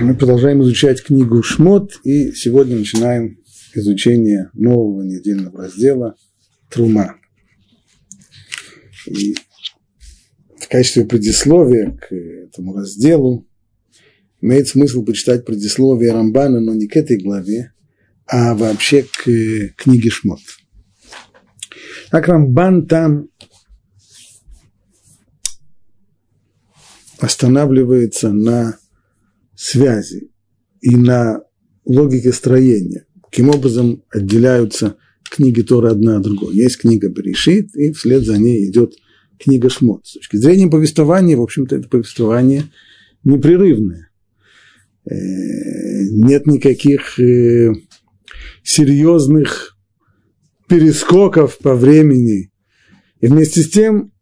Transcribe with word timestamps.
Мы 0.00 0.14
продолжаем 0.14 0.62
изучать 0.62 1.02
книгу 1.02 1.42
Шмот, 1.42 2.00
и 2.04 2.32
сегодня 2.32 2.78
начинаем 2.78 3.38
изучение 3.74 4.48
нового 4.54 5.02
недельного 5.02 5.64
раздела 5.64 6.16
Трума. 6.70 7.16
И 9.04 9.34
в 10.58 10.68
качестве 10.70 11.04
предисловия 11.04 11.98
к 11.98 12.14
этому 12.14 12.74
разделу 12.74 13.46
имеет 14.40 14.68
смысл 14.68 15.04
почитать 15.04 15.44
предисловие 15.44 16.12
Рамбана, 16.12 16.60
но 16.60 16.72
не 16.74 16.88
к 16.88 16.96
этой 16.96 17.22
главе, 17.22 17.74
а 18.26 18.54
вообще 18.54 19.02
к 19.02 19.24
книге 19.76 20.08
Шмот. 20.08 20.40
Так 22.10 22.26
Рамбан 22.26 22.86
там 22.86 23.28
останавливается 27.18 28.32
на 28.32 28.78
связи 29.60 30.30
и 30.80 30.96
на 30.96 31.42
логике 31.84 32.32
строения. 32.32 33.04
Каким 33.22 33.50
образом 33.50 34.02
отделяются 34.10 34.96
книги 35.30 35.60
Торы 35.60 35.90
одна 35.90 36.16
от 36.16 36.22
другой. 36.22 36.54
Есть 36.54 36.78
книга 36.78 37.08
Берешит, 37.08 37.76
и 37.76 37.92
вслед 37.92 38.24
за 38.24 38.38
ней 38.38 38.68
идет 38.68 38.94
книга 39.38 39.68
Шмот. 39.68 40.06
С 40.06 40.14
точки 40.14 40.36
зрения 40.36 40.68
повествования, 40.68 41.36
в 41.36 41.42
общем-то, 41.42 41.76
это 41.76 41.88
повествование 41.88 42.64
непрерывное. 43.22 44.10
Э, 45.04 45.14
нет 46.10 46.46
никаких 46.46 47.20
э, 47.20 47.72
серьезных 48.64 49.76
перескоков 50.68 51.58
по 51.58 51.74
времени. 51.74 52.50
И 53.20 53.26
вместе 53.26 53.62
с 53.62 53.68
тем 53.68 54.12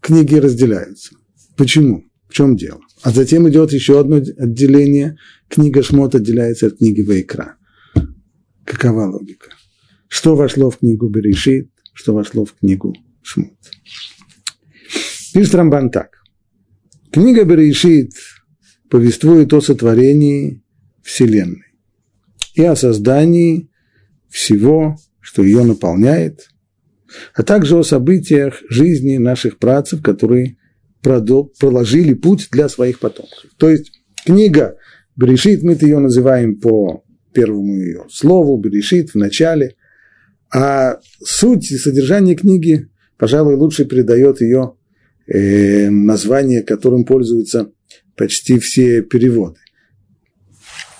книги 0.00 0.36
разделяются. 0.36 1.14
Почему? 1.56 2.04
В 2.28 2.32
чем 2.32 2.56
дело? 2.56 2.80
А 3.02 3.10
затем 3.10 3.48
идет 3.48 3.72
еще 3.72 3.98
одно 3.98 4.16
отделение. 4.16 5.16
Книга 5.48 5.82
Шмот 5.82 6.14
отделяется 6.14 6.66
от 6.66 6.78
книги 6.78 7.00
Вайкра. 7.00 7.56
Какова 8.64 9.06
логика? 9.06 9.50
Что 10.08 10.36
вошло 10.36 10.70
в 10.70 10.78
книгу 10.78 11.08
Берешит, 11.08 11.70
что 11.94 12.14
вошло 12.14 12.44
в 12.44 12.54
книгу 12.54 12.94
Шмот. 13.22 13.56
Пишет 15.32 15.54
Рамбан 15.54 15.90
так. 15.90 16.18
Книга 17.10 17.44
Берешит 17.44 18.12
повествует 18.90 19.52
о 19.52 19.60
сотворении 19.60 20.62
Вселенной 21.02 21.76
и 22.54 22.62
о 22.62 22.76
создании 22.76 23.70
всего, 24.28 24.96
что 25.20 25.42
ее 25.42 25.64
наполняет, 25.64 26.48
а 27.34 27.42
также 27.42 27.76
о 27.76 27.82
событиях 27.82 28.62
жизни 28.68 29.16
наших 29.16 29.58
працев, 29.58 30.02
которые 30.02 30.56
проложили 31.02 32.14
путь 32.14 32.48
для 32.50 32.68
своих 32.68 33.00
потомков. 33.00 33.50
То 33.58 33.70
есть 33.70 33.92
книга 34.24 34.76
Берешит, 35.16 35.62
мы 35.62 35.72
ее 35.80 35.98
называем 35.98 36.60
по 36.60 37.04
первому 37.32 37.76
ее 37.76 38.06
слову, 38.10 38.58
Берешит 38.58 39.10
в 39.10 39.14
начале, 39.16 39.76
а 40.52 40.98
суть 41.22 41.70
и 41.70 41.76
содержание 41.76 42.34
книги, 42.34 42.88
пожалуй, 43.18 43.54
лучше 43.54 43.84
передает 43.84 44.40
ее 44.40 44.74
э, 45.26 45.90
название, 45.90 46.62
которым 46.62 47.04
пользуются 47.04 47.72
почти 48.16 48.58
все 48.58 49.02
переводы. 49.02 49.58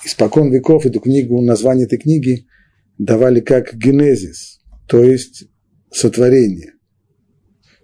Испокон 0.05 0.51
веков 0.51 0.87
эту 0.87 1.01
книгу, 1.01 1.43
название 1.43 1.87
этой 1.87 1.99
книги 1.99 2.47
давали 2.99 3.41
как 3.41 3.75
генезис, 3.75 4.61
то 4.87 5.03
есть 5.03 5.45
сотворение, 5.91 6.75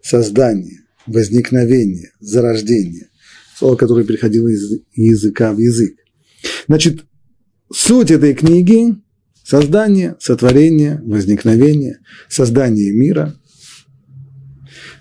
создание 0.03 0.86
возникновение, 1.07 2.13
зарождение. 2.21 3.09
Слово, 3.57 3.77
которое 3.77 4.05
переходило 4.05 4.49
из 4.49 4.71
языка 4.95 5.53
в 5.53 5.59
язык. 5.59 5.97
Значит, 6.67 7.05
суть 7.73 8.11
этой 8.11 8.35
книги– 8.35 8.95
создание, 9.43 10.17
сотворение, 10.21 11.01
возникновение, 11.05 12.01
создание 12.29 12.93
мира, 12.93 13.35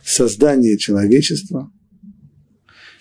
создание 0.05 0.77
человечества, 0.77 1.71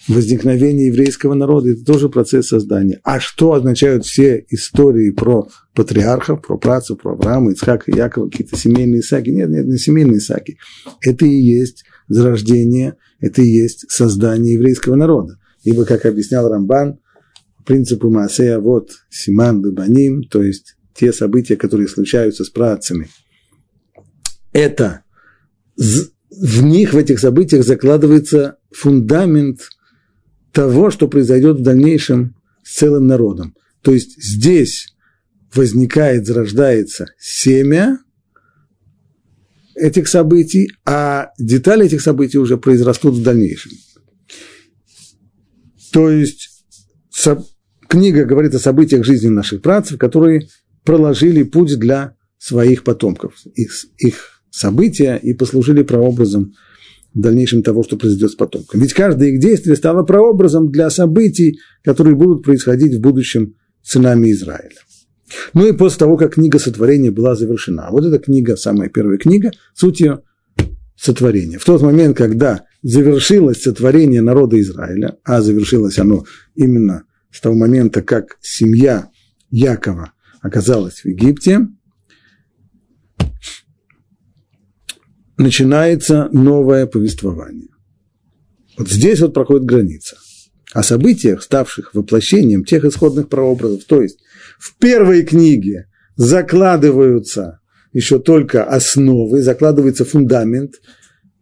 возникновение 0.08 0.88
еврейского 0.88 1.34
народа– 1.34 1.70
это 1.72 1.84
тоже 1.84 2.08
процесс 2.08 2.48
создания. 2.48 3.00
А 3.04 3.20
что 3.20 3.52
означают 3.52 4.04
все 4.04 4.44
истории 4.48 5.10
про 5.10 5.48
патриархов, 5.74 6.42
про 6.42 6.58
працев, 6.58 6.98
про 7.00 7.12
Авраама, 7.12 7.52
Ицхака, 7.52 7.92
Якова, 7.94 8.28
какие-то 8.28 8.56
семейные 8.56 9.02
саги? 9.02 9.30
Нет, 9.30 9.50
нет, 9.50 9.66
не 9.66 9.78
семейные 9.78 10.20
саги. 10.20 10.56
Это 11.00 11.26
и 11.26 11.34
есть 11.34 11.84
зарождение, 12.08 12.96
это 13.20 13.42
и 13.42 13.48
есть 13.48 13.90
создание 13.90 14.54
еврейского 14.54 14.96
народа. 14.96 15.38
Ибо, 15.62 15.84
как 15.84 16.04
объяснял 16.06 16.48
Рамбан, 16.48 16.98
принципу 17.64 18.10
Маасея 18.10 18.58
вот 18.58 18.90
Симан 19.10 19.64
Лебаним, 19.64 20.24
то 20.24 20.42
есть 20.42 20.76
те 20.94 21.12
события, 21.12 21.56
которые 21.56 21.88
случаются 21.88 22.44
с 22.44 22.50
працами, 22.50 23.08
это 24.52 25.02
в 25.76 26.62
них, 26.62 26.92
в 26.92 26.96
этих 26.96 27.18
событиях 27.18 27.64
закладывается 27.64 28.58
фундамент 28.70 29.60
того, 30.52 30.90
что 30.90 31.08
произойдет 31.08 31.58
в 31.58 31.62
дальнейшем 31.62 32.36
с 32.62 32.76
целым 32.76 33.06
народом. 33.06 33.54
То 33.82 33.92
есть 33.92 34.22
здесь 34.22 34.94
возникает, 35.54 36.26
зарождается 36.26 37.06
семя, 37.18 37.98
этих 39.74 40.08
событий, 40.08 40.70
а 40.84 41.30
детали 41.38 41.86
этих 41.86 42.00
событий 42.00 42.38
уже 42.38 42.56
произрастут 42.56 43.14
в 43.14 43.22
дальнейшем. 43.22 43.72
То 45.92 46.10
есть 46.10 46.64
со, 47.10 47.44
книга 47.88 48.24
говорит 48.24 48.54
о 48.54 48.58
событиях 48.58 49.04
жизни 49.04 49.28
наших 49.28 49.62
працев, 49.62 49.98
которые 49.98 50.48
проложили 50.84 51.42
путь 51.42 51.78
для 51.78 52.16
своих 52.38 52.84
потомков, 52.84 53.34
их, 53.54 53.72
их 53.98 54.42
события 54.50 55.16
и 55.16 55.32
послужили 55.34 55.82
прообразом 55.82 56.52
в 57.14 57.20
дальнейшем 57.20 57.62
того, 57.62 57.84
что 57.84 57.96
произойдет 57.96 58.32
с 58.32 58.34
потомками. 58.34 58.82
Ведь 58.82 58.92
каждое 58.92 59.30
их 59.30 59.40
действие 59.40 59.76
стало 59.76 60.02
прообразом 60.02 60.70
для 60.70 60.90
событий, 60.90 61.58
которые 61.82 62.16
будут 62.16 62.42
происходить 62.42 62.94
в 62.94 63.00
будущем 63.00 63.54
с 63.82 63.92
сынами 63.92 64.32
Израиля. 64.32 64.80
Ну 65.52 65.66
и 65.66 65.72
после 65.72 65.98
того, 65.98 66.16
как 66.16 66.34
книга 66.34 66.58
сотворения 66.58 67.10
была 67.10 67.34
завершена. 67.34 67.88
Вот 67.90 68.04
эта 68.04 68.18
книга, 68.18 68.56
самая 68.56 68.88
первая 68.88 69.18
книга, 69.18 69.52
суть 69.74 70.00
ее 70.00 70.22
сотворения. 70.96 71.58
В 71.58 71.64
тот 71.64 71.82
момент, 71.82 72.16
когда 72.16 72.64
завершилось 72.82 73.62
сотворение 73.62 74.20
народа 74.20 74.60
Израиля, 74.60 75.18
а 75.24 75.40
завершилось 75.40 75.98
оно 75.98 76.24
именно 76.54 77.04
с 77.30 77.40
того 77.40 77.54
момента, 77.54 78.02
как 78.02 78.38
семья 78.40 79.10
Якова 79.50 80.12
оказалась 80.40 81.00
в 81.00 81.06
Египте, 81.06 81.66
начинается 85.36 86.28
новое 86.32 86.86
повествование. 86.86 87.68
Вот 88.76 88.88
здесь 88.88 89.20
вот 89.20 89.34
проходит 89.34 89.64
граница. 89.64 90.16
О 90.74 90.82
событиях, 90.82 91.42
ставших 91.42 91.94
воплощением 91.94 92.64
тех 92.64 92.84
исходных 92.84 93.28
прообразов, 93.28 93.84
то 93.84 94.02
есть 94.02 94.18
в 94.58 94.76
первой 94.76 95.22
книге 95.22 95.86
закладываются 96.16 97.60
еще 97.92 98.18
только 98.18 98.64
основы, 98.64 99.40
закладывается 99.40 100.04
фундамент 100.04 100.74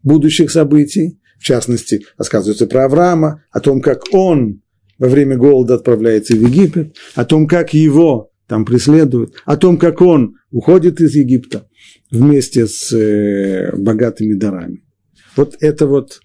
будущих 0.02 0.50
событий, 0.50 1.18
в 1.38 1.44
частности, 1.44 2.04
рассказывается 2.18 2.66
про 2.66 2.84
Авраама, 2.84 3.42
о 3.50 3.60
том, 3.60 3.80
как 3.80 4.02
он 4.12 4.60
во 4.98 5.08
время 5.08 5.38
голода 5.38 5.74
отправляется 5.74 6.34
в 6.36 6.40
Египет, 6.40 6.94
о 7.14 7.24
том, 7.24 7.48
как 7.48 7.72
его 7.72 8.30
там 8.46 8.66
преследуют, 8.66 9.34
о 9.46 9.56
том, 9.56 9.78
как 9.78 10.02
он 10.02 10.36
уходит 10.50 11.00
из 11.00 11.14
Египта 11.14 11.66
вместе 12.10 12.66
с 12.66 12.92
э, 12.92 13.74
богатыми 13.74 14.34
дарами. 14.34 14.84
Вот 15.36 15.56
это 15.60 15.86
вот 15.86 16.20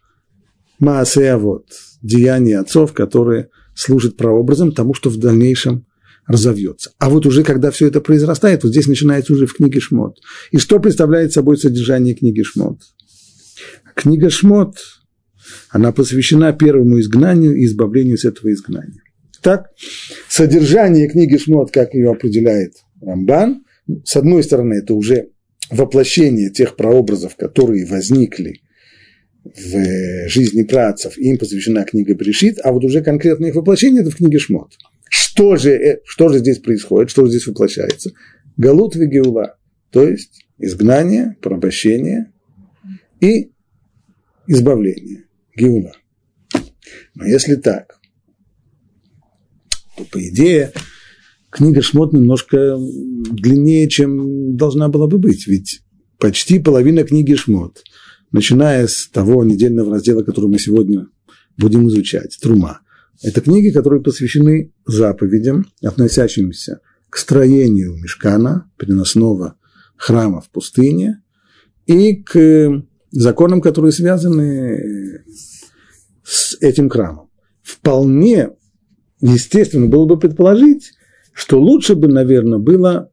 Маасея, 0.79 1.37
вот, 1.37 1.67
деяния 2.01 2.59
отцов, 2.59 2.93
которые 2.93 3.49
служат 3.75 4.17
прообразом 4.17 4.71
тому, 4.71 4.93
что 4.93 5.09
в 5.09 5.17
дальнейшем 5.17 5.85
разовьется. 6.25 6.91
А 6.99 7.09
вот 7.09 7.25
уже 7.25 7.43
когда 7.43 7.71
все 7.71 7.87
это 7.87 8.01
произрастает, 8.01 8.63
вот 8.63 8.71
здесь 8.71 8.87
начинается 8.87 9.33
уже 9.33 9.45
в 9.45 9.53
книге 9.53 9.79
Шмот. 9.79 10.17
И 10.51 10.57
что 10.57 10.79
представляет 10.79 11.31
собой 11.31 11.57
содержание 11.57 12.13
книги 12.13 12.43
Шмот? 12.43 12.81
Книга 13.95 14.29
Шмот, 14.29 14.77
она 15.69 15.91
посвящена 15.91 16.53
первому 16.53 16.99
изгнанию 16.99 17.55
и 17.55 17.65
избавлению 17.65 18.17
с 18.17 18.25
этого 18.25 18.51
изгнания. 18.51 19.01
Так, 19.41 19.67
содержание 20.27 21.09
книги 21.09 21.37
Шмот, 21.37 21.71
как 21.71 21.93
ее 21.93 22.11
определяет 22.11 22.73
Рамбан, 23.01 23.63
с 24.03 24.17
одной 24.17 24.43
стороны, 24.43 24.75
это 24.75 24.93
уже 24.93 25.29
воплощение 25.69 26.49
тех 26.49 26.75
прообразов, 26.75 27.35
которые 27.37 27.85
возникли 27.85 28.61
в 29.55 30.29
жизни 30.29 30.63
працев, 30.63 31.17
им 31.17 31.37
посвящена 31.37 31.83
книга 31.85 32.15
Брешит, 32.15 32.57
а 32.63 32.71
вот 32.71 32.83
уже 32.83 33.01
конкретное 33.01 33.49
их 33.49 33.55
воплощение– 33.55 34.01
это 34.03 34.11
в 34.11 34.15
книге 34.15 34.39
Шмот– 34.39 34.73
что 35.09 35.55
же, 35.55 35.71
э, 35.71 36.01
что 36.05 36.29
же 36.29 36.39
здесь 36.39 36.59
происходит, 36.59 37.09
что 37.09 37.25
же 37.25 37.31
здесь 37.31 37.47
воплощается? 37.47 38.11
Галут 38.57 38.95
вегеула, 38.95 39.57
то 39.91 40.07
есть 40.07 40.45
изгнание, 40.57 41.37
порабощение 41.41 42.31
и 43.21 43.51
избавление, 44.47 45.25
геула. 45.55 45.93
Но 47.15 47.25
если 47.25 47.55
так, 47.55 47.99
то, 49.95 50.05
по 50.05 50.27
идее, 50.27 50.71
книга 51.51 51.81
Шмот 51.81 52.13
немножко 52.13 52.77
длиннее, 52.77 53.87
чем 53.89 54.57
должна 54.57 54.89
была 54.89 55.07
бы 55.07 55.19
быть. 55.19 55.47
Ведь 55.47 55.81
почти 56.17 56.59
половина 56.59 57.03
книги 57.03 57.35
Шмот, 57.35 57.83
начиная 58.31 58.87
с 58.87 59.07
того 59.07 59.43
недельного 59.43 59.91
раздела, 59.91 60.23
который 60.23 60.49
мы 60.49 60.59
сегодня 60.59 61.07
будем 61.57 61.87
изучать, 61.87 62.37
Трума, 62.41 62.81
это 63.21 63.41
книги, 63.41 63.71
которые 63.71 64.01
посвящены 64.01 64.73
заповедям, 64.85 65.65
относящимся 65.81 66.81
к 67.09 67.17
строению 67.17 67.95
мешкана, 67.95 68.69
переносного 68.77 69.55
храма 69.95 70.41
в 70.41 70.49
пустыне, 70.49 71.23
и 71.87 72.15
к 72.15 72.83
законам, 73.11 73.61
которые 73.61 73.91
связаны 73.91 75.23
с 76.23 76.57
этим 76.59 76.89
храмом. 76.89 77.29
Вполне 77.63 78.49
естественно 79.21 79.87
было 79.87 80.05
бы 80.05 80.19
предположить, 80.19 80.91
что 81.33 81.59
лучше 81.59 81.95
бы, 81.95 82.07
наверное, 82.07 82.59
было 82.59 83.11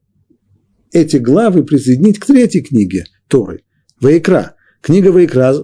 эти 0.92 1.16
главы 1.16 1.64
присоединить 1.64 2.18
к 2.18 2.26
третьей 2.26 2.62
книге 2.62 3.04
Торы, 3.28 3.62
Ваикра. 4.00 4.56
Книга 4.84 5.08
Ваикра 5.08 5.54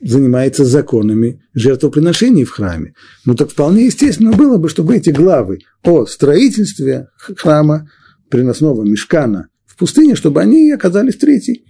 занимается 0.00 0.64
законами 0.64 1.42
жертвоприношений 1.52 2.44
в 2.44 2.50
храме. 2.50 2.94
Ну 3.24 3.34
так 3.34 3.50
вполне 3.50 3.86
естественно 3.86 4.30
было 4.30 4.56
бы, 4.56 4.68
чтобы 4.68 4.96
эти 4.96 5.10
главы 5.10 5.58
о 5.82 6.06
строительстве 6.06 7.08
храма, 7.16 7.90
приносного 8.30 8.84
мешкана 8.84 9.48
в 9.66 9.76
пустыне, 9.76 10.14
чтобы 10.14 10.40
они 10.40 10.70
оказались 10.70 11.16
третьей 11.16 11.64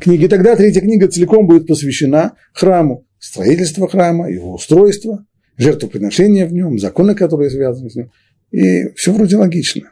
книге. 0.00 0.26
Тогда 0.28 0.56
третья 0.56 0.80
книга 0.80 1.06
целиком 1.06 1.46
будет 1.46 1.66
посвящена 1.66 2.32
храму, 2.54 3.06
строительство 3.18 3.86
храма, 3.86 4.30
его 4.30 4.54
устройство, 4.54 5.26
жертвоприношения 5.58 6.46
в 6.46 6.52
нем, 6.54 6.78
законы, 6.78 7.14
которые 7.14 7.50
связаны 7.50 7.90
с 7.90 7.94
ним. 7.94 8.10
И 8.52 8.88
все 8.96 9.12
вроде 9.12 9.36
логично. 9.36 9.90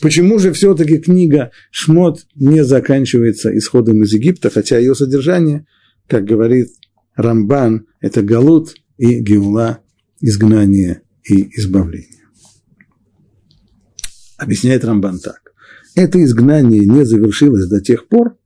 Почему 0.00 0.38
же 0.38 0.52
все-таки 0.52 0.98
книга 0.98 1.50
Шмот 1.72 2.20
не 2.36 2.62
заканчивается 2.64 3.56
исходом 3.58 4.04
из 4.04 4.12
Египта, 4.12 4.48
хотя 4.48 4.78
ее 4.78 4.94
содержание, 4.94 5.66
как 6.08 6.24
говорит 6.24 6.68
Рамбан– 7.16 7.86
это 8.00 8.22
Галут 8.22 8.74
и 8.98 9.20
Геула, 9.20 9.80
изгнание 10.20 11.02
и 11.24 11.58
избавление. 11.58 12.24
Объясняет 14.36 14.84
Рамбан 14.84 15.20
так. 15.20 15.52
Это 15.94 16.22
изгнание 16.22 16.84
не 16.84 17.04
завершилось 17.04 17.68
до 17.68 17.80
тех 17.80 18.08
пор, 18.08 18.36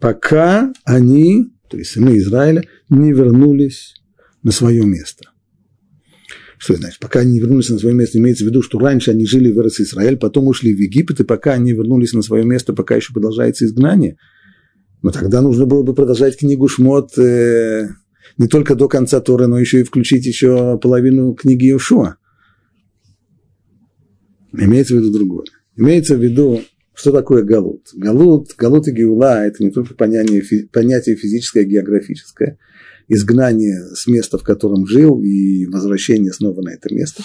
пока 0.00 0.72
они, 0.84 1.54
то 1.68 1.78
есть 1.78 1.92
сыны 1.92 2.18
Израиля, 2.18 2.64
не 2.90 3.12
вернулись 3.12 3.94
на 4.42 4.52
свое 4.52 4.84
место. 4.84 5.30
Что 6.58 6.76
значит? 6.76 7.00
Пока 7.00 7.20
они 7.20 7.32
не 7.32 7.40
вернулись 7.40 7.70
на 7.70 7.78
свое 7.78 7.94
место, 7.94 8.18
имеется 8.18 8.44
в 8.44 8.48
виду, 8.48 8.62
что 8.62 8.78
раньше 8.78 9.10
они 9.10 9.26
жили 9.26 9.50
в 9.50 9.58
Израиль, 9.58 10.16
потом 10.18 10.46
ушли 10.48 10.74
в 10.74 10.78
Египет, 10.78 11.20
и 11.20 11.24
пока 11.24 11.54
они 11.54 11.72
вернулись 11.72 12.12
на 12.12 12.22
свое 12.22 12.44
место, 12.44 12.74
пока 12.74 12.96
еще 12.96 13.12
продолжается 13.12 13.64
изгнание– 13.64 14.18
но 15.04 15.10
тогда 15.10 15.42
нужно 15.42 15.66
было 15.66 15.82
бы 15.82 15.94
продолжать 15.94 16.38
книгу 16.38 16.66
Шмот 16.66 17.18
э, 17.18 17.88
не 18.38 18.48
только 18.48 18.74
до 18.74 18.88
конца 18.88 19.20
Торы, 19.20 19.46
но 19.46 19.58
еще 19.58 19.80
и 19.80 19.84
включить 19.84 20.24
еще 20.24 20.78
половину 20.78 21.34
книги 21.34 21.66
Иошуа. 21.66 22.16
Имеется 24.54 24.94
в 24.94 25.00
виду 25.00 25.12
другое. 25.12 25.44
Имеется 25.76 26.16
в 26.16 26.22
виду, 26.22 26.62
что 26.94 27.12
такое 27.12 27.42
галут. 27.42 27.90
Галут, 27.92 28.54
галут 28.56 28.88
и 28.88 28.92
геула– 28.92 29.44
это 29.46 29.62
не 29.62 29.70
только 29.70 29.92
понятие, 29.94 30.68
понятие 30.72 31.16
физическое, 31.16 31.64
географическое, 31.64 32.58
изгнание 33.06 33.82
с 33.94 34.06
места, 34.06 34.38
в 34.38 34.42
котором 34.42 34.86
жил, 34.86 35.20
и 35.20 35.66
возвращение 35.66 36.32
снова 36.32 36.62
на 36.62 36.70
это 36.70 36.94
место. 36.94 37.22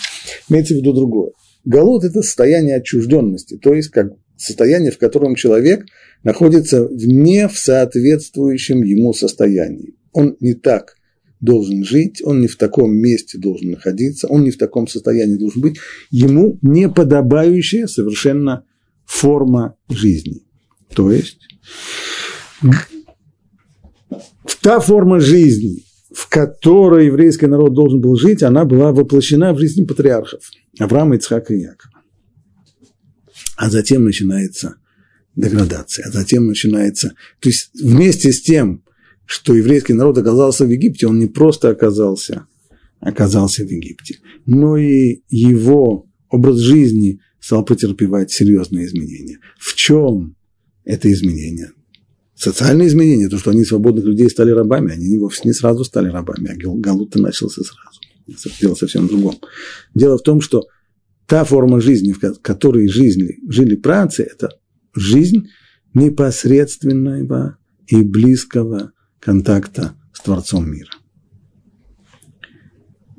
Имеется 0.50 0.74
в 0.74 0.78
виду 0.80 0.92
другое. 0.92 1.32
Галут– 1.64 2.04
это 2.04 2.24
состояние 2.24 2.76
отчужденности, 2.76 3.58
то 3.58 3.74
есть 3.74 3.88
как 3.88 4.12
состояние, 4.40 4.92
в 4.92 4.98
котором 4.98 5.36
человек 5.36 5.86
находится 6.24 6.86
вне 6.88 7.48
в 7.48 7.58
соответствующем 7.58 8.84
ему 8.84 9.14
состоянии. 9.14 9.96
Он 10.12 10.36
не 10.40 10.54
так 10.54 10.96
должен 11.40 11.84
жить, 11.84 12.22
он 12.24 12.42
не 12.42 12.48
в 12.48 12.58
таком 12.58 12.96
месте 12.96 13.38
должен 13.38 13.72
находиться, 13.72 14.28
он 14.28 14.44
не 14.44 14.52
в 14.52 14.58
таком 14.58 14.88
состоянии 14.88 15.38
должен 15.38 15.62
быть. 15.62 15.78
Ему 16.10 16.58
не 16.62 16.90
подобающая 16.90 17.88
совершенно 17.88 18.66
форма 19.06 19.76
жизни. 19.90 20.42
То 20.94 21.12
есть 21.12 21.40
та 24.62 24.80
форма 24.80 25.20
жизни, 25.20 25.84
в 26.12 26.28
которой 26.30 27.06
еврейский 27.06 27.48
народ 27.48 27.74
должен 27.74 28.02
был 28.02 28.16
жить, 28.16 28.44
она 28.44 28.66
была 28.66 28.92
воплощена 28.92 29.54
в 29.54 29.60
жизни 29.60 29.86
патриархов 29.86 30.42
Авраама, 30.80 31.16
Ицхака 31.16 31.54
и 31.54 31.62
Якова. 31.62 31.99
А 33.60 33.70
затем 33.70 34.06
начинается 34.06 34.76
деградация, 35.36 36.06
а 36.08 36.12
затем 36.12 36.48
начинается... 36.48 37.10
То 37.42 37.50
есть 37.50 37.72
вместе 37.74 38.32
с 38.32 38.42
тем, 38.42 38.86
что 39.26 39.54
еврейский 39.54 39.92
народ 39.92 40.18
оказался 40.18 40.66
в 40.66 40.70
Египте, 40.70 41.08
он 41.08 41.20
не 41.20 41.28
просто 41.28 41.68
оказался, 41.68 42.48
оказался 43.02 43.66
в 43.66 43.70
Египте, 43.70 44.20
но 44.46 44.78
и 44.78 45.24
его 45.28 46.08
образ 46.30 46.60
жизни 46.60 47.20
стал 47.42 47.66
претерпевать 47.66 48.32
серьезные 48.32 48.86
изменения. 48.86 49.40
В 49.60 49.76
чем 49.76 50.38
это 50.86 51.12
изменение? 51.12 51.74
Социальные 52.36 52.88
изменения, 52.88 53.28
то, 53.28 53.38
что 53.38 53.52
они 53.52 53.66
свободных 53.66 54.06
людей 54.06 54.30
стали 54.30 54.52
рабами, 54.52 54.94
они 54.94 55.18
вовсе 55.18 55.42
не 55.44 55.54
сразу 55.54 55.84
стали 55.84 56.08
рабами, 56.08 56.52
а 56.52 56.56
Галута 56.56 57.20
начался 57.20 57.62
сразу. 57.62 58.54
Дело 58.62 58.76
совсем 58.76 59.08
в 59.08 59.10
другом. 59.10 59.36
Дело 59.94 60.18
в 60.18 60.24
том, 60.24 60.40
что 60.40 60.64
та 61.30 61.44
форма 61.44 61.80
жизни, 61.80 62.12
в 62.12 62.42
которой 62.42 62.88
жизни, 62.88 63.38
жили 63.48 63.76
працы, 63.76 64.24
это 64.24 64.50
жизнь 64.96 65.48
непосредственного 65.94 67.58
и 67.88 68.02
близкого 68.02 68.92
контакта 69.20 69.96
с 70.12 70.22
Творцом 70.22 70.72
мира. 70.72 70.90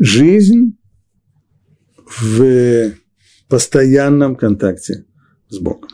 Жизнь 0.01 0.77
в 2.05 2.95
постоянном 3.49 4.35
контакте 4.35 5.05
с 5.49 5.59
Богом. 5.59 5.91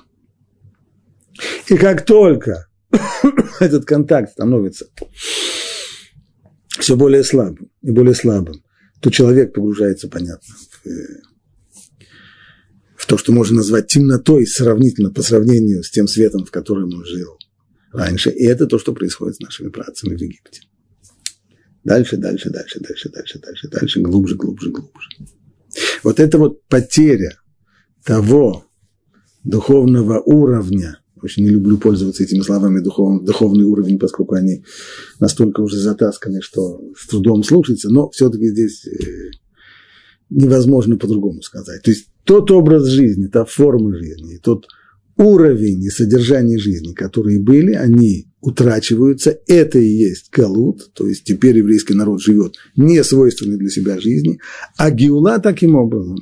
И 1.68 1.76
как 1.76 2.06
только 2.06 2.66
этот 3.60 3.84
контакт 3.84 4.32
становится 4.32 4.86
все 6.78 6.96
более 6.96 7.24
слабым 7.24 7.70
и 7.82 7.90
более 7.90 8.14
слабым, 8.14 8.62
то 9.00 9.10
человек 9.10 9.52
погружается, 9.52 10.08
понятно, 10.08 10.54
в 10.54 11.35
то, 13.06 13.16
что 13.18 13.32
можно 13.32 13.56
назвать 13.56 13.86
темнотой 13.88 14.46
сравнительно 14.46 15.10
по 15.10 15.22
сравнению 15.22 15.82
с 15.82 15.90
тем 15.90 16.08
светом, 16.08 16.44
в 16.44 16.50
котором 16.50 16.92
он 16.92 17.04
жил 17.04 17.38
раньше. 17.92 18.30
И 18.30 18.44
это 18.44 18.66
то, 18.66 18.78
что 18.78 18.92
происходит 18.92 19.36
с 19.36 19.40
нашими 19.40 19.68
працами 19.68 20.16
в 20.16 20.20
Египте. 20.20 20.62
Дальше, 21.84 22.16
дальше, 22.16 22.50
дальше, 22.50 22.80
дальше, 22.80 23.08
дальше, 23.10 23.38
дальше, 23.38 23.68
дальше, 23.68 24.00
глубже, 24.00 24.34
глубже, 24.34 24.70
глубже. 24.70 25.08
Вот 26.02 26.18
это 26.18 26.38
вот 26.38 26.64
потеря 26.66 27.38
того 28.04 28.64
духовного 29.44 30.20
уровня, 30.20 31.00
очень 31.22 31.44
не 31.44 31.50
люблю 31.50 31.78
пользоваться 31.78 32.24
этими 32.24 32.40
словами 32.40 32.80
духовный, 32.80 33.24
духовный 33.24 33.64
уровень, 33.64 33.98
поскольку 33.98 34.34
они 34.34 34.64
настолько 35.20 35.60
уже 35.60 35.78
затасканы, 35.78 36.42
что 36.42 36.80
с 36.98 37.06
трудом 37.06 37.44
слушается, 37.44 37.88
но 37.88 38.10
все-таки 38.10 38.48
здесь 38.48 38.84
э, 38.86 39.30
невозможно 40.30 40.96
по-другому 40.96 41.42
сказать. 41.42 41.82
То 41.82 41.90
есть 41.90 42.08
тот 42.26 42.50
образ 42.50 42.86
жизни, 42.86 43.28
та 43.28 43.44
форма 43.44 43.94
жизни, 43.96 44.38
тот 44.42 44.66
уровень 45.16 45.82
и 45.84 45.90
содержание 45.90 46.58
жизни, 46.58 46.92
которые 46.92 47.40
были, 47.40 47.72
они 47.72 48.26
утрачиваются. 48.40 49.38
Это 49.46 49.78
и 49.78 49.86
есть 49.86 50.30
галут, 50.30 50.92
то 50.92 51.06
есть 51.06 51.24
теперь 51.24 51.58
еврейский 51.58 51.94
народ 51.94 52.20
живет 52.20 52.56
не 52.76 53.02
свойственной 53.02 53.56
для 53.56 53.70
себя 53.70 53.98
жизни, 54.00 54.40
а 54.76 54.90
геула 54.90 55.38
таким 55.38 55.76
образом 55.76 56.18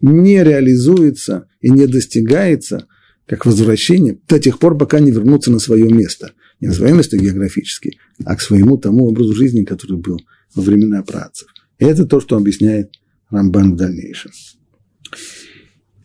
не 0.00 0.44
реализуется 0.44 1.48
и 1.60 1.70
не 1.70 1.86
достигается 1.86 2.86
как 3.26 3.44
возвращение 3.44 4.18
до 4.28 4.38
тех 4.38 4.58
пор, 4.58 4.78
пока 4.78 5.00
не 5.00 5.10
вернутся 5.10 5.50
на 5.50 5.58
свое 5.58 5.90
место. 5.90 6.32
Не 6.60 6.68
на 6.68 6.74
свое 6.74 6.94
место 6.94 7.16
географически, 7.16 7.98
а 8.24 8.36
к 8.36 8.40
своему 8.40 8.78
тому 8.78 9.06
образу 9.06 9.34
жизни, 9.34 9.64
который 9.64 9.98
был 9.98 10.20
во 10.54 10.62
времена 10.62 11.02
працев. 11.02 11.48
Это 11.78 12.04
то, 12.04 12.20
что 12.20 12.36
объясняет 12.36 12.90
Рамбан 13.30 13.74
в 13.74 13.76
дальнейшем. 13.76 14.32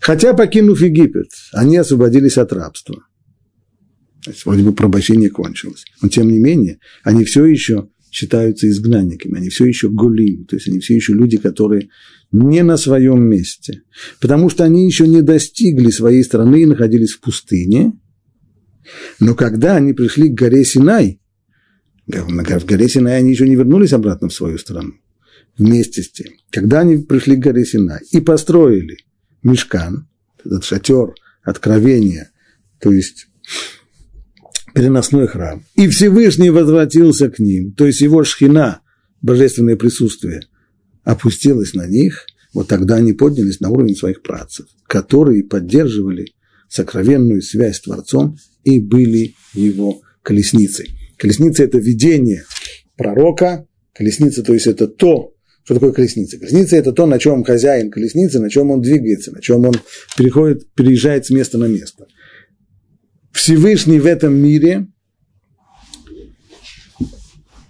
Хотя, 0.04 0.34
покинув 0.34 0.82
Египет, 0.82 1.30
они 1.54 1.78
освободились 1.78 2.38
от 2.38 2.52
рабства. 2.52 3.06
Вроде 4.44 4.62
бы 4.62 4.74
пробощение 4.74 5.30
кончилось. 5.30 5.86
Но, 6.02 6.10
тем 6.10 6.30
не 6.30 6.40
менее, 6.40 6.80
они 7.04 7.24
все 7.24 7.46
еще 7.46 7.88
считаются 8.12 8.68
изгнанниками, 8.68 9.38
они 9.38 9.48
все 9.48 9.64
еще 9.64 9.90
гулим, 9.90 10.44
то 10.44 10.58
есть 10.58 10.68
они 10.68 10.82
все 10.82 10.96
еще 10.96 11.14
люди, 11.14 11.38
которые 11.38 11.88
не 12.34 12.64
на 12.64 12.76
своем 12.76 13.24
месте, 13.24 13.84
потому 14.20 14.50
что 14.50 14.66
они 14.66 14.86
еще 14.86 15.08
не 15.08 15.22
достигли 15.22 15.90
своей 15.90 16.24
страны 16.26 16.64
и 16.64 16.66
находились 16.66 17.14
в 17.14 17.22
пустыне, 17.22 17.94
но 19.22 19.36
когда 19.36 19.78
они 19.78 19.94
пришли 19.94 20.28
к 20.28 20.38
горе 20.38 20.66
Синай, 20.66 21.22
в 22.06 22.66
горе 22.66 22.90
Синай 22.90 23.20
они 23.20 23.32
еще 23.32 23.48
не 23.48 23.56
вернулись 23.56 23.94
обратно 23.94 24.28
в 24.28 24.34
свою 24.34 24.58
страну, 24.58 24.96
вместе 25.58 26.04
с 26.04 26.12
тем, 26.12 26.34
когда 26.52 26.82
они 26.82 26.98
пришли 26.98 27.38
к 27.38 27.40
горе 27.40 27.66
Синай 27.66 28.02
и 28.12 28.20
построили 28.20 28.98
мешкан, 29.44 30.08
этот 30.44 30.64
шатер 30.66 31.14
откровения, 31.44 32.32
то 32.80 32.92
есть 32.92 33.28
переносной 34.74 35.28
храм, 35.28 35.64
и 35.76 35.88
Всевышний 35.88 36.50
возвратился 36.50 37.30
к 37.30 37.40
ним, 37.40 37.74
то 37.74 37.86
есть 37.86 38.02
его 38.02 38.24
шхина, 38.24 38.82
божественное 39.22 39.76
присутствие, 39.76 40.42
опустилось 41.04 41.74
на 41.74 41.86
них, 41.86 42.26
вот 42.54 42.68
тогда 42.68 42.96
они 42.96 43.14
поднялись 43.14 43.60
на 43.60 43.70
уровень 43.70 43.96
своих 43.96 44.22
працев, 44.22 44.68
которые 44.88 45.44
поддерживали 45.44 46.34
сокровенную 46.70 47.42
связь 47.42 47.78
с 47.78 47.82
Творцом 47.82 48.38
и 48.64 48.80
были 48.80 49.36
его 49.54 50.02
колесницей. 50.24 50.92
Колесница– 51.18 51.64
это 51.66 51.78
видение 51.78 52.46
пророка, 52.96 53.68
колесница, 53.94 54.44
то 54.44 54.54
есть 54.54 54.68
это 54.68 54.88
то, 54.88 55.33
что 55.64 55.76
такое 55.76 55.94
колесница? 55.94 56.38
Колесница– 56.38 56.76
это 56.78 56.92
то, 56.92 57.06
на 57.06 57.20
чем 57.20 57.44
хозяин 57.44 57.90
колесницы, 57.90 58.40
на 58.40 58.50
чем 58.50 58.72
он 58.72 58.82
двигается, 58.82 59.32
на 59.32 59.42
чем 59.42 59.66
он 59.66 59.76
переходит, 60.18 60.68
переезжает 60.74 61.26
с 61.26 61.30
места 61.30 61.58
на 61.58 61.66
место. 61.66 62.08
Всевышний 63.32 64.00
в 64.00 64.06
этом 64.06 64.36
мире 64.36 64.88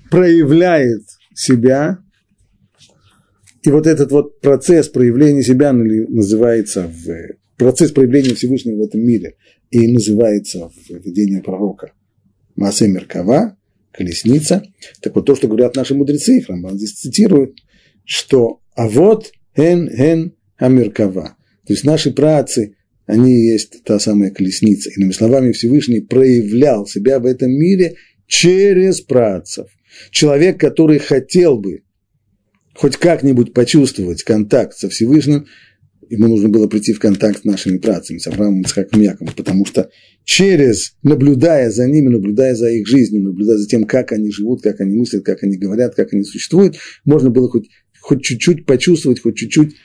проявляет 0.10 1.04
себя, 1.36 2.00
и 3.62 3.70
вот 3.70 3.88
этот 3.88 4.12
вот 4.12 4.42
процесс 4.42 4.90
проявления 4.90 5.44
себя 5.44 5.72
называется 5.72 6.88
в 6.88 7.38
процесс 7.58 7.92
проявления 7.92 8.34
Всевышнего 8.34 8.78
в 8.78 8.82
этом 8.82 9.02
мире 9.02 9.36
и 9.72 9.88
называется 9.88 10.70
в 10.70 10.90
видении 10.90 11.40
пророка 11.40 11.94
Масе 12.56 12.88
Меркава, 12.88 13.58
колесница. 13.92 14.64
Так 15.02 15.16
вот 15.16 15.26
то, 15.26 15.36
что 15.36 15.48
говорят 15.48 15.76
наши 15.76 15.96
мудрецы, 15.96 16.38
их 16.38 16.48
здесь 16.74 16.94
цитирует, 16.94 17.56
что 18.06 18.62
а 18.76 18.88
вот 18.88 19.32
эн 19.56 19.90
эн 19.90 20.34
амиркава. 20.58 21.36
То 21.66 21.74
есть 21.74 21.84
наши 21.84 22.12
працы, 22.12 22.76
они 23.06 23.34
есть 23.34 23.84
та 23.84 24.00
самая 24.00 24.32
колесница. 24.32 24.90
Иными 24.96 25.12
словами, 25.12 25.52
Всевышний 25.52 26.02
проявлял 26.02 26.86
себя 26.86 27.20
в 27.20 27.26
этом 27.26 27.52
мире 27.52 27.96
через 28.28 29.02
працев. 29.02 29.68
Человек, 30.12 30.60
который 30.60 31.00
хотел 31.00 31.58
бы 31.58 31.82
хоть 32.76 32.98
как-нибудь 32.98 33.54
почувствовать 33.54 34.24
контакт 34.24 34.78
со 34.78 34.90
Всевышним, 34.90 35.46
ему 36.10 36.28
нужно 36.28 36.50
было 36.50 36.68
прийти 36.68 36.94
в 36.94 37.00
контакт 37.00 37.42
с 37.42 37.44
нашими 37.44 37.78
працами, 37.78 38.18
с 38.18 38.28
Авраамом 38.28 38.62
Ицхаком 38.62 39.02
Яковом, 39.02 39.34
потому 39.36 39.66
что 39.66 39.90
через, 40.24 40.96
наблюдая 41.04 41.72
за 41.72 41.88
ними, 41.88 42.10
наблюдая 42.10 42.56
за 42.56 42.70
их 42.70 42.88
жизнью, 42.88 43.24
наблюдая 43.24 43.58
за 43.58 43.68
тем, 43.68 43.84
как 43.86 44.12
они 44.12 44.32
живут, 44.32 44.62
как 44.62 44.80
они 44.82 44.96
мыслят, 44.96 45.24
как 45.24 45.44
они 45.44 45.58
говорят, 45.58 45.96
как 45.96 46.14
они 46.14 46.24
существуют, 46.24 46.78
можно 47.06 47.30
было 47.30 47.50
хоть, 47.50 47.70
хоть 48.04 48.22
чуть-чуть 48.22 48.66
почувствовать, 48.66 49.22
хоть 49.22 49.38
чуть-чуть 49.38 49.76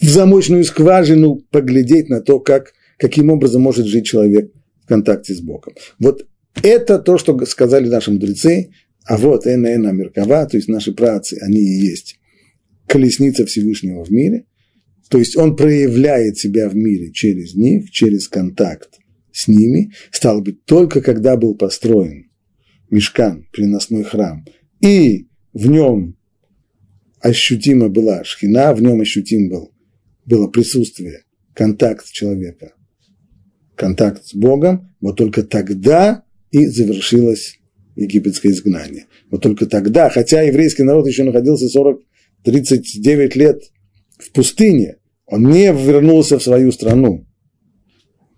в 0.00 0.04
замочную 0.04 0.64
скважину 0.64 1.36
поглядеть 1.50 2.08
на 2.08 2.20
то, 2.20 2.40
как, 2.40 2.72
каким 2.98 3.30
образом 3.30 3.62
может 3.62 3.86
жить 3.86 4.06
человек 4.06 4.50
в 4.82 4.86
контакте 4.88 5.32
с 5.32 5.40
Богом. 5.40 5.74
Вот 6.00 6.26
это 6.62 6.98
то, 6.98 7.18
что 7.18 7.38
сказали 7.46 7.88
наши 7.88 8.10
мудрецы, 8.10 8.70
а 9.04 9.16
вот 9.16 9.46
эн 9.46 9.62
Меркава, 9.96 10.46
то 10.46 10.56
есть 10.56 10.68
наши 10.68 10.92
працы, 10.92 11.38
они 11.40 11.60
и 11.60 11.86
есть 11.86 12.18
колесница 12.88 13.46
Всевышнего 13.46 14.04
в 14.04 14.10
мире, 14.10 14.46
то 15.08 15.18
есть 15.18 15.36
он 15.36 15.54
проявляет 15.54 16.38
себя 16.38 16.68
в 16.68 16.74
мире 16.74 17.12
через 17.12 17.54
них, 17.54 17.90
через 17.92 18.26
контакт 18.26 18.98
с 19.32 19.46
ними. 19.46 19.92
Стало 20.10 20.40
быть, 20.40 20.64
только 20.64 21.00
когда 21.00 21.36
был 21.36 21.54
построен 21.54 22.30
мешкан, 22.90 23.46
приносной 23.52 24.02
храм, 24.02 24.44
и 24.80 25.28
в 25.52 25.68
нем 25.68 26.16
ощутима 27.20 27.88
была 27.88 28.24
шхина, 28.24 28.74
в 28.74 28.82
нем 28.82 29.00
ощутим 29.00 29.48
был, 29.48 29.72
было 30.24 30.48
присутствие, 30.48 31.24
контакт 31.54 32.10
человека, 32.10 32.72
контакт 33.76 34.26
с 34.26 34.34
Богом, 34.34 34.94
вот 35.00 35.16
только 35.16 35.42
тогда 35.42 36.24
и 36.50 36.66
завершилось 36.66 37.58
египетское 37.96 38.52
изгнание. 38.52 39.06
Вот 39.30 39.42
только 39.42 39.66
тогда, 39.66 40.08
хотя 40.08 40.42
еврейский 40.42 40.82
народ 40.82 41.06
еще 41.06 41.24
находился 41.24 41.68
40, 41.68 42.00
39 42.44 43.36
лет 43.36 43.62
в 44.18 44.32
пустыне, 44.32 44.96
он 45.26 45.50
не 45.50 45.72
вернулся 45.72 46.38
в 46.38 46.42
свою 46.42 46.72
страну. 46.72 47.26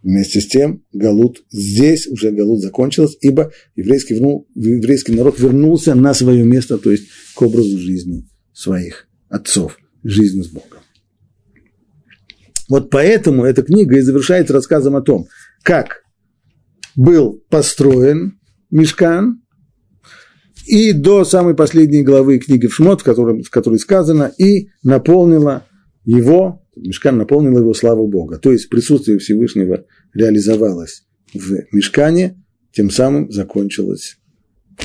Вместе 0.03 0.41
с 0.41 0.49
тем 0.49 0.85
Галут, 0.93 1.45
здесь 1.51 2.09
уже 2.09 2.33
Галут 2.33 2.61
закончилась, 2.61 3.17
ибо 3.21 3.53
еврейский, 3.77 4.15
еврейский 4.15 5.13
народ 5.13 5.39
вернулся 5.39 5.95
на 5.95 6.13
свое 6.13 6.45
место, 6.45 6.77
то 6.77 6.91
есть 6.91 7.05
к 7.37 7.43
образу 7.43 7.79
жизни 7.79 8.27
своих 8.53 9.09
отцов, 9.29 9.79
жизни 10.03 10.43
с 10.43 10.49
Богом. 10.49 10.81
Вот 12.69 12.91
поэтому 12.91 13.45
эта 13.45 13.63
книга 13.63 13.97
и 13.97 14.01
завершается 14.01 14.55
рассказом 14.55 14.97
о 14.97 15.03
том, 15.03 15.27
как 15.63 16.03
был 16.95 17.43
построен 17.49 18.39
Мешкан, 18.71 19.43
и 20.67 20.93
до 20.93 21.25
самой 21.25 21.55
последней 21.55 22.03
главы 22.03 22.39
книги 22.39 22.67
в 22.67 22.75
Шмот, 22.75 23.01
в 23.01 23.05
которой, 23.05 23.43
в 23.43 23.51
которой 23.51 23.79
сказано, 23.79 24.33
и 24.39 24.69
наполнила 24.83 25.67
его, 26.05 26.63
Мешкан 26.77 27.19
наполнил 27.19 27.59
его 27.59 27.75
славу 27.75 28.07
Бога. 28.07 28.39
То 28.39 28.53
есть 28.53 28.69
присутствие 28.69 29.19
Всевышнего 29.19 29.85
реализовалось 30.15 31.05
в 31.35 31.65
Мешкане, 31.73 32.43
тем 32.73 32.91
самым 32.91 33.31
закончилось 33.31 34.19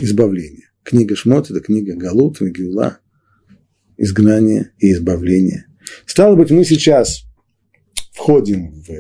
избавление. 0.02 0.72
Книга 0.84 1.16
Шмот– 1.16 1.50
это 1.52 1.60
книга 1.60 1.96
Галут, 1.96 2.40
Вегиула, 2.42 3.00
изгнание 3.98 4.72
и 4.80 4.92
избавление. 4.92 5.66
Стало 6.06 6.36
быть, 6.36 6.52
мы 6.52 6.64
сейчас 6.64 7.24
входим 8.14 8.82
в 8.82 8.92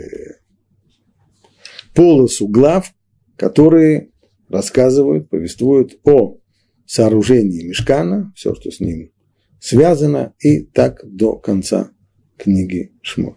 полосу 1.93 2.47
глав, 2.47 2.93
которые 3.35 4.11
рассказывают, 4.49 5.29
повествуют 5.29 5.99
о 6.03 6.37
сооружении 6.85 7.63
мешкана, 7.63 8.31
все, 8.35 8.55
что 8.55 8.71
с 8.71 8.79
ним 8.79 9.11
связано, 9.59 10.33
и 10.39 10.61
так 10.61 11.01
до 11.03 11.35
конца 11.35 11.91
книги 12.37 12.93
Шмот. 13.01 13.35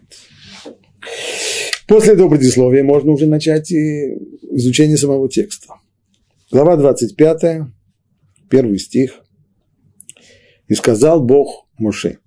После 1.87 2.13
этого 2.13 2.29
предисловия 2.29 2.83
можно 2.83 3.11
уже 3.11 3.27
начать 3.27 3.71
и 3.71 4.13
изучение 4.51 4.97
самого 4.97 5.27
текста. 5.27 5.73
Глава 6.51 6.77
25, 6.77 7.63
первый 8.49 8.79
стих. 8.79 9.21
«И 10.71 10.73
сказал 10.73 11.21
Бог 11.21 11.67
Моше, 11.77 12.19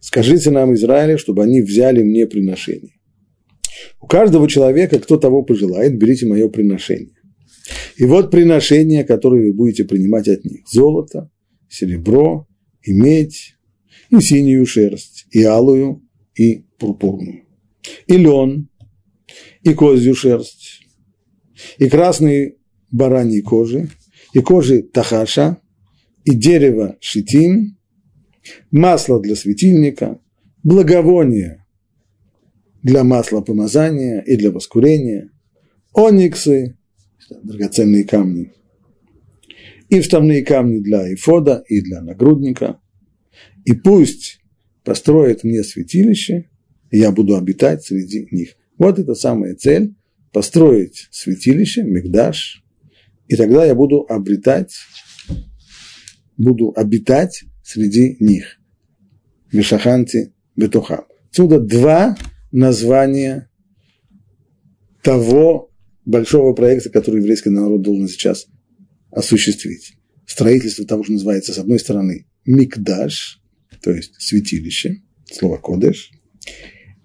скажите 0.00 0.50
нам, 0.50 0.72
Израиля, 0.72 1.18
чтобы 1.18 1.42
они 1.42 1.60
взяли 1.60 2.02
мне 2.02 2.26
приношение. 2.26 2.94
У 4.00 4.06
каждого 4.06 4.48
человека, 4.48 4.98
кто 4.98 5.18
того 5.18 5.42
пожелает, 5.42 5.98
берите 5.98 6.24
мое 6.24 6.48
приношение. 6.48 7.12
И 7.98 8.06
вот 8.06 8.30
приношения, 8.30 9.04
которые 9.04 9.48
вы 9.48 9.52
будете 9.52 9.84
принимать 9.84 10.28
от 10.28 10.46
них. 10.46 10.66
Золото, 10.66 11.30
серебро, 11.68 12.48
и 12.82 12.94
медь, 12.94 13.58
и 14.08 14.18
синюю 14.18 14.64
шерсть, 14.64 15.26
и 15.30 15.42
алую, 15.42 16.08
и 16.34 16.64
пурпурную. 16.78 17.42
И 18.06 18.16
лен, 18.16 18.70
и 19.62 19.74
козью 19.74 20.14
шерсть, 20.14 20.80
и 21.76 21.86
красные 21.90 22.56
бараньи 22.90 23.42
кожи, 23.42 23.90
и 24.32 24.40
кожи 24.40 24.80
тахаша, 24.80 25.60
и 26.26 26.34
дерево 26.34 26.96
шитим, 27.00 27.78
масло 28.72 29.22
для 29.22 29.36
светильника, 29.36 30.20
благовоние 30.64 31.64
для 32.82 33.04
масла 33.04 33.40
помазания 33.40 34.20
и 34.20 34.36
для 34.36 34.50
воскурения, 34.50 35.30
ониксы, 35.92 36.76
драгоценные 37.42 38.04
камни, 38.04 38.52
и 39.88 40.00
вставные 40.00 40.44
камни 40.44 40.80
для 40.80 41.14
эфода, 41.14 41.64
и 41.68 41.80
для 41.80 42.02
нагрудника, 42.02 42.80
и 43.64 43.72
пусть 43.72 44.40
построят 44.84 45.44
мне 45.44 45.62
святилище, 45.62 46.50
и 46.90 46.98
я 46.98 47.12
буду 47.12 47.36
обитать 47.36 47.84
среди 47.84 48.26
них. 48.32 48.56
Вот 48.78 48.98
это 48.98 49.14
самая 49.14 49.54
цель– 49.54 49.94
построить 50.32 51.06
святилище, 51.12 51.84
мигдаш, 51.84 52.64
и 53.28 53.36
тогда 53.36 53.64
я 53.64 53.74
буду 53.74 54.04
обретать, 54.08 54.72
буду 56.36 56.72
обитать 56.76 57.44
среди 57.62 58.16
них. 58.20 58.58
Вишаханти 59.52 60.34
Бетухам. 60.56 61.04
Отсюда 61.30 61.60
два 61.60 62.16
названия 62.50 63.50
того 65.02 65.70
большого 66.04 66.54
проекта, 66.54 66.90
который 66.90 67.20
еврейский 67.20 67.50
народ 67.50 67.82
должен 67.82 68.08
сейчас 68.08 68.46
осуществить. 69.10 69.96
Строительство 70.26 70.86
того, 70.86 71.04
что 71.04 71.12
называется, 71.12 71.52
с 71.52 71.58
одной 71.58 71.78
стороны, 71.78 72.26
микдаш, 72.44 73.40
то 73.82 73.92
есть 73.92 74.14
святилище, 74.20 75.02
слово 75.30 75.58
кодеш, 75.58 76.10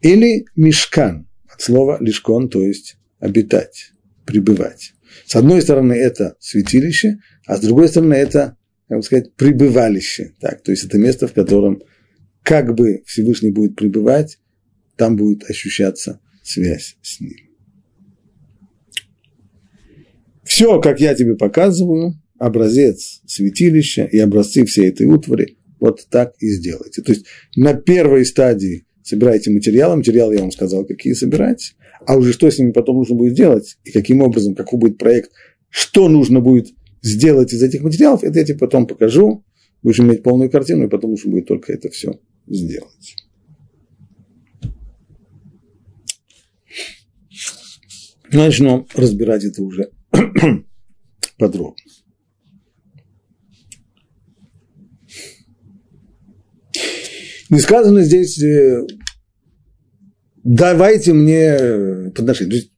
или 0.01 0.45
мешкан, 0.55 1.27
от 1.47 1.61
слова 1.61 1.97
лишкон, 1.99 2.49
то 2.49 2.65
есть 2.65 2.97
обитать, 3.19 3.91
пребывать. 4.25 4.93
С 5.25 5.35
одной 5.35 5.61
стороны, 5.61 5.93
это 5.93 6.35
святилище, 6.39 7.17
а 7.45 7.57
с 7.57 7.61
другой 7.61 7.87
стороны, 7.87 8.13
это, 8.13 8.57
как 8.91 8.97
бы 8.97 9.03
сказать, 9.03 9.33
пребывалище. 9.35 10.33
Так, 10.41 10.63
то 10.63 10.71
есть 10.71 10.83
это 10.83 10.97
место, 10.97 11.25
в 11.25 11.31
котором 11.31 11.81
как 12.43 12.75
бы 12.75 13.03
Всевышний 13.05 13.49
будет 13.49 13.77
пребывать, 13.77 14.37
там 14.97 15.15
будет 15.15 15.49
ощущаться 15.49 16.19
связь 16.43 16.97
с 17.01 17.21
ним. 17.21 17.37
Все, 20.43 20.81
как 20.81 20.99
я 20.99 21.15
тебе 21.15 21.37
показываю, 21.37 22.21
образец 22.37 23.21
святилища 23.25 24.03
и 24.03 24.19
образцы 24.19 24.65
всей 24.65 24.89
этой 24.89 25.05
утвари, 25.05 25.55
вот 25.79 26.05
так 26.09 26.33
и 26.39 26.49
сделайте. 26.49 27.01
То 27.01 27.13
есть 27.13 27.25
на 27.55 27.73
первой 27.73 28.25
стадии 28.25 28.85
собирайте 29.03 29.51
материалы, 29.51 29.95
материалы 29.95 30.35
я 30.35 30.41
вам 30.41 30.51
сказал, 30.51 30.83
какие 30.83 31.13
собирать, 31.13 31.75
а 32.05 32.17
уже 32.17 32.33
что 32.33 32.51
с 32.51 32.59
ними 32.59 32.71
потом 32.71 32.97
нужно 32.97 33.15
будет 33.15 33.35
делать, 33.35 33.77
и 33.85 33.91
каким 33.91 34.21
образом, 34.21 34.53
какой 34.53 34.79
будет 34.79 34.97
проект, 34.97 35.31
что 35.69 36.09
нужно 36.09 36.41
будет 36.41 36.73
сделать 37.01 37.53
из 37.53 37.63
этих 37.63 37.81
материалов, 37.81 38.23
это 38.23 38.39
я 38.39 38.45
тебе 38.45 38.57
потом 38.57 38.87
покажу, 38.87 39.43
будешь 39.81 39.99
иметь 39.99 40.23
полную 40.23 40.49
картину, 40.49 40.85
и 40.85 40.89
потом 40.89 41.11
нужно 41.11 41.31
будет 41.31 41.47
только 41.47 41.73
это 41.73 41.89
все 41.89 42.19
сделать. 42.47 43.15
Начнем 48.31 48.87
разбирать 48.93 49.43
это 49.43 49.61
уже 49.61 49.91
подробно. 51.37 51.75
Не 57.49 57.59
сказано 57.59 58.01
здесь, 58.03 58.41
э, 58.41 58.87
давайте 60.41 61.11
мне 61.11 62.11
подношение. 62.15 62.69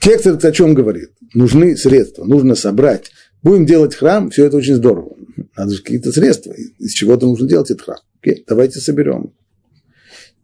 Текст 0.00 0.26
этот 0.26 0.44
о 0.46 0.52
чем 0.52 0.72
говорит? 0.72 1.10
Нужны 1.34 1.76
средства, 1.76 2.24
нужно 2.24 2.54
собрать. 2.54 3.10
Будем 3.42 3.66
делать 3.66 3.94
храм, 3.94 4.30
все 4.30 4.46
это 4.46 4.56
очень 4.56 4.76
здорово. 4.76 5.16
Надо 5.56 5.74
же 5.74 5.82
какие-то 5.82 6.12
средства, 6.12 6.54
из 6.78 6.92
чего-то 6.92 7.26
нужно 7.26 7.48
делать 7.48 7.70
этот 7.70 7.84
храм. 7.84 7.98
Окей, 8.22 8.44
давайте 8.46 8.80
соберем. 8.80 9.34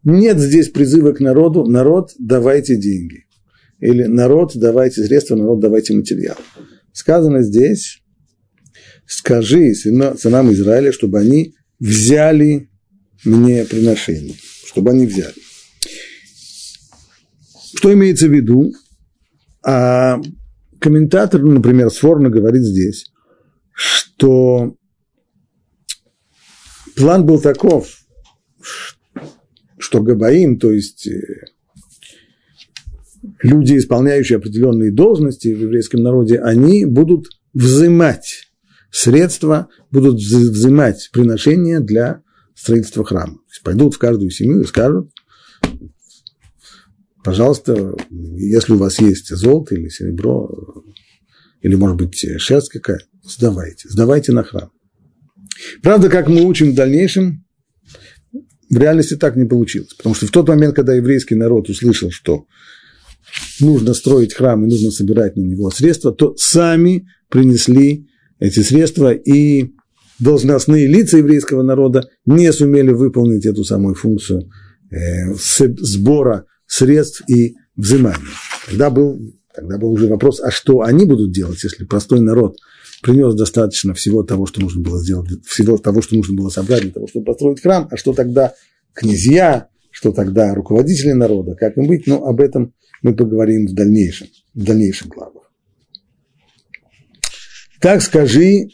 Нет 0.03 0.39
здесь 0.39 0.69
призыва 0.69 1.13
к 1.13 1.21
народу, 1.21 1.65
народ, 1.65 2.13
давайте 2.19 2.77
деньги. 2.77 3.27
Или 3.79 4.05
народ, 4.05 4.53
давайте 4.55 5.05
средства, 5.05 5.37
народ, 5.37 5.61
давайте 5.61 5.95
материал. 5.95 6.37
Сказано 6.93 7.43
здесь, 7.43 8.03
скажи 9.07 9.75
сынам 9.75 10.53
Израиля, 10.53 10.93
чтобы 10.93 11.19
они 11.19 11.55
взяли 11.79 12.69
мне 13.25 13.65
приношение, 13.65 14.37
чтобы 14.67 14.91
они 14.91 15.07
взяли. 15.07 15.35
Что 17.75 17.93
имеется 17.93 18.27
в 18.27 18.33
виду? 18.35 18.73
А 19.63 20.21
комментатор, 20.81 21.43
например, 21.43 21.91
Сфорно 21.91 22.31
говорит 22.31 22.63
здесь, 22.63 23.11
что 23.73 24.75
план 26.97 27.25
был 27.27 27.41
таков, 27.41 27.89
что 29.79 30.03
Габаим, 30.03 30.59
то 30.59 30.71
есть 30.71 31.07
э, 31.07 31.47
люди, 33.43 33.77
исполняющие 33.77 34.37
определенные 34.39 34.93
должности 34.93 35.49
в 35.49 35.61
еврейском 35.61 36.03
народе, 36.03 36.41
они 36.41 36.85
будут 36.85 37.29
взимать 37.55 38.51
средства, 38.91 39.69
будут 39.91 40.17
взимать 40.17 41.11
приношения 41.13 41.81
для 41.81 42.23
строительства 42.55 43.05
храма. 43.05 43.35
То 43.35 43.51
есть 43.51 43.63
пойдут 43.63 43.95
в 43.95 43.99
каждую 43.99 44.31
семью 44.31 44.63
и 44.63 44.67
скажут, 44.67 45.11
пожалуйста, 47.25 47.95
если 48.11 48.73
у 48.73 48.79
вас 48.79 49.00
есть 49.00 49.29
золото 49.29 49.75
или 49.75 49.89
серебро, 49.89 50.50
или, 51.62 51.75
может 51.75 51.97
быть, 51.97 52.17
шерсть 52.39 52.71
какая, 52.71 53.00
сдавайте, 53.23 53.89
сдавайте 53.89 54.33
на 54.33 54.43
храм. 54.43 54.71
Правда, 55.83 56.09
как 56.09 56.29
мы 56.29 56.43
учим 56.43 56.73
в 56.73 56.75
дальнейшем, 56.75 57.45
в 58.71 58.79
реальности 58.79 59.17
так 59.17 59.37
не 59.37 59.45
получилось. 59.45 59.95
Потому 59.95 60.15
что 60.15 60.27
в 60.27 60.31
тот 60.31 60.49
момент, 60.49 60.75
когда 60.75 60.95
еврейский 60.95 61.35
народ 61.35 61.69
услышал, 61.69 62.11
что 62.11 62.47
нужно 63.61 63.95
строить 63.95 64.35
храм 64.35 64.65
и 64.65 64.69
нужно 64.69 64.91
собирать 64.91 65.37
на 65.37 65.43
него 65.43 65.71
средства, 65.71 66.13
то 66.13 66.35
сами 66.37 67.06
принесли 67.28 68.06
эти 68.39 68.61
средства, 68.61 69.13
и 69.13 69.73
должностные 70.19 70.87
лица 70.87 71.19
еврейского 71.19 71.63
народа 71.63 72.09
не 72.26 72.52
сумели 72.52 72.91
выполнить 72.91 73.45
эту 73.45 73.65
самую 73.65 73.95
функцию 73.95 74.49
э, 74.91 75.35
сбора 75.35 76.47
средств 76.71 77.23
и 77.28 77.56
взимания. 77.76 78.28
Тогда 78.67 78.91
был, 78.91 79.21
тогда 79.52 79.76
был 79.76 79.91
уже 79.91 80.06
вопрос, 80.06 80.41
а 80.41 80.50
что 80.50 80.83
они 80.83 81.04
будут 81.04 81.33
делать, 81.33 81.63
если 81.65 81.85
простой 81.85 82.21
народ 82.21 82.56
принес 83.02 83.35
достаточно 83.35 83.93
всего 83.93 84.23
того, 84.23 84.47
что 84.47 84.61
нужно 84.61 84.80
было 84.83 85.02
сделать, 85.02 85.45
всего 85.47 85.78
того, 85.78 86.00
что 86.00 86.15
нужно 86.15 86.37
было 86.37 86.49
собрать 86.49 86.83
для 86.83 86.93
того, 86.93 87.09
чтобы 87.09 87.26
построить 87.26 87.61
храм, 87.61 87.89
а 87.91 87.97
что 87.97 88.13
тогда 88.13 88.54
князья, 88.95 89.69
что 89.91 90.13
тогда 90.13 90.54
руководители 90.54 91.13
народа, 91.13 91.56
как 91.56 91.76
им 91.76 91.89
быть, 91.89 92.06
но 92.06 92.25
об 92.25 92.41
этом 92.41 92.73
мы 93.02 93.17
поговорим 93.17 93.67
в 93.67 93.75
дальнейшем, 93.75 94.28
в 94.54 94.63
дальнейших 94.63 95.09
главах. 95.09 95.50
Так 97.80 98.02
скажи, 98.02 98.69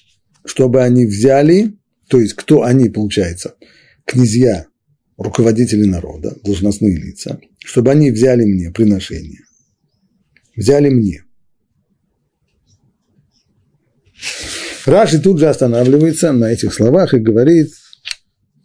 чтобы 0.45 0.83
они 0.83 1.07
взяли, 1.07 1.79
то 2.09 2.21
есть 2.21 2.35
кто 2.35 2.63
они, 2.63 2.91
получается, 2.91 3.55
князья, 4.05 4.67
руководители 5.17 5.85
народа, 5.85 6.37
должностные 6.45 6.97
лица, 6.97 7.39
чтобы 7.65 7.91
они 7.91 8.11
взяли 8.11 8.45
мне 8.45 8.71
приношение. 8.71 9.41
Взяли 10.55 10.89
мне. 10.89 11.25
Раши 14.87 15.21
тут 15.21 15.39
же 15.39 15.49
останавливается 15.49 16.33
на 16.33 16.53
этих 16.53 16.73
словах 16.73 17.13
и 17.13 17.19
говорит, 17.19 17.73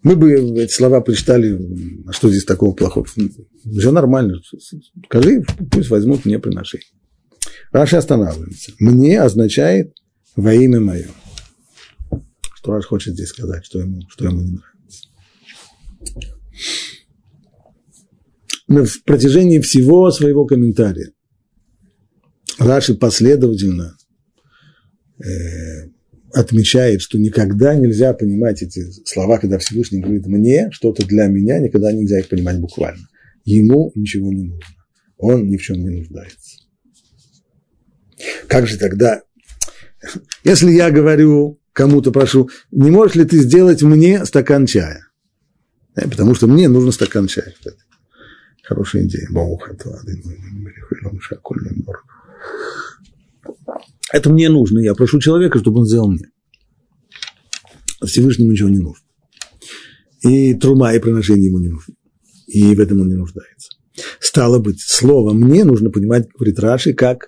мы 0.04 0.16
бы 0.16 0.32
эти 0.62 0.72
слова 0.72 1.02
прочитали, 1.02 1.60
а 2.08 2.12
что 2.12 2.30
здесь 2.30 2.46
такого 2.46 2.74
плохого? 2.74 3.06
Все 3.06 3.92
нормально. 3.92 4.40
Скажи, 5.06 5.44
пусть 5.72 5.90
возьмут 5.90 6.26
мне 6.26 6.40
приношение. 6.40 6.88
Раши 7.72 7.96
останавливается. 7.96 8.72
Мне 8.80 9.22
означает 9.22 9.94
во 10.36 10.54
имя 10.54 10.80
мое. 10.80 11.10
Что 12.56 12.74
Раш 12.74 12.86
хочет 12.86 13.14
здесь 13.14 13.30
сказать, 13.30 13.66
что 13.66 13.80
ему, 13.80 14.02
что 14.10 14.26
ему 14.26 14.42
не 14.42 14.52
нравится. 14.52 15.08
На 18.68 18.86
протяжении 19.06 19.60
всего 19.60 20.12
своего 20.12 20.46
комментария 20.46 21.12
Раши 22.58 22.96
последовательно 22.96 23.98
э, 25.20 25.90
отмечает, 26.34 27.02
что 27.02 27.18
никогда 27.18 27.76
нельзя 27.76 28.14
понимать 28.14 28.62
эти 28.62 28.86
слова, 29.06 29.38
когда 29.38 29.58
Всевышний 29.58 30.00
говорит 30.00 30.28
«мне», 30.28 30.70
что-то 30.72 31.06
для 31.06 31.28
меня, 31.28 31.60
никогда 31.60 31.92
нельзя 31.92 32.20
их 32.20 32.30
понимать 32.30 32.60
буквально. 32.60 33.08
Ему 33.44 33.92
ничего 33.96 34.32
не 34.32 34.44
нужно. 34.44 34.76
Он 35.18 35.48
ни 35.48 35.58
в 35.58 35.62
чем 35.62 35.78
не 35.78 35.90
нуждается. 35.90 36.58
Как 38.48 38.68
же 38.68 38.78
тогда, 38.78 39.22
если 40.44 40.72
я 40.72 40.92
говорю 40.92 41.60
кому-то, 41.74 42.12
прошу, 42.12 42.50
не 42.72 42.92
можешь 42.92 43.16
ли 43.16 43.26
ты 43.26 43.40
сделать 43.40 43.82
мне 43.82 44.26
стакан 44.26 44.66
чая? 44.66 45.11
Да, 45.96 46.08
потому 46.08 46.36
что 46.36 46.48
мне 46.48 46.68
нужен 46.70 46.92
стакан 46.92 47.28
чая. 47.28 47.54
Хорошая 48.64 49.04
идея. 49.04 49.28
Это 54.14 54.30
мне 54.30 54.50
нужно. 54.50 54.80
Я 54.80 54.94
прошу 54.94 55.20
человека, 55.20 55.60
чтобы 55.60 55.80
он 55.80 55.86
сделал 55.86 56.12
мне. 56.12 56.30
Всевышнему 58.06 58.52
ничего 58.52 58.70
не 58.70 58.80
нужно. 58.80 59.06
И 60.22 60.54
трума, 60.54 60.94
и 60.94 61.00
приношение 61.00 61.48
ему 61.48 61.60
не 61.60 61.70
нужно. 61.70 61.94
И 62.48 62.76
в 62.76 62.80
этом 62.80 63.02
он 63.02 63.08
не 63.08 63.16
нуждается. 63.16 63.70
Стало 64.20 64.60
быть, 64.60 64.82
слово 64.82 65.34
«мне» 65.34 65.64
нужно 65.64 65.90
понимать, 65.90 66.30
говорит 66.34 66.60
Раши, 66.60 66.94
как 66.94 67.28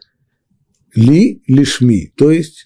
«ли 0.95 1.41
лишми», 1.47 2.13
то 2.15 2.31
есть 2.31 2.65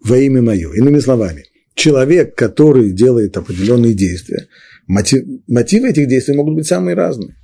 во 0.00 0.18
имя 0.18 0.42
мое. 0.42 0.72
Иными 0.72 0.98
словами, 0.98 1.44
человек, 1.74 2.34
который 2.34 2.92
делает 2.92 3.36
определенные 3.36 3.94
действия, 3.94 4.48
мотив, 4.86 5.24
мотивы 5.46 5.90
этих 5.90 6.08
действий 6.08 6.34
могут 6.34 6.54
быть 6.54 6.66
самые 6.66 6.94
разные. 6.94 7.36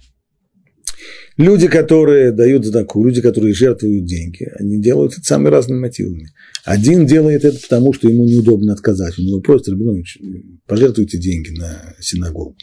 Люди, 1.36 1.68
которые 1.68 2.32
дают 2.32 2.64
знаку, 2.64 3.04
люди, 3.04 3.22
которые 3.22 3.54
жертвуют 3.54 4.06
деньги, 4.06 4.48
они 4.58 4.80
делают 4.82 5.12
это 5.12 5.22
самыми 5.22 5.48
разными 5.48 5.78
мотивами. 5.78 6.30
Один 6.64 7.06
делает 7.06 7.44
это 7.44 7.60
потому, 7.60 7.92
что 7.92 8.08
ему 8.08 8.24
неудобно 8.24 8.72
отказать. 8.72 9.16
У 9.18 9.22
него 9.22 9.40
просят, 9.40 9.68
Рабинович, 9.68 10.18
пожертвуйте 10.66 11.16
деньги 11.18 11.50
на 11.50 11.94
синагогу. 12.00 12.56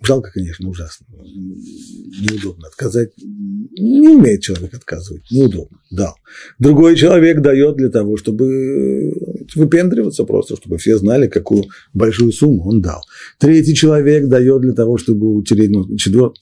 Жалко, 0.00 0.30
конечно, 0.32 0.68
ужасно. 0.68 1.06
Неудобно 1.20 2.68
отказать. 2.68 3.10
Не 3.18 4.08
умеет 4.08 4.42
человек 4.42 4.72
отказывать. 4.72 5.24
Неудобно. 5.30 5.78
Дал. 5.90 6.14
Другой 6.58 6.96
человек 6.96 7.40
дает 7.40 7.76
для 7.76 7.90
того, 7.90 8.16
чтобы 8.16 9.12
выпендриваться 9.54 10.24
просто, 10.24 10.56
чтобы 10.56 10.78
все 10.78 10.98
знали, 10.98 11.28
какую 11.28 11.64
большую 11.94 12.32
сумму 12.32 12.68
он 12.68 12.80
дал. 12.80 13.02
Третий 13.38 13.74
человек 13.74 14.28
дает 14.28 14.62
для 14.62 14.72
того, 14.72 14.98
чтобы 14.98 15.34
утереть, 15.34 15.70
ну, 15.70 15.96
четвертый 15.96 16.40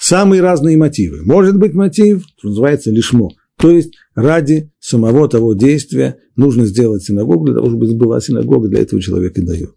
Самые 0.00 0.42
разные 0.42 0.76
мотивы. 0.76 1.22
Может 1.22 1.56
быть 1.56 1.74
мотив, 1.74 2.24
называется 2.42 2.90
лишмо. 2.90 3.30
То 3.58 3.70
есть 3.70 3.92
ради 4.14 4.72
самого 4.80 5.28
того 5.28 5.54
действия 5.54 6.16
нужно 6.36 6.64
сделать 6.64 7.02
синагогу, 7.02 7.46
для 7.46 7.54
того, 7.54 7.68
чтобы 7.68 7.94
была 7.94 8.20
синагога, 8.20 8.68
для 8.68 8.80
этого 8.80 9.02
человек 9.02 9.36
и 9.36 9.42
дает. 9.42 9.74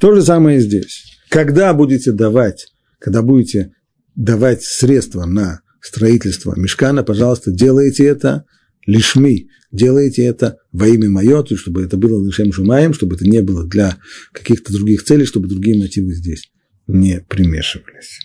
То 0.00 0.14
же 0.14 0.22
самое 0.22 0.60
здесь. 0.60 1.04
Когда 1.28 1.74
будете 1.74 2.12
давать, 2.12 2.68
когда 2.98 3.22
будете 3.22 3.72
давать 4.14 4.62
средства 4.62 5.26
на 5.26 5.60
строительство 5.80 6.54
мешкана, 6.56 7.02
пожалуйста, 7.02 7.50
делайте 7.50 8.04
это 8.04 8.44
лишми, 8.86 9.48
делайте 9.72 10.24
это 10.24 10.58
во 10.72 10.88
имя 10.88 11.10
мое, 11.10 11.42
то 11.42 11.50
есть 11.50 11.62
чтобы 11.62 11.82
это 11.82 11.96
было 11.96 12.24
лишем 12.24 12.52
шумаем, 12.52 12.94
чтобы 12.94 13.16
это 13.16 13.26
не 13.26 13.42
было 13.42 13.64
для 13.64 13.98
каких-то 14.32 14.72
других 14.72 15.04
целей, 15.04 15.26
чтобы 15.26 15.48
другие 15.48 15.78
мотивы 15.78 16.14
здесь 16.14 16.50
не 16.86 17.20
примешивались. 17.20 18.20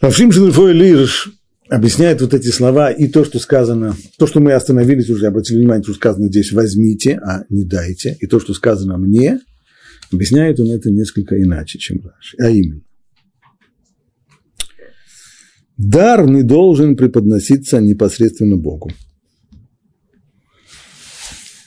Равшим 0.00 0.30
Шелефой 0.30 0.74
Лирш 0.74 1.28
объясняет 1.68 2.20
вот 2.20 2.32
эти 2.32 2.48
слова 2.48 2.90
и 2.90 3.08
то, 3.08 3.24
что 3.24 3.40
сказано, 3.40 3.96
то, 4.16 4.28
что 4.28 4.38
мы 4.40 4.52
остановились 4.52 5.10
уже, 5.10 5.26
обратили 5.26 5.58
внимание, 5.58 5.82
что 5.82 5.94
сказано 5.94 6.28
здесь 6.28 6.52
«возьмите», 6.52 7.18
а 7.22 7.44
не 7.48 7.64
«дайте», 7.64 8.16
и 8.20 8.26
то, 8.26 8.38
что 8.38 8.54
сказано 8.54 8.96
«мне», 8.96 9.40
объясняет 10.12 10.60
он 10.60 10.70
это 10.70 10.90
несколько 10.90 11.40
иначе, 11.40 11.78
чем 11.78 12.00
Раши, 12.04 12.36
а 12.38 12.50
именно. 12.50 12.82
Дар 15.76 16.28
не 16.28 16.42
должен 16.42 16.96
преподноситься 16.96 17.80
непосредственно 17.80 18.56
Богу. 18.56 18.90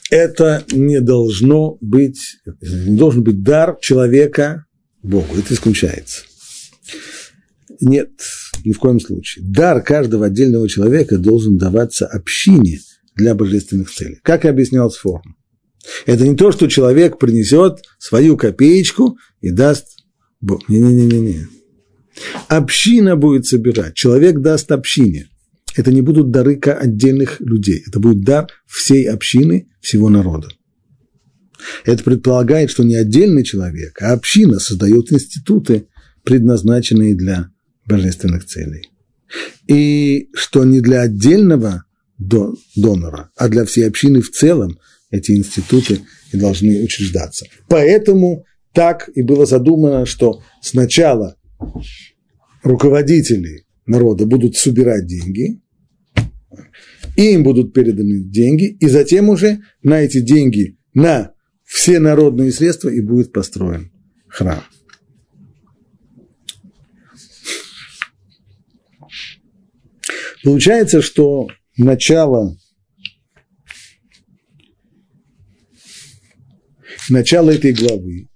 Это 0.10 0.66
не 0.74 1.00
должно 1.00 1.78
быть, 1.80 2.20
не 2.62 2.98
должен 2.98 3.24
быть 3.24 3.42
дар 3.42 3.78
человека 3.80 4.66
Богу. 5.02 5.38
Это 5.38 5.54
исключается. 5.54 6.24
Нет, 7.80 8.12
ни 8.66 8.74
в 8.74 8.80
коем 8.80 9.00
случае. 9.00 9.46
Дар 9.48 9.82
каждого 9.82 10.26
отдельного 10.26 10.68
человека 10.68 11.18
должен 11.18 11.58
даваться 11.58 12.06
общине 12.06 12.80
для 13.16 13.34
божественных 13.34 13.90
целей. 13.90 14.20
Как 14.22 14.44
я 14.44 14.50
объяснял 14.50 14.92
с 14.92 14.98
форм. 14.98 15.38
Это 16.06 16.28
не 16.28 16.36
то, 16.36 16.52
что 16.52 16.68
человек 16.68 17.18
принесет 17.18 17.80
свою 18.00 18.38
копеечку 18.38 19.18
и 19.42 19.52
даст 19.52 19.88
Бог. 20.40 20.68
Не-не-не-не. 20.70 21.48
Община 22.48 23.16
будет 23.16 23.46
собирать, 23.46 23.96
человек 23.96 24.40
даст 24.40 24.72
общине. 24.72 25.30
Это 25.76 25.92
не 25.92 26.02
будут 26.02 26.32
дары 26.32 26.60
отдельных 26.60 27.40
людей, 27.40 27.84
это 27.88 28.00
будет 28.00 28.24
дар 28.24 28.48
всей 28.68 29.10
общины, 29.10 29.70
всего 29.80 30.10
народа. 30.10 30.50
Это 31.86 32.04
предполагает, 32.04 32.70
что 32.70 32.84
не 32.84 32.96
отдельный 32.96 33.44
человек, 33.44 34.02
а 34.02 34.14
община 34.14 34.60
создает 34.60 35.12
институты, 35.14 35.88
предназначенные 36.24 37.16
для 37.16 37.50
божественных 37.86 38.46
целей. 38.46 38.90
И 39.68 40.30
что 40.34 40.66
не 40.66 40.82
для 40.82 41.02
отдельного 41.02 41.86
донора, 42.18 43.32
а 43.36 43.48
для 43.48 43.66
всей 43.66 43.88
общины 43.88 44.22
в 44.22 44.30
целом 44.32 44.78
эти 45.12 45.34
институты 45.34 46.02
и 46.32 46.38
должны 46.38 46.84
учреждаться. 46.84 47.46
Поэтому 47.68 48.46
так 48.74 49.10
и 49.14 49.22
было 49.22 49.46
задумано, 49.46 50.06
что 50.06 50.42
сначала 50.62 51.36
руководители 52.64 53.66
народа 53.86 54.26
будут 54.26 54.56
собирать 54.56 55.06
деньги, 55.06 55.62
им 57.18 57.44
будут 57.44 57.74
переданы 57.74 58.24
деньги, 58.24 58.78
и 58.80 58.88
затем 58.88 59.30
уже 59.30 59.60
на 59.84 60.02
эти 60.02 60.22
деньги, 60.22 60.78
на 60.94 61.34
все 61.66 62.00
народные 62.00 62.52
средства 62.52 62.90
и 62.90 63.02
будет 63.02 63.32
построен 63.32 63.92
храм. 64.28 64.64
Получается, 70.44 71.02
что 71.02 71.48
начало, 71.78 72.58
начало 77.10 77.52
этой 77.52 77.74
главы, 77.74 78.30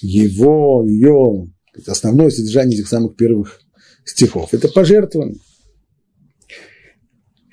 его, 0.00 0.84
ее, 0.86 1.52
основное 1.86 2.30
содержание 2.30 2.78
этих 2.78 2.88
самых 2.88 3.16
первых 3.16 3.60
стихов, 4.04 4.52
это 4.52 4.68
пожертвование. 4.68 5.38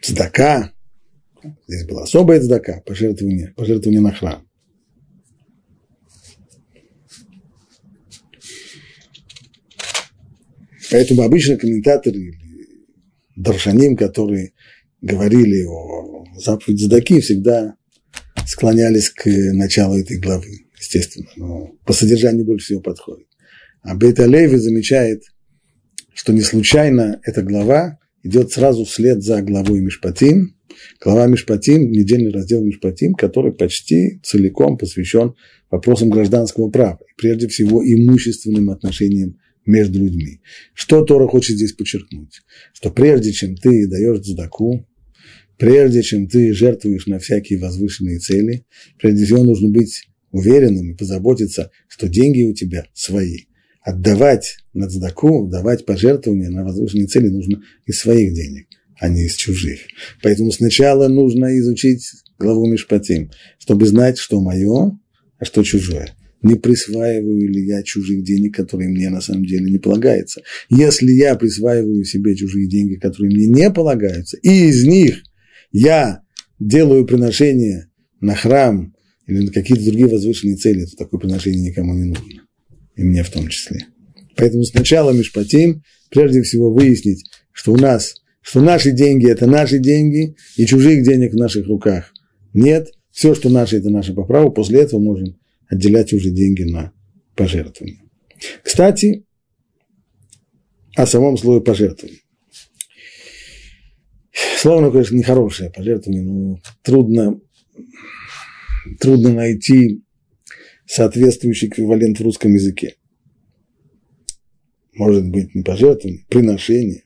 Цдака, 0.04 0.74
здесь 1.68 1.86
была 1.86 2.04
особая 2.04 2.42
цдака, 2.42 2.82
пожертвование, 2.86 3.54
пожертвование 3.56 4.02
на 4.02 4.12
храм. 4.12 4.48
Поэтому 10.92 11.22
обычно 11.22 11.56
комментаторы 11.56 12.34
даршаним, 13.38 13.96
которые 13.96 14.54
говорили 15.00 15.64
о 15.64 16.26
заповеди 16.36 16.84
Задаки, 16.84 17.22
всегда 17.22 17.76
склонялись 18.52 19.10
к 19.10 19.26
началу 19.54 19.98
этой 19.98 20.20
главы, 20.20 20.66
естественно, 20.78 21.28
но 21.38 21.72
по 21.86 21.94
содержанию 21.94 22.46
больше 22.46 22.66
всего 22.66 22.82
подходит. 22.82 23.28
А 23.82 23.96
Бейт 23.96 24.20
Алеви 24.20 24.58
замечает, 24.58 25.24
что 26.14 26.34
не 26.34 26.42
случайно 26.42 27.22
эта 27.24 27.44
глава 27.44 27.98
идет 28.24 28.52
сразу 28.52 28.84
вслед 28.84 29.24
за 29.24 29.42
главой 29.42 29.80
Мишпатим. 29.80 30.58
Глава 31.02 31.28
Мишпатим, 31.28 31.92
недельный 31.92 32.32
раздел 32.32 32.62
Мишпатим, 32.62 33.14
который 33.14 33.54
почти 33.54 34.20
целиком 34.22 34.78
посвящен 34.78 35.34
вопросам 35.70 36.10
гражданского 36.10 36.70
права, 36.70 37.00
прежде 37.18 37.48
всего 37.48 37.82
имущественным 37.82 38.70
отношениям 38.70 39.38
между 39.66 40.00
людьми. 40.00 40.42
Что 40.74 41.06
Тора 41.06 41.28
хочет 41.28 41.56
здесь 41.56 41.72
подчеркнуть? 41.72 42.42
Что 42.74 42.92
прежде 42.92 43.32
чем 43.32 43.56
ты 43.56 43.88
даешь 43.88 44.26
задаку, 44.26 44.86
прежде 45.62 46.02
чем 46.02 46.28
ты 46.28 46.54
жертвуешь 46.54 47.06
на 47.06 47.20
всякие 47.20 47.60
возвышенные 47.60 48.18
цели, 48.18 48.66
прежде 49.00 49.26
всего 49.26 49.44
нужно 49.44 49.70
быть 49.70 50.08
уверенным 50.32 50.92
и 50.92 50.98
позаботиться, 50.98 51.70
что 51.88 52.10
деньги 52.10 52.42
у 52.42 52.54
тебя 52.56 52.88
свои. 52.96 53.42
Отдавать 53.84 54.58
на 54.74 54.90
цдаку, 54.90 55.48
давать 55.48 55.86
пожертвования 55.86 56.50
на 56.50 56.64
возвышенные 56.64 57.06
цели 57.06 57.28
нужно 57.28 57.62
из 57.86 58.00
своих 58.00 58.34
денег, 58.34 58.70
а 59.00 59.08
не 59.08 59.28
из 59.28 59.36
чужих. 59.36 59.82
Поэтому 60.24 60.52
сначала 60.52 61.08
нужно 61.10 61.56
изучить 61.60 62.10
главу 62.40 62.66
Мишпатим, 62.66 63.30
чтобы 63.60 63.86
знать, 63.86 64.18
что 64.18 64.42
мое, 64.42 64.98
а 65.38 65.46
что 65.46 65.62
чужое 65.62 66.10
не 66.42 66.56
присваиваю 66.56 67.48
ли 67.52 67.68
я 67.68 67.84
чужих 67.84 68.24
денег, 68.24 68.56
которые 68.56 68.90
мне 68.90 69.12
на 69.12 69.22
самом 69.22 69.46
деле 69.46 69.70
не 69.70 69.78
полагаются. 69.78 70.42
Если 70.72 71.12
я 71.12 71.36
присваиваю 71.36 72.04
себе 72.04 72.36
чужие 72.36 72.68
деньги, 72.68 72.96
которые 72.96 73.30
мне 73.32 73.46
не 73.46 73.70
полагаются, 73.70 74.38
и 74.38 74.70
из 74.70 74.84
них 74.84 75.22
я 75.72 76.22
делаю 76.60 77.06
приношение 77.06 77.90
на 78.20 78.36
храм 78.36 78.94
или 79.28 79.40
на 79.46 79.52
какие-то 79.52 79.86
другие 79.86 80.08
возвышенные 80.08 80.58
цели, 80.58 80.86
то 80.86 80.98
такое 80.98 81.20
приношение 81.20 81.70
никому 81.70 81.94
не 81.94 82.06
нужно. 82.06 82.42
И 82.96 83.04
мне 83.04 83.24
в 83.24 83.30
том 83.30 83.48
числе. 83.48 83.86
Поэтому 84.36 84.64
сначала 84.64 85.12
Мишпатим, 85.12 85.84
прежде 86.10 86.42
всего 86.42 86.72
выяснить, 86.74 87.24
что 87.52 87.74
у 87.74 87.78
нас, 87.78 88.16
что 88.42 88.62
наши 88.62 88.92
деньги– 88.92 89.30
это 89.32 89.48
наши 89.48 89.80
деньги, 89.80 90.36
и 90.58 90.66
чужих 90.66 91.04
денег 91.04 91.34
в 91.34 91.38
наших 91.38 91.68
руках 91.68 92.14
нет. 92.54 92.90
Все, 93.12 93.36
что 93.36 93.50
наше– 93.50 93.78
это 93.78 93.90
наше 93.90 94.14
по 94.14 94.24
праву. 94.24 94.52
После 94.52 94.82
этого 94.82 95.00
можем 95.00 95.38
отделять 95.68 96.14
уже 96.14 96.32
деньги 96.32 96.64
на 96.64 96.92
пожертвования. 97.36 98.02
Кстати, 98.64 99.26
о 100.96 101.06
самом 101.06 101.38
слове 101.38 101.62
пожертвования. 101.62 102.21
Слово, 104.34 104.82
ну, 104.82 104.92
конечно, 104.92 105.16
нехорошее, 105.16 105.72
пожертвование, 105.72 106.24
но 106.24 106.60
трудно, 106.84 107.40
трудно 109.00 109.34
найти 109.34 110.04
соответствующий 110.86 111.68
эквивалент 111.68 112.20
в 112.20 112.24
русском 112.24 112.54
языке. 112.54 112.96
Может 114.94 115.30
быть, 115.30 115.54
не 115.56 115.64
пожертвование, 115.64 116.26
приношение. 116.30 117.04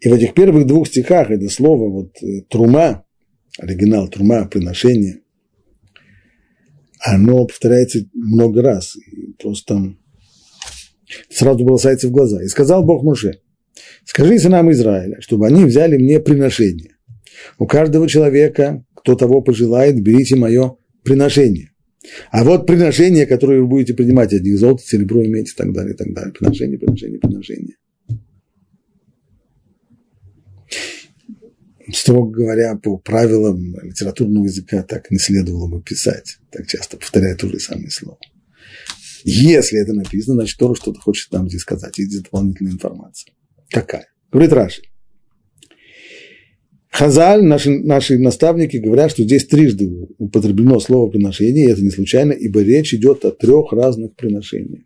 И 0.00 0.08
в 0.08 0.12
этих 0.12 0.34
первых 0.34 0.66
двух 0.66 0.88
стихах 0.88 1.30
это 1.30 1.48
слово 1.48 1.90
вот 1.90 2.22
э, 2.22 2.42
трума, 2.48 3.04
оригинал 3.58 4.08
трума, 4.08 4.46
приношение, 4.46 5.22
оно 7.00 7.46
повторяется 7.46 8.00
много 8.12 8.62
раз. 8.62 8.96
И 8.96 9.32
просто 9.34 9.96
сразу 11.30 11.64
бросается 11.64 12.08
в 12.08 12.12
глаза. 12.12 12.42
И 12.42 12.48
сказал 12.48 12.84
Бог 12.84 13.02
Муше, 13.02 13.40
скажи 14.04 14.38
сынам 14.38 14.70
Израиля, 14.72 15.20
чтобы 15.20 15.46
они 15.46 15.64
взяли 15.64 15.96
мне 15.96 16.20
приношение. 16.20 16.96
У 17.58 17.66
каждого 17.66 18.08
человека, 18.08 18.84
кто 18.94 19.14
того 19.14 19.40
пожелает, 19.42 20.00
берите 20.00 20.36
мое 20.36 20.76
приношение. 21.02 21.70
А 22.30 22.44
вот 22.44 22.66
приношение, 22.66 23.26
которое 23.26 23.60
вы 23.60 23.66
будете 23.66 23.94
принимать 23.94 24.32
от 24.32 24.42
них, 24.42 24.58
золото, 24.58 24.84
серебро 24.84 25.24
иметь 25.24 25.50
и 25.50 25.54
так 25.56 25.72
далее, 25.72 25.94
и 25.94 25.96
так 25.96 26.12
далее. 26.12 26.32
Приношение, 26.32 26.78
приношение, 26.78 27.18
приношение. 27.18 27.76
строго 31.92 32.30
говоря, 32.30 32.76
по 32.76 32.98
правилам 32.98 33.76
литературного 33.82 34.44
языка 34.44 34.82
так 34.82 35.10
не 35.10 35.18
следовало 35.18 35.68
бы 35.68 35.82
писать, 35.82 36.38
так 36.50 36.66
часто 36.66 36.96
повторяя 36.96 37.36
то 37.36 37.48
же 37.48 37.58
самое 37.58 37.90
слово. 37.90 38.18
Если 39.24 39.80
это 39.80 39.94
написано, 39.94 40.34
значит, 40.34 40.58
Тора 40.58 40.74
что-то 40.74 41.00
хочет 41.00 41.32
нам 41.32 41.48
здесь 41.48 41.62
сказать, 41.62 41.98
есть 41.98 42.22
дополнительная 42.22 42.72
информация. 42.72 43.32
Какая? 43.74 44.06
Говорит 44.30 44.52
Раши. 44.52 44.82
Хазаль, 46.90 47.42
наши, 47.42 47.70
наши 47.70 48.18
наставники 48.18 48.76
говорят, 48.76 49.10
что 49.10 49.24
здесь 49.24 49.46
трижды 49.46 49.90
употреблено 50.18 50.78
слово 50.78 51.10
приношение, 51.10 51.66
и 51.66 51.70
это 51.70 51.82
не 51.82 51.90
случайно, 51.90 52.32
ибо 52.32 52.62
речь 52.62 52.94
идет 52.94 53.24
о 53.24 53.32
трех 53.32 53.72
разных 53.72 54.14
приношениях. 54.14 54.84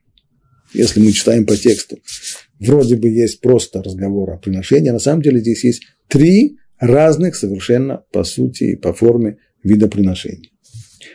Если 0.72 1.00
мы 1.00 1.12
читаем 1.12 1.44
по 1.44 1.54
тексту, 1.54 1.98
вроде 2.58 2.96
бы 2.96 3.10
есть 3.10 3.42
просто 3.42 3.82
разговор 3.82 4.30
о 4.30 4.38
приношении, 4.38 4.88
а 4.88 4.94
на 4.94 4.98
самом 4.98 5.20
деле 5.20 5.40
здесь 5.40 5.64
есть 5.64 5.82
три 6.08 6.56
разных 6.78 7.36
совершенно 7.36 8.04
по 8.10 8.24
сути 8.24 8.64
и 8.64 8.76
по 8.76 8.94
форме 8.94 9.36
вида 9.62 9.88
приношений. 9.88 10.50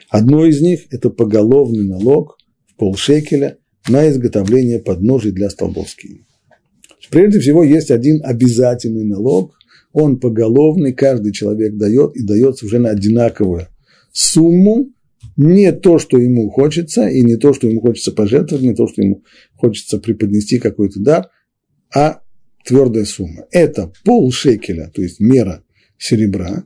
Одно 0.09 0.45
из 0.45 0.61
них– 0.61 0.81
это 0.91 1.09
поголовный 1.09 1.85
налог 1.85 2.37
в 2.67 2.75
полшекеля 2.75 3.57
на 3.89 4.07
изготовление 4.09 4.79
подножий 4.79 5.31
для 5.31 5.49
столбов 5.49 5.89
скини. 5.89 6.21
Прежде 7.13 7.39
всего, 7.39 7.63
есть 7.63 7.91
один 7.91 8.21
обязательный 8.23 9.03
налог, 9.05 9.53
он 9.91 10.19
поголовный, 10.19 10.93
каждый 10.93 11.31
человек 11.31 11.75
дает, 11.75 12.15
и 12.15 12.23
дается 12.25 12.65
уже 12.65 12.79
на 12.79 12.89
одинаковую 12.89 13.67
сумму, 14.11 14.89
не 15.37 15.71
то, 15.73 15.99
что 15.99 16.17
ему 16.17 16.49
хочется, 16.49 17.07
и 17.07 17.21
не 17.21 17.35
то, 17.35 17.53
что 17.53 17.67
ему 17.67 17.81
хочется 17.81 18.13
пожертвовать, 18.13 18.63
не 18.63 18.73
то, 18.73 18.87
что 18.87 19.03
ему 19.03 19.23
хочется 19.55 19.99
преподнести 19.99 20.57
какой-то 20.57 20.99
дар, 21.01 21.29
а 21.93 22.21
твердая 22.65 23.05
сумма. 23.05 23.45
Это 23.51 23.93
пол 24.03 24.31
шекеля, 24.31 24.89
то 24.91 25.03
есть 25.03 25.19
мера 25.19 25.63
серебра, 25.99 26.63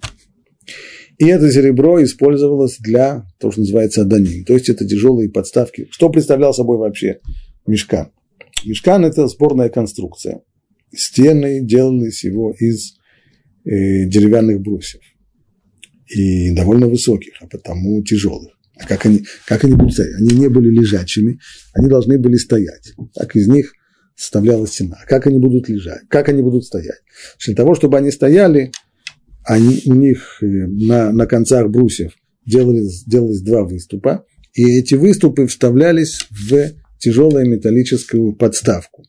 и 1.17 1.25
это 1.25 1.51
серебро 1.51 2.01
использовалось 2.01 2.77
для 2.79 3.25
того, 3.37 3.51
что 3.51 3.59
называется 3.59 4.03
аданим, 4.03 4.45
то 4.45 4.53
есть 4.53 4.69
это 4.69 4.87
тяжелые 4.87 5.29
подставки. 5.29 5.89
Что 5.91 6.07
представлял 6.07 6.53
собой 6.53 6.77
вообще 6.77 7.19
мешкан? 7.65 8.11
Мешкан– 8.67 9.05
это 9.05 9.27
сборная 9.27 9.69
конструкция. 9.69 10.41
Стены 10.93 11.61
делались 11.61 12.23
его 12.23 12.53
из 12.57 12.93
э, 13.65 14.05
деревянных 14.05 14.61
брусьев. 14.61 15.01
И 16.07 16.51
довольно 16.55 16.87
высоких, 16.87 17.33
а 17.41 17.47
потому 17.47 18.01
тяжелых. 18.03 18.53
А 18.79 18.85
как 18.85 19.05
они, 19.05 19.25
как 19.45 19.63
они 19.63 19.73
будут 19.73 19.93
стоять? 19.93 20.15
Они 20.15 20.39
не 20.39 20.49
были 20.49 20.69
лежачими, 20.69 21.39
они 21.73 21.87
должны 21.87 22.19
были 22.19 22.35
стоять. 22.35 22.93
Так 23.13 23.35
из 23.35 23.47
них 23.47 23.73
составлялась 24.15 24.71
стена. 24.71 24.97
Как 25.07 25.27
они 25.27 25.39
будут 25.39 25.67
лежать? 25.69 26.01
Как 26.09 26.29
они 26.29 26.41
будут 26.41 26.65
стоять? 26.65 27.01
Для 27.45 27.55
того, 27.55 27.75
чтобы 27.75 27.97
они 27.97 28.11
стояли, 28.11 28.71
они, 29.43 29.81
у 29.85 29.93
них 29.93 30.39
э, 30.41 30.45
на, 30.45 31.11
на 31.11 31.25
концах 31.25 31.69
брусьев 31.69 32.13
делались, 32.45 33.03
делались 33.03 33.41
два 33.41 33.63
выступа, 33.63 34.25
и 34.53 34.79
эти 34.79 34.95
выступы 34.95 35.47
вставлялись 35.47 36.25
в 36.29 36.71
тяжелую 36.99 37.47
металлическую 37.47 38.33
подставку. 38.33 39.05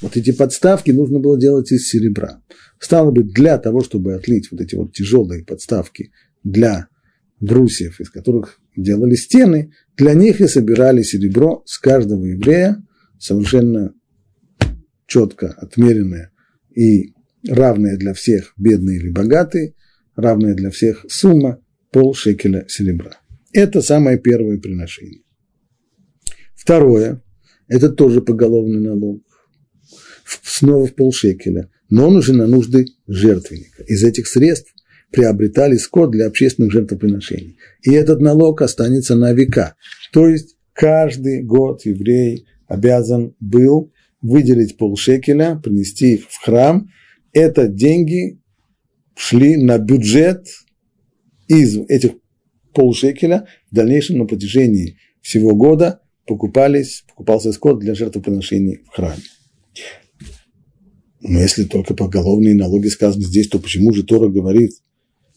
Вот 0.00 0.16
эти 0.16 0.32
подставки 0.32 0.90
нужно 0.90 1.18
было 1.18 1.38
делать 1.38 1.72
из 1.72 1.88
серебра. 1.88 2.42
Стало 2.78 3.10
быть, 3.10 3.32
для 3.32 3.58
того, 3.58 3.82
чтобы 3.82 4.14
отлить 4.14 4.50
вот 4.50 4.60
эти 4.60 4.74
вот 4.74 4.92
тяжелые 4.92 5.44
подставки 5.44 6.10
для 6.42 6.88
брусьев, 7.40 8.00
из 8.00 8.10
которых 8.10 8.60
делали 8.76 9.14
стены, 9.14 9.72
для 9.96 10.14
них 10.14 10.40
и 10.40 10.48
собирали 10.48 11.02
серебро 11.02 11.62
с 11.66 11.78
каждого 11.78 12.24
еврея, 12.24 12.82
совершенно 13.18 13.94
четко 15.06 15.48
отмеренное 15.52 16.32
и 16.74 17.14
равное 17.48 17.96
для 17.96 18.14
всех 18.14 18.52
бедные 18.56 18.98
или 18.98 19.10
богатые, 19.10 19.74
равная 20.16 20.54
для 20.54 20.70
всех 20.70 21.04
сумма 21.08 21.60
пол 21.90 22.14
шекеля 22.14 22.66
серебра. 22.68 23.12
Это 23.52 23.80
самое 23.80 24.18
первое 24.18 24.58
приношение. 24.58 25.23
Второе, 26.64 27.22
это 27.68 27.90
тоже 27.90 28.22
поголовный 28.22 28.80
налог, 28.80 29.22
снова 30.24 30.86
в 30.86 30.94
полшекеля, 30.94 31.68
но 31.90 32.08
он 32.08 32.16
уже 32.16 32.32
на 32.32 32.46
нужды 32.46 32.86
жертвенника. 33.06 33.82
Из 33.82 34.02
этих 34.02 34.26
средств 34.26 34.72
приобретали 35.12 35.76
скот 35.76 36.10
для 36.10 36.26
общественных 36.26 36.72
жертвоприношений. 36.72 37.58
И 37.82 37.92
этот 37.92 38.22
налог 38.22 38.62
останется 38.62 39.14
на 39.14 39.34
века. 39.34 39.74
То 40.10 40.26
есть 40.26 40.56
каждый 40.72 41.42
год 41.42 41.84
еврей 41.84 42.46
обязан 42.66 43.36
был 43.40 43.92
выделить 44.22 44.78
полшекеля, 44.78 45.60
принести 45.62 46.14
их 46.14 46.30
в 46.30 46.42
храм. 46.42 46.88
Это 47.34 47.68
деньги 47.68 48.40
шли 49.14 49.56
на 49.56 49.76
бюджет 49.76 50.46
из 51.46 51.76
этих 51.76 52.12
полшекеля 52.72 53.48
в 53.70 53.74
дальнейшем 53.74 54.16
на 54.16 54.24
протяжении 54.24 54.96
всего 55.20 55.54
года 55.54 56.00
покупались, 56.26 57.04
покупался 57.08 57.52
скот 57.52 57.78
для 57.80 57.94
жертвоприношений 57.94 58.80
в 58.86 58.94
храме. 58.94 59.22
Но 61.20 61.40
если 61.40 61.64
только 61.64 61.94
поголовные 61.94 62.54
налоги 62.54 62.88
сказаны 62.88 63.24
здесь, 63.24 63.48
то 63.48 63.58
почему 63.58 63.92
же 63.92 64.04
Тора 64.04 64.28
говорит, 64.28 64.72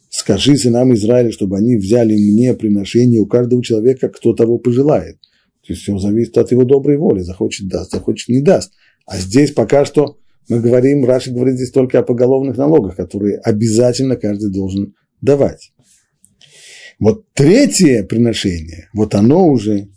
скажи 0.09 0.57
сынам 0.57 0.93
Израиля, 0.93 1.31
чтобы 1.31 1.57
они 1.57 1.77
взяли 1.77 2.13
мне 2.13 2.53
приношение 2.53 3.21
у 3.21 3.25
каждого 3.25 3.63
человека, 3.63 4.09
кто 4.09 4.33
того 4.33 4.57
пожелает. 4.57 5.17
То 5.65 5.73
есть 5.73 5.83
все 5.83 5.97
зависит 5.97 6.37
от 6.37 6.51
его 6.51 6.63
доброй 6.63 6.97
воли, 6.97 7.21
захочет 7.21 7.67
даст, 7.67 7.91
захочет 7.91 8.29
не 8.29 8.41
даст. 8.41 8.71
А 9.05 9.17
здесь 9.17 9.51
пока 9.51 9.85
что 9.85 10.17
мы 10.49 10.61
говорим, 10.61 11.05
Раши 11.05 11.31
говорит 11.31 11.55
здесь 11.55 11.71
только 11.71 11.99
о 11.99 12.03
поголовных 12.03 12.57
налогах, 12.57 12.95
которые 12.95 13.37
обязательно 13.37 14.15
каждый 14.15 14.51
должен 14.51 14.93
давать. 15.21 15.73
Вот 16.99 17.25
третье 17.33 18.03
приношение, 18.03 18.89
вот 18.93 19.13
оно 19.13 19.47
уже 19.47 19.89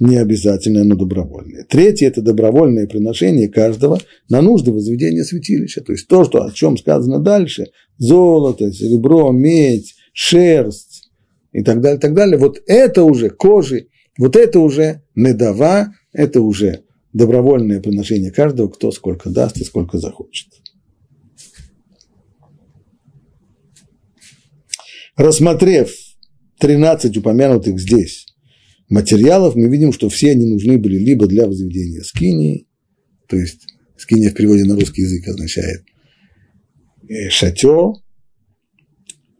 не 0.00 0.16
обязательное, 0.16 0.82
но 0.82 0.96
добровольное. 0.96 1.64
Третье– 1.68 2.06
это 2.08 2.22
добровольное 2.22 2.86
приношение 2.86 3.48
каждого 3.48 4.00
на 4.30 4.40
нужды 4.40 4.72
возведения 4.72 5.22
святилища. 5.22 5.82
То 5.82 5.92
есть 5.92 6.08
то, 6.08 6.24
что, 6.24 6.42
о 6.42 6.50
чем 6.50 6.76
сказано 6.76 7.20
дальше– 7.20 7.66
золото, 7.98 8.72
серебро, 8.72 9.30
медь, 9.30 9.94
шерсть 10.12 11.10
и 11.52 11.62
так 11.62 11.82
далее, 11.82 12.00
так 12.00 12.14
далее. 12.14 12.38
Вот 12.38 12.60
это 12.66 13.04
уже 13.04 13.28
кожи, 13.28 13.88
вот 14.18 14.36
это 14.36 14.58
уже 14.58 15.02
недава, 15.14 15.94
это 16.12 16.40
уже 16.40 16.84
добровольное 17.12 17.80
приношение 17.80 18.30
каждого, 18.30 18.68
кто 18.68 18.90
сколько 18.92 19.28
даст 19.28 19.58
и 19.58 19.64
сколько 19.64 19.98
захочет. 19.98 20.48
Рассмотрев 25.14 25.92
13 26.58 27.18
упомянутых 27.18 27.78
здесь 27.78 28.29
материалов, 28.90 29.54
мы 29.54 29.68
видим, 29.68 29.92
что 29.92 30.08
все 30.08 30.32
они 30.32 30.46
нужны 30.46 30.76
были 30.76 30.98
либо 30.98 31.26
для 31.26 31.46
возведения 31.46 32.02
скинии, 32.02 32.66
то 33.28 33.36
есть 33.36 33.66
скиния 33.96 34.30
в 34.30 34.34
переводе 34.34 34.64
на 34.64 34.74
русский 34.74 35.02
язык 35.02 35.26
означает 35.28 35.84
э, 37.08 37.30
шатер, 37.30 37.94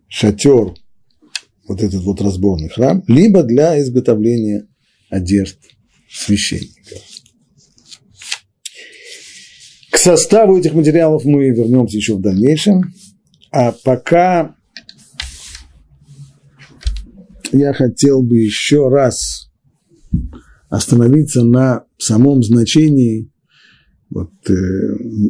шатер, 0.08 0.74
вот 1.66 1.82
этот 1.82 2.02
вот 2.02 2.20
разборный 2.20 2.68
храм, 2.68 3.04
либо 3.06 3.42
для 3.42 3.78
изготовления 3.80 4.66
одежд 5.08 5.58
священника. 6.10 6.96
К 9.90 9.98
составу 9.98 10.56
этих 10.56 10.72
материалов 10.74 11.24
мы 11.24 11.50
вернемся 11.50 11.96
еще 11.96 12.14
в 12.14 12.20
дальнейшем, 12.20 12.94
а 13.50 13.72
пока 13.72 14.56
я 17.52 17.72
хотел 17.72 18.22
бы 18.22 18.38
еще 18.38 18.88
раз 18.88 19.50
остановиться 20.68 21.44
на 21.44 21.84
самом 21.98 22.42
значении 22.42 23.30
вот, 24.08 24.32
э, 24.48 24.54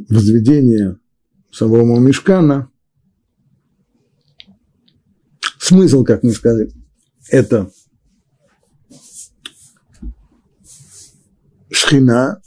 возведения 0.08 0.98
самого 1.50 1.98
мешкана. 1.98 2.70
Смысл, 5.58 6.04
как 6.04 6.22
мы 6.22 6.32
сказали, 6.32 6.70
это 7.28 7.70
шхина, 11.70 12.40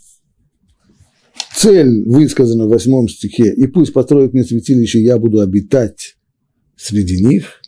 цель 1.56 2.04
высказана 2.06 2.66
в 2.66 2.70
восьмом 2.70 3.08
стихе, 3.08 3.54
и 3.54 3.68
пусть 3.68 3.94
построят 3.94 4.34
мне 4.34 4.44
святилище, 4.44 5.02
я 5.02 5.18
буду 5.18 5.42
обитать 5.42 6.18
среди 6.76 7.24
них– 7.24 7.60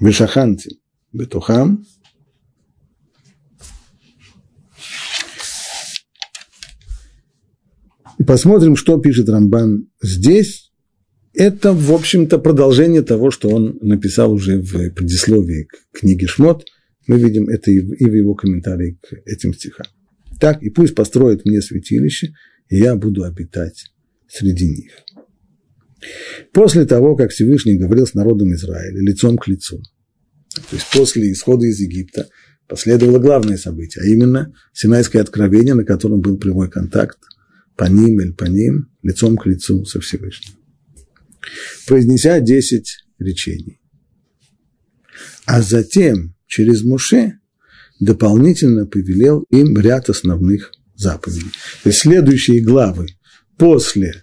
Вешаханти 0.00 0.80
бетухам. 1.12 1.84
И 8.18 8.24
посмотрим, 8.24 8.76
что 8.76 8.98
пишет 8.98 9.28
Рамбан 9.28 9.88
здесь. 10.02 10.72
Это, 11.32 11.72
в 11.72 11.92
общем-то, 11.92 12.38
продолжение 12.38 13.02
того, 13.02 13.30
что 13.30 13.48
он 13.50 13.78
написал 13.80 14.32
уже 14.32 14.60
в 14.60 14.90
предисловии 14.90 15.64
к 15.64 16.00
книге 16.00 16.26
Шмот. 16.26 16.66
Мы 17.06 17.18
видим 17.18 17.48
это 17.48 17.70
и 17.70 17.80
в 17.80 18.14
его 18.14 18.34
комментарии 18.34 18.98
к 19.00 19.12
этим 19.26 19.54
стихам. 19.54 19.86
Так, 20.40 20.62
и 20.62 20.70
пусть 20.70 20.94
построят 20.94 21.44
мне 21.44 21.62
святилище, 21.62 22.32
и 22.68 22.78
я 22.78 22.96
буду 22.96 23.24
обитать 23.24 23.90
среди 24.28 24.68
них. 24.68 24.92
После 26.52 26.86
того, 26.86 27.16
как 27.16 27.30
Всевышний 27.30 27.76
говорил 27.76 28.06
с 28.06 28.14
народом 28.14 28.54
Израиля 28.54 29.00
лицом 29.00 29.36
к 29.36 29.46
лицу, 29.48 29.82
то 30.54 30.76
есть 30.76 30.86
после 30.92 31.30
исхода 31.32 31.66
из 31.66 31.78
Египта, 31.80 32.28
последовало 32.66 33.18
главное 33.18 33.56
событие, 33.56 34.02
а 34.04 34.06
именно 34.06 34.52
Синайское 34.72 35.22
откровение, 35.22 35.74
на 35.74 35.84
котором 35.84 36.20
был 36.20 36.38
прямой 36.38 36.70
контакт 36.70 37.18
по 37.76 37.84
ним 37.84 38.20
или 38.20 38.32
по 38.32 38.44
ним, 38.44 38.90
лицом 39.02 39.36
к 39.36 39.46
лицу 39.46 39.84
со 39.84 40.00
Всевышним. 40.00 40.54
Произнеся 41.86 42.40
десять 42.40 43.04
речений. 43.18 43.80
А 45.46 45.62
затем 45.62 46.34
через 46.46 46.82
Муше 46.82 47.38
дополнительно 47.98 48.86
повелел 48.86 49.44
им 49.50 49.78
ряд 49.78 50.08
основных 50.08 50.72
заповедей. 50.94 51.50
То 51.82 51.88
есть 51.88 52.00
следующие 52.00 52.60
главы 52.62 53.06
после 53.56 54.20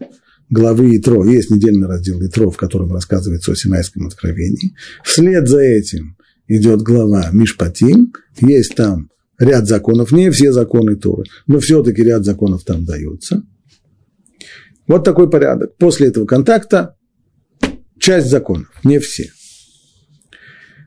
главы 0.50 0.96
Итро, 0.98 1.26
есть 1.26 1.50
недельный 1.50 1.88
раздел 1.88 2.22
Итро, 2.26 2.50
в 2.50 2.58
котором 2.58 2.94
рассказывается 2.94 3.52
о 3.52 3.56
Синайском 3.56 4.08
откровении. 4.08 4.76
Вслед 5.04 5.48
за 5.48 5.60
этим 5.60 6.18
идет 6.48 6.82
глава 6.82 7.30
Мишпатим, 7.32 8.14
есть 8.40 8.76
там 8.76 9.10
ряд 9.40 9.68
законов, 9.68 10.12
не 10.12 10.32
все 10.32 10.52
законы 10.52 10.96
Торы, 10.96 11.26
но 11.48 11.60
все-таки 11.60 12.02
ряд 12.04 12.26
законов 12.26 12.64
там 12.64 12.86
дается. 12.86 13.44
Вот 14.88 15.04
такой 15.04 15.30
порядок. 15.30 15.76
После 15.78 16.08
этого 16.08 16.26
контакта 16.26 16.96
часть 18.00 18.28
законов, 18.28 18.70
не 18.84 19.00
все. 19.00 19.30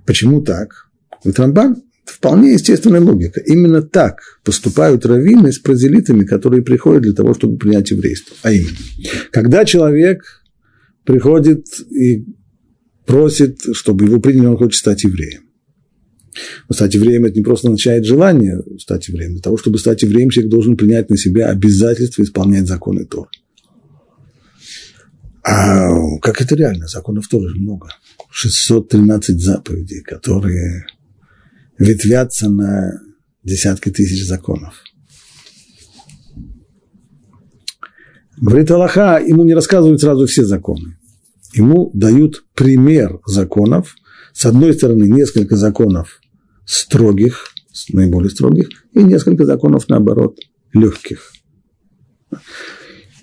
Почему 0.06 0.40
так? 0.42 0.88
Ведь 1.22 1.38
Рамбан 1.38 1.82
вполне 2.16 2.52
естественная 2.52 3.00
логика. 3.00 3.40
Именно 3.40 3.82
так 3.82 4.40
поступают 4.44 5.06
раввины 5.06 5.52
с 5.52 5.58
прозелитами, 5.58 6.24
которые 6.24 6.62
приходят 6.62 7.02
для 7.02 7.12
того, 7.12 7.34
чтобы 7.34 7.56
принять 7.56 7.90
еврейство. 7.90 8.36
А 8.42 8.52
именно, 8.52 8.76
когда 9.30 9.64
человек 9.64 10.42
приходит 11.04 11.66
и 11.90 12.26
просит, 13.06 13.60
чтобы 13.72 14.04
его 14.04 14.20
приняли, 14.20 14.46
он 14.46 14.56
хочет 14.56 14.78
стать 14.78 15.04
евреем. 15.04 15.42
Но 16.68 16.74
стать 16.74 16.94
евреем– 16.94 17.24
это 17.26 17.36
не 17.36 17.42
просто 17.42 17.68
означает 17.68 18.04
желание 18.04 18.62
стать 18.78 19.08
евреем. 19.08 19.32
Для 19.32 19.42
того, 19.42 19.56
чтобы 19.56 19.78
стать 19.78 20.02
евреем, 20.02 20.30
человек 20.30 20.50
должен 20.50 20.76
принять 20.76 21.10
на 21.10 21.16
себя 21.16 21.48
обязательство 21.48 22.22
исполнять 22.22 22.66
законы 22.68 23.04
Торы. 23.04 23.28
А 25.42 26.18
как 26.20 26.40
это 26.40 26.54
реально? 26.54 26.86
Законов 26.86 27.26
тоже 27.28 27.56
много. 27.56 27.88
613 28.30 29.40
заповедей, 29.40 30.02
которые 30.02 30.86
ветвятся 31.80 32.50
на 32.50 33.00
десятки 33.42 33.90
тысяч 33.90 34.24
законов. 34.26 34.84
Говорит 38.36 38.70
Аллаха, 38.70 39.18
ему 39.18 39.44
не 39.44 39.54
рассказывают 39.54 40.00
сразу 40.00 40.26
все 40.26 40.44
законы. 40.44 40.98
Ему 41.54 41.90
дают 41.94 42.44
пример 42.54 43.18
законов. 43.26 43.96
С 44.32 44.46
одной 44.46 44.74
стороны, 44.74 45.04
несколько 45.04 45.56
законов 45.56 46.20
строгих, 46.64 47.48
наиболее 47.92 48.30
строгих, 48.30 48.68
и 48.92 49.02
несколько 49.02 49.44
законов, 49.44 49.88
наоборот, 49.88 50.38
легких. 50.72 51.32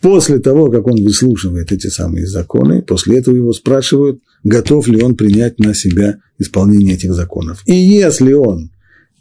После 0.01 0.39
того, 0.39 0.69
как 0.69 0.87
он 0.87 1.03
выслушивает 1.03 1.71
эти 1.71 1.87
самые 1.87 2.27
законы, 2.27 2.81
после 2.81 3.19
этого 3.19 3.35
его 3.35 3.53
спрашивают, 3.53 4.21
готов 4.43 4.87
ли 4.87 5.01
он 5.01 5.15
принять 5.15 5.59
на 5.59 5.73
себя 5.73 6.19
исполнение 6.37 6.95
этих 6.95 7.13
законов. 7.13 7.63
И 7.65 7.73
если 7.73 8.33
он 8.33 8.71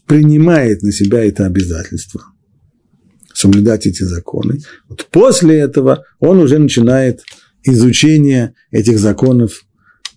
принимает 0.07 0.83
на 0.83 0.93
себя 0.93 1.25
это 1.25 1.47
обязательство, 1.47 2.23
соблюдать 3.33 3.87
эти 3.87 4.03
законы, 4.03 4.61
вот 4.89 5.07
после 5.11 5.59
этого 5.59 6.05
он 6.21 6.39
уже 6.39 6.59
начинает 6.59 7.21
изучение 7.65 8.55
этих 8.71 8.99
законов 8.99 9.65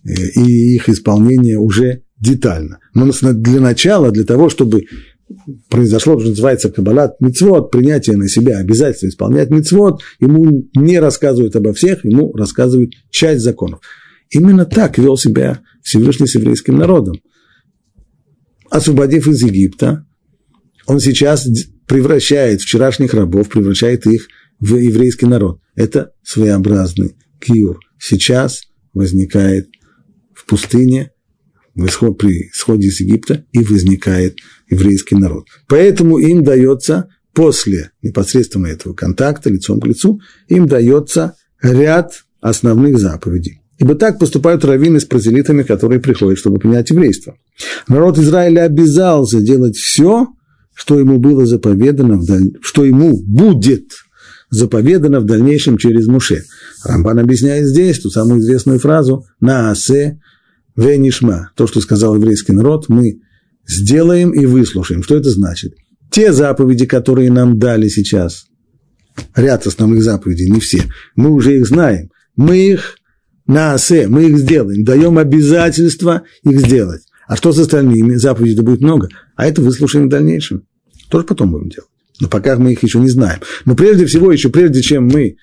э, 0.04 0.12
и 0.36 0.74
их 0.74 0.88
исполнение 0.88 1.58
уже 1.58 2.02
детально. 2.18 2.78
Но 2.94 3.10
для 3.10 3.60
начала, 3.60 4.10
для 4.10 4.24
того, 4.24 4.50
чтобы 4.50 4.84
произошло, 5.68 6.18
что 6.18 6.30
называется 6.30 6.70
кабалат 6.70 7.20
мицвод, 7.20 7.70
принятие 7.70 8.16
на 8.16 8.28
себя 8.28 8.58
обязательства 8.58 9.08
исполнять 9.08 9.50
мицвод, 9.50 10.02
ему 10.18 10.68
не 10.74 10.98
рассказывают 10.98 11.56
обо 11.56 11.72
всех, 11.72 12.04
ему 12.04 12.32
рассказывают 12.32 12.92
часть 13.10 13.42
законов. 13.42 13.80
Именно 14.30 14.64
так 14.64 14.98
вел 14.98 15.16
себя 15.16 15.60
Всевышний 15.82 16.26
с 16.26 16.34
еврейским 16.34 16.78
народом. 16.78 17.16
Освободив 18.70 19.26
из 19.26 19.42
Египта, 19.42 20.06
он 20.86 21.00
сейчас 21.00 21.48
превращает 21.86 22.60
вчерашних 22.60 23.14
рабов, 23.14 23.48
превращает 23.48 24.06
их 24.06 24.28
в 24.60 24.76
еврейский 24.76 25.26
народ. 25.26 25.60
Это 25.74 26.12
своеобразный 26.22 27.16
киур. 27.40 27.80
Сейчас 27.98 28.62
возникает 28.92 29.68
в 30.34 30.46
пустыне 30.46 31.12
при 31.74 32.50
исходе 32.50 32.88
из 32.88 33.00
Египта 33.00 33.44
и 33.52 33.60
возникает 33.60 34.38
еврейский 34.68 35.16
народ. 35.16 35.46
Поэтому 35.68 36.18
им 36.18 36.42
дается 36.42 37.08
после 37.32 37.90
непосредственно 38.02 38.66
этого 38.66 38.94
контакта 38.94 39.50
лицом 39.50 39.80
к 39.80 39.86
лицу, 39.86 40.20
им 40.48 40.66
дается 40.66 41.34
ряд 41.62 42.24
основных 42.40 42.98
заповедей. 42.98 43.62
Ибо 43.78 43.94
так 43.94 44.18
поступают 44.18 44.64
раввины 44.64 45.00
с 45.00 45.04
прозелитами, 45.04 45.62
которые 45.62 46.00
приходят, 46.00 46.38
чтобы 46.38 46.58
принять 46.58 46.90
еврейство. 46.90 47.36
Народ 47.88 48.18
Израиля 48.18 48.64
обязался 48.64 49.40
делать 49.40 49.76
все, 49.76 50.28
что 50.74 50.98
ему 50.98 51.18
было 51.18 51.46
заповедано, 51.46 52.22
что 52.60 52.84
ему 52.84 53.22
будет 53.22 53.92
заповедано 54.50 55.20
в 55.20 55.24
дальнейшем 55.24 55.78
через 55.78 56.06
Муше. 56.08 56.44
Рамбан 56.84 57.20
объясняет 57.20 57.66
здесь 57.66 58.00
ту 58.00 58.10
самую 58.10 58.40
известную 58.40 58.80
фразу 58.80 59.24
«Наасе 59.40 60.20
венишма», 60.76 61.50
то, 61.56 61.66
что 61.66 61.80
сказал 61.80 62.16
еврейский 62.16 62.52
народ, 62.52 62.88
мы 62.88 63.20
сделаем 63.66 64.30
и 64.30 64.46
выслушаем. 64.46 65.02
Что 65.02 65.16
это 65.16 65.30
значит? 65.30 65.74
Те 66.10 66.32
заповеди, 66.32 66.86
которые 66.86 67.30
нам 67.30 67.58
дали 67.58 67.88
сейчас, 67.88 68.46
ряд 69.34 69.66
основных 69.66 70.02
заповедей, 70.02 70.50
не 70.50 70.60
все, 70.60 70.84
мы 71.14 71.30
уже 71.30 71.56
их 71.56 71.66
знаем. 71.66 72.10
Мы 72.36 72.72
их 72.72 72.96
на 73.46 73.74
осе, 73.74 74.08
мы 74.08 74.24
их 74.24 74.38
сделаем, 74.38 74.84
даем 74.84 75.18
обязательство 75.18 76.22
их 76.42 76.60
сделать. 76.60 77.02
А 77.26 77.36
что 77.36 77.52
с 77.52 77.58
остальными? 77.58 78.16
Заповедей 78.16 78.62
будет 78.62 78.80
много, 78.80 79.08
а 79.36 79.46
это 79.46 79.60
выслушаем 79.60 80.06
в 80.06 80.10
дальнейшем. 80.10 80.64
Тоже 81.10 81.24
потом 81.26 81.52
будем 81.52 81.68
делать. 81.68 81.90
Но 82.20 82.28
пока 82.28 82.56
мы 82.56 82.72
их 82.72 82.82
еще 82.82 82.98
не 82.98 83.08
знаем. 83.08 83.40
Но 83.64 83.74
прежде 83.74 84.06
всего, 84.06 84.32
еще 84.32 84.50
прежде 84.50 84.82
чем 84.82 85.06
мы 85.06 85.36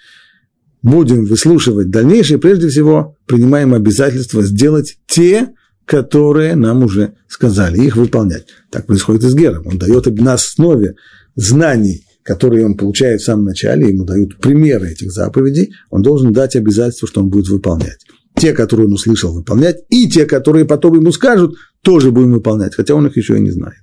будем 0.81 1.25
выслушивать 1.25 1.89
дальнейшее, 1.89 2.39
прежде 2.39 2.69
всего 2.69 3.15
принимаем 3.25 3.73
обязательство 3.73 4.43
сделать 4.43 4.97
те, 5.07 5.49
которые 5.85 6.55
нам 6.55 6.83
уже 6.83 7.13
сказали, 7.27 7.79
их 7.79 7.95
выполнять. 7.95 8.45
Так 8.71 8.85
происходит 8.85 9.23
и 9.23 9.29
с 9.29 9.35
Гером. 9.35 9.67
Он 9.67 9.77
дает 9.77 10.05
на 10.19 10.33
основе 10.33 10.95
знаний, 11.35 12.03
которые 12.23 12.65
он 12.65 12.75
получает 12.75 13.21
в 13.21 13.25
самом 13.25 13.45
начале, 13.45 13.89
ему 13.89 14.03
дают 14.03 14.37
примеры 14.39 14.91
этих 14.91 15.11
заповедей, 15.11 15.73
он 15.89 16.01
должен 16.01 16.33
дать 16.33 16.55
обязательство, 16.55 17.07
что 17.07 17.21
он 17.21 17.29
будет 17.29 17.47
выполнять. 17.47 17.99
Те, 18.35 18.53
которые 18.53 18.87
он 18.87 18.93
услышал, 18.93 19.33
выполнять, 19.33 19.77
и 19.89 20.09
те, 20.09 20.25
которые 20.25 20.65
потом 20.65 20.95
ему 20.95 21.11
скажут, 21.11 21.55
тоже 21.81 22.11
будем 22.11 22.33
выполнять, 22.33 22.75
хотя 22.75 22.93
он 22.93 23.07
их 23.07 23.15
еще 23.15 23.37
и 23.37 23.41
не 23.41 23.51
знает. 23.51 23.79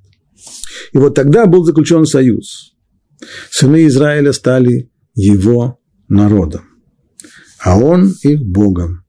И 0.92 0.98
вот 0.98 1.14
тогда 1.14 1.46
был 1.46 1.64
заключен 1.64 2.04
союз. 2.04 2.74
Сыны 3.50 3.86
Израиля 3.86 4.32
стали 4.32 4.90
его 5.14 5.78
народом 6.08 6.73
а 7.64 7.78
он 7.78 8.14
их 8.22 8.44
Богом. 8.44 9.04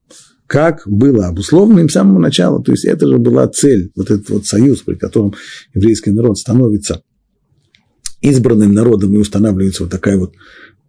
Как 0.47 0.83
было 0.85 1.27
обусловлено 1.27 1.81
им 1.81 1.89
с 1.89 1.93
самого 1.93 2.19
начала. 2.19 2.63
То 2.63 2.71
есть 2.71 2.85
это 2.85 3.05
же 3.05 3.17
была 3.17 3.47
цель, 3.49 3.91
вот 3.95 4.09
этот 4.09 4.29
вот 4.29 4.45
союз, 4.45 4.79
при 4.79 4.95
котором 4.95 5.33
еврейский 5.73 6.11
народ 6.11 6.37
становится 6.37 7.01
избранным 8.21 8.71
народом 8.73 9.13
и 9.13 9.17
устанавливается 9.17 9.83
вот 9.83 9.91
такая 9.91 10.17
вот 10.17 10.33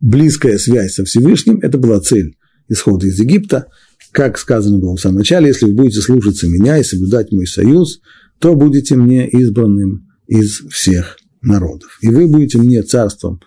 близкая 0.00 0.59
связь 0.59 0.94
со 0.94 1.05
Всевышним. 1.05 1.59
Это 1.61 1.76
была 1.76 2.00
цель 2.00 2.37
исхода 2.68 3.09
из 3.09 3.18
Египта. 3.18 3.66
Как 4.12 4.38
сказано 4.38 4.79
было 4.79 4.94
в 4.94 5.00
самом 5.00 5.18
начале, 5.18 5.48
если 5.48 5.66
вы 5.66 5.72
будете 5.72 6.00
слушаться 6.00 6.46
меня 6.46 6.79
и 6.79 6.85
соблюдать 6.85 7.33
мой 7.33 7.48
союз, 7.48 8.00
то 8.38 8.55
будете 8.55 8.94
мне 8.94 9.29
избранным 9.29 10.07
из 10.29 10.61
всех 10.70 11.16
народов. 11.42 11.98
И 12.00 12.11
вы 12.11 12.29
будете 12.29 12.59
мне 12.59 12.83
царством 12.83 13.40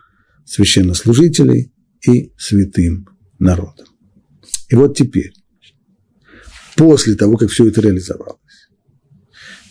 священнослужителей 0.45 1.72
и 2.05 2.34
святым 2.38 3.07
народом. 3.38 3.86
И 4.70 4.76
вот 4.76 4.95
теперь, 4.95 5.34
после 6.76 7.15
того, 7.15 7.38
как 7.38 7.49
все 7.49 7.67
это 7.67 7.82
реализовалось, 7.82 8.39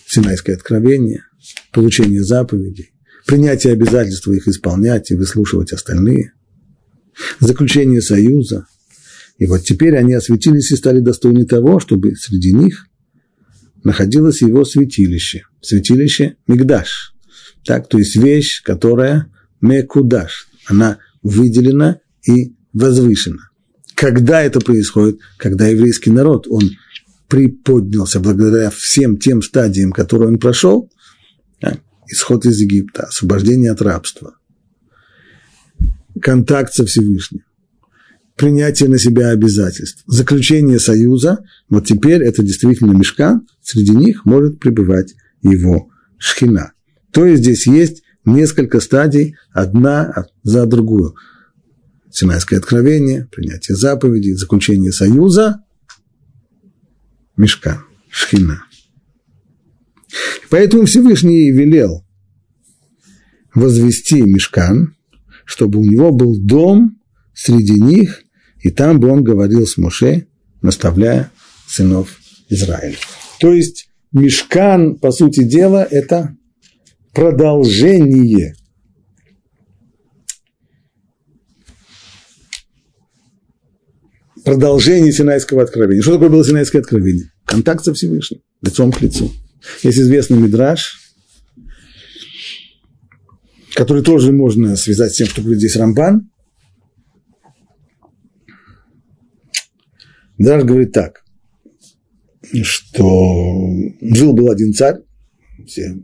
Синайское 0.06 0.56
откровение, 0.56 1.24
получение 1.72 2.22
заповедей, 2.22 2.92
принятие 3.26 3.74
обязательства 3.74 4.32
их 4.32 4.48
исполнять 4.48 5.10
и 5.10 5.14
выслушивать 5.14 5.72
остальные, 5.72 6.32
заключение 7.40 8.00
союза, 8.00 8.66
и 9.36 9.46
вот 9.46 9.64
теперь 9.64 9.96
они 9.96 10.14
осветились 10.14 10.72
и 10.72 10.76
стали 10.76 11.00
достойны 11.00 11.44
того, 11.44 11.78
чтобы 11.78 12.16
среди 12.16 12.52
них 12.52 12.86
находилось 13.84 14.42
его 14.42 14.64
святилище, 14.64 15.42
святилище 15.60 16.36
Мигдаш, 16.48 17.14
так, 17.64 17.88
то 17.88 17.98
есть 17.98 18.16
вещь, 18.16 18.62
которая 18.62 19.30
Мекудаш, 19.60 20.48
она 20.66 20.98
выделена 21.22 22.00
и 22.26 22.56
возвышена. 22.72 23.47
Когда 23.98 24.42
это 24.42 24.60
происходит? 24.60 25.18
Когда 25.38 25.66
еврейский 25.66 26.12
народ, 26.12 26.46
он 26.48 26.62
приподнялся 27.26 28.20
благодаря 28.20 28.70
всем 28.70 29.16
тем 29.16 29.42
стадиям, 29.42 29.90
которые 29.90 30.28
он 30.28 30.38
прошел, 30.38 30.88
исход 32.06 32.46
из 32.46 32.60
Египта, 32.60 33.06
освобождение 33.06 33.72
от 33.72 33.82
рабства, 33.82 34.36
контакт 36.22 36.72
со 36.72 36.86
Всевышним, 36.86 37.42
принятие 38.36 38.88
на 38.88 39.00
себя 39.00 39.30
обязательств, 39.30 40.04
заключение 40.06 40.78
союза, 40.78 41.40
вот 41.68 41.86
теперь 41.86 42.22
это 42.22 42.44
действительно 42.44 42.92
мешкан, 42.92 43.48
среди 43.62 43.96
них 43.96 44.24
может 44.24 44.60
пребывать 44.60 45.16
его 45.42 45.90
шхина. 46.18 46.70
То 47.12 47.26
есть 47.26 47.42
здесь 47.42 47.66
есть 47.66 48.04
несколько 48.24 48.78
стадий, 48.78 49.34
одна 49.52 50.26
за 50.44 50.66
другую. 50.66 51.16
Синайское 52.10 52.58
откровение, 52.58 53.28
принятие 53.30 53.76
заповедей, 53.76 54.34
заключение 54.34 54.92
союза, 54.92 55.62
мешка, 57.36 57.82
шхина. 58.10 58.64
Поэтому 60.50 60.86
Всевышний 60.86 61.50
велел 61.50 62.06
возвести 63.54 64.22
мешкан, 64.22 64.96
чтобы 65.44 65.80
у 65.80 65.84
него 65.84 66.12
был 66.12 66.36
дом 66.38 66.98
среди 67.34 67.80
них, 67.80 68.22
и 68.60 68.70
там 68.70 69.00
бы 69.00 69.08
он 69.08 69.22
говорил 69.22 69.66
с 69.66 69.76
Моше, 69.76 70.26
наставляя 70.62 71.30
сынов 71.66 72.18
Израиля. 72.48 72.96
То 73.40 73.52
есть 73.52 73.90
мешкан, 74.12 74.96
по 74.96 75.12
сути 75.12 75.44
дела, 75.44 75.86
это 75.88 76.36
продолжение 77.12 78.54
продолжение 84.48 85.12
Синайского 85.12 85.62
откровения. 85.62 86.00
Что 86.00 86.14
такое 86.14 86.30
было 86.30 86.42
Синайское 86.42 86.80
откровение? 86.80 87.30
Контакт 87.44 87.84
со 87.84 87.92
Всевышним, 87.92 88.40
лицом 88.62 88.92
к 88.92 89.02
лицу. 89.02 89.30
Есть 89.82 89.98
известный 89.98 90.38
мидраж, 90.38 90.98
который 93.74 94.02
тоже 94.02 94.32
можно 94.32 94.74
связать 94.76 95.12
с 95.12 95.16
тем, 95.16 95.26
что 95.26 95.42
будет 95.42 95.58
здесь 95.58 95.76
Рамбан. 95.76 96.30
Мидраж 100.38 100.64
говорит 100.64 100.92
так, 100.92 101.22
что 102.62 103.68
жил-был 104.00 104.50
один 104.50 104.72
царь, 104.72 104.96
все, 105.66 105.94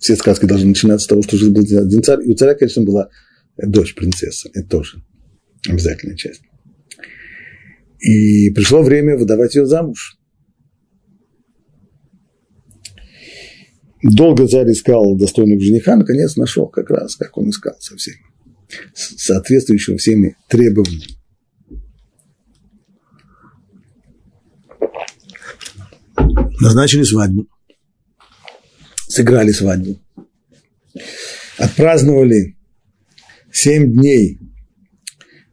все 0.00 0.16
сказки 0.16 0.46
должны 0.46 0.70
начинаться 0.70 1.04
с 1.04 1.08
того, 1.08 1.22
что 1.22 1.36
жил-был 1.36 1.62
один 1.62 2.02
царь, 2.02 2.24
и 2.24 2.32
у 2.32 2.34
царя, 2.34 2.54
конечно, 2.54 2.82
была 2.82 3.10
дочь 3.56 3.94
принцесса, 3.94 4.50
это 4.54 4.68
тоже 4.68 5.04
обязательная 5.68 6.16
часть. 6.16 6.40
И 7.98 8.50
пришло 8.50 8.82
время 8.82 9.16
выдавать 9.16 9.54
ее 9.54 9.66
замуж. 9.66 10.18
Долго 14.02 14.46
царь 14.46 14.70
искал 14.70 15.16
достойного 15.16 15.60
жениха, 15.60 15.96
наконец 15.96 16.36
нашел 16.36 16.68
как 16.68 16.90
раз, 16.90 17.16
как 17.16 17.36
он 17.38 17.50
искал 17.50 17.74
со 17.80 17.96
всеми, 17.96 18.20
соответствующего 18.94 19.96
всеми 19.96 20.36
требованиями. 20.48 21.16
Назначили 26.60 27.02
свадьбу, 27.02 27.48
сыграли 29.08 29.50
свадьбу, 29.50 29.98
отпраздновали 31.58 32.56
семь 33.52 33.92
дней 33.92 34.38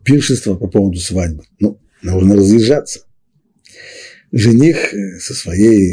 пиршества 0.03 0.55
по 0.55 0.67
поводу 0.67 0.99
свадьбы. 0.99 1.43
Ну, 1.59 1.79
нужно 2.03 2.35
разъезжаться. 2.35 3.05
Жених 4.31 4.93
э, 4.93 5.19
со 5.19 5.33
своей 5.33 5.91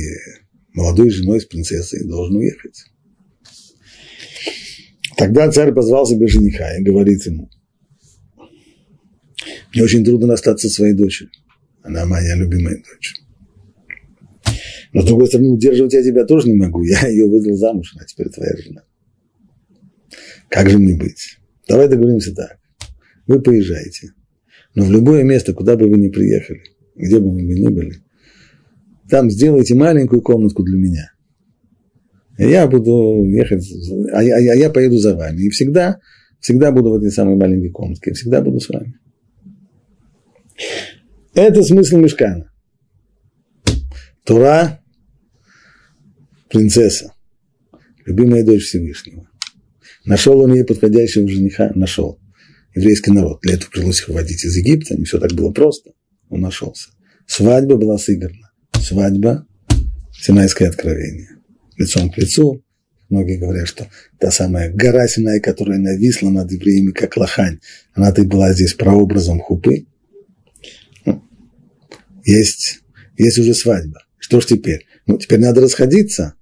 молодой 0.73 1.11
женой, 1.11 1.41
с 1.41 1.45
принцессой, 1.45 2.07
должен 2.07 2.37
уехать. 2.37 2.85
Тогда 5.17 5.51
царь 5.51 5.73
позвал 5.73 6.07
себе 6.07 6.27
жениха 6.27 6.77
и 6.79 6.83
говорит 6.83 7.27
ему, 7.27 7.51
мне 9.73 9.85
очень 9.85 10.05
трудно 10.05 10.33
остаться 10.35 10.69
со 10.69 10.75
своей 10.75 10.95
дочерью. 10.95 11.33
Она 11.83 12.05
моя 12.07 12.35
любимая 12.37 12.77
дочь. 12.77 13.15
Но, 14.93 15.03
с 15.03 15.05
другой 15.05 15.29
стороны, 15.29 15.51
удерживать 15.51 15.93
я 15.93 16.03
тебя 16.03 16.25
тоже 16.25 16.49
не 16.49 16.57
могу. 16.57 16.83
Я 16.83 17.07
ее 17.07 17.29
выдал 17.29 17.55
замуж, 17.55 17.93
она 17.95 18.05
теперь 18.05 18.29
твоя 18.29 18.57
жена. 18.57 18.83
Как 20.49 20.69
же 20.69 20.79
мне 20.79 20.97
быть? 20.97 21.39
Давай 21.69 21.89
договоримся 21.89 22.35
так. 22.35 22.59
Вы 23.27 23.41
поезжаете. 23.41 24.13
Но 24.75 24.85
в 24.85 24.91
любое 24.91 25.25
место, 25.25 25.53
куда 25.53 25.77
бы 25.77 25.89
вы 25.89 25.99
ни 25.99 26.09
приехали, 26.09 26.63
где 26.95 27.19
бы 27.19 27.33
вы 27.33 27.43
ни 27.43 27.69
были, 27.69 28.03
там 29.09 29.31
сделайте 29.31 29.75
маленькую 29.75 30.23
комнатку 30.23 30.63
для 30.63 30.77
меня. 30.77 31.13
И 32.39 32.45
я 32.45 32.67
буду 32.69 33.25
ехать, 33.27 33.69
а 34.13 34.23
я, 34.23 34.37
а 34.37 34.57
я 34.57 34.71
поеду 34.71 34.99
за 34.99 35.17
вами. 35.17 35.43
И 35.43 35.51
всегда, 35.51 35.99
всегда 36.39 36.71
буду 36.71 36.91
в 36.91 36.95
этой 36.95 37.11
самой 37.11 37.37
маленькой 37.37 37.71
комнатке, 37.71 38.13
всегда 38.13 38.41
буду 38.41 38.61
с 38.61 38.69
вами. 38.69 38.95
Это 41.35 41.63
смысл 41.63 41.99
мешкана. 41.99 42.51
Тура– 44.25 44.81
принцесса, 46.49 47.15
любимая 48.05 48.45
дочь 48.45 48.65
Всевышнего. 48.65 49.29
Нашел 50.05 50.41
он 50.41 50.55
ей 50.55 50.65
подходящего 50.65 51.29
жениха? 51.29 51.73
Нашел 51.75 52.20
еврейский 52.75 53.11
народ. 53.13 53.41
Для 53.43 53.55
этого 53.55 53.71
пришлось 53.71 54.01
их 54.01 54.09
выводить 54.09 54.45
из 54.45 54.57
Египта, 54.57 54.97
не 54.97 55.05
все 55.05 55.19
так 55.19 55.33
было 55.33 55.51
просто. 55.51 55.93
Он 56.29 56.41
нашелся. 56.41 56.91
Свадьба 57.27 57.77
была 57.77 57.99
сыграна. 57.99 58.51
Свадьба– 58.81 59.47
Синайское 60.13 60.69
откровение. 60.69 61.31
Лицом 61.77 62.11
к 62.11 62.19
лицу. 62.19 62.63
Многие 63.09 63.39
говорят, 63.39 63.67
что 63.67 63.89
та 64.19 64.31
самая 64.31 64.71
гора 64.71 65.09
Синай, 65.09 65.41
которая 65.41 65.79
нависла 65.79 66.31
над 66.31 66.53
евреями, 66.53 66.93
как 66.93 67.17
лохань, 67.17 67.59
она-то 67.95 68.23
и 68.23 68.27
была 68.27 68.53
здесь 68.53 68.75
прообразом 68.75 69.41
хупы. 69.41 69.87
Ну, 71.07 71.25
есть, 72.25 72.81
есть 73.17 73.39
уже 73.39 73.55
свадьба. 73.55 74.05
Что 74.19 74.41
ж 74.41 74.47
теперь? 74.47 74.87
Ну, 75.07 75.19
теперь 75.19 75.41
надо 75.41 75.61
расходиться. 75.61 76.35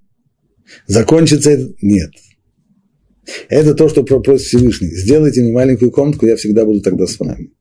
Закончится 0.86 1.52
это? 1.52 1.72
Нет. 1.80 2.10
Это 3.48 3.74
то, 3.74 3.88
что 3.88 4.02
просит 4.02 4.46
Всевышний. 4.46 4.88
Сделайте 4.88 5.42
мне 5.42 5.52
маленькую 5.52 5.90
комнатку, 5.90 6.26
я 6.26 6.36
всегда 6.36 6.64
буду 6.64 6.80
тогда 6.80 7.06
с 7.06 7.18
вами. 7.18 7.52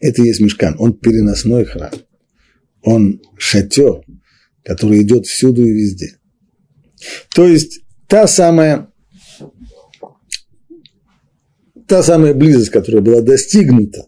Это 0.00 0.22
и 0.22 0.26
есть 0.26 0.40
мешкан. 0.40 0.76
Он 0.78 0.94
переносной 0.94 1.64
храм. 1.64 1.90
Он 2.82 3.20
шатер, 3.36 4.02
который 4.64 5.02
идет 5.02 5.26
всюду 5.26 5.64
и 5.64 5.72
везде. 5.72 6.16
То 7.34 7.46
есть 7.46 7.82
та 8.06 8.26
самая, 8.26 8.88
та 11.86 12.02
самая 12.02 12.34
близость, 12.34 12.70
которая 12.70 13.02
была 13.02 13.20
достигнута 13.20 14.06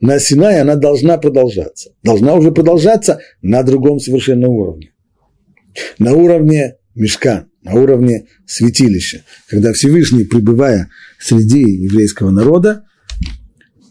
на 0.00 0.18
Синае, 0.18 0.62
она 0.62 0.76
должна 0.76 1.18
продолжаться. 1.18 1.94
Должна 2.02 2.34
уже 2.34 2.52
продолжаться 2.52 3.20
на 3.42 3.62
другом 3.62 4.00
совершенно 4.00 4.48
уровне. 4.48 4.92
На 5.98 6.14
уровне 6.14 6.76
мешка, 6.94 7.46
на 7.64 7.74
уровне 7.74 8.26
святилища, 8.46 9.24
когда 9.48 9.72
Всевышний, 9.72 10.24
пребывая 10.24 10.90
среди 11.18 11.60
еврейского 11.60 12.30
народа, 12.30 12.84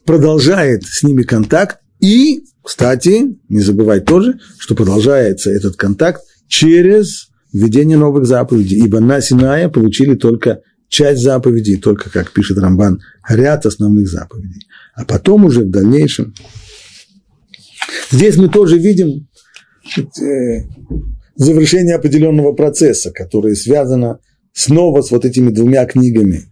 продолжает 0.06 0.84
с 0.84 1.04
ними 1.04 1.24
контакт 1.24 1.80
и, 2.00 2.44
кстати, 2.64 3.38
не 3.50 3.60
забывай 3.62 4.00
тоже, 4.00 4.40
что 4.60 4.76
продолжается 4.76 5.50
этот 5.52 5.76
контакт 5.76 6.22
через 6.48 7.30
введение 7.52 7.98
новых 7.98 8.26
заповедей, 8.26 8.84
ибо 8.84 9.00
на 9.00 9.22
Синая 9.22 9.70
получили 9.70 10.16
только 10.16 10.62
часть 10.90 11.24
заповедей, 11.24 11.78
только, 11.78 12.10
как 12.10 12.32
пишет 12.32 12.58
Рамбан, 12.58 13.02
ряд 13.28 13.66
основных 13.66 14.08
заповедей. 14.08 14.68
А 14.94 15.06
потом 15.06 15.46
уже 15.46 15.62
в 15.62 15.70
дальнейшем. 15.70 16.36
Здесь 18.12 18.38
мы 18.38 18.50
тоже 18.50 18.78
видим 18.78 19.28
э, 19.98 20.68
завершение 21.36 21.96
определенного 21.96 22.54
процесса, 22.54 23.12
которое 23.12 23.56
связано 23.56 24.20
снова 24.54 25.02
с 25.02 25.12
вот 25.12 25.26
этими 25.26 25.50
двумя 25.50 25.86
книгами 25.86 26.46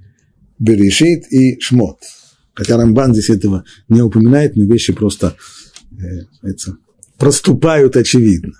Берешит 0.60 1.32
и 1.32 1.60
Шмот. 1.60 2.00
Хотя 2.54 2.78
Рамбан 2.78 3.14
здесь 3.14 3.30
этого 3.30 3.64
не 3.88 4.02
упоминает, 4.02 4.56
но 4.56 4.66
вещи 4.66 4.94
просто 4.94 5.36
э, 5.92 6.50
проступают 7.18 7.96
очевидно. 7.96 8.54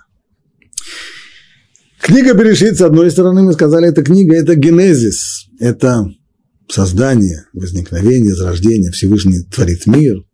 Книга 2.00 2.34
Берешит, 2.34 2.76
с 2.76 2.80
одной 2.80 3.10
стороны, 3.10 3.42
мы 3.42 3.52
сказали, 3.52 3.88
это 3.88 4.02
книга, 4.02 4.34
это 4.34 4.56
генезис, 4.56 5.46
это 5.60 6.06
создание, 6.68 7.44
возникновение, 7.52 8.34
зарождение. 8.34 8.90
Всевышний 8.90 9.44
творит 9.44 9.86
мир, 9.86 10.24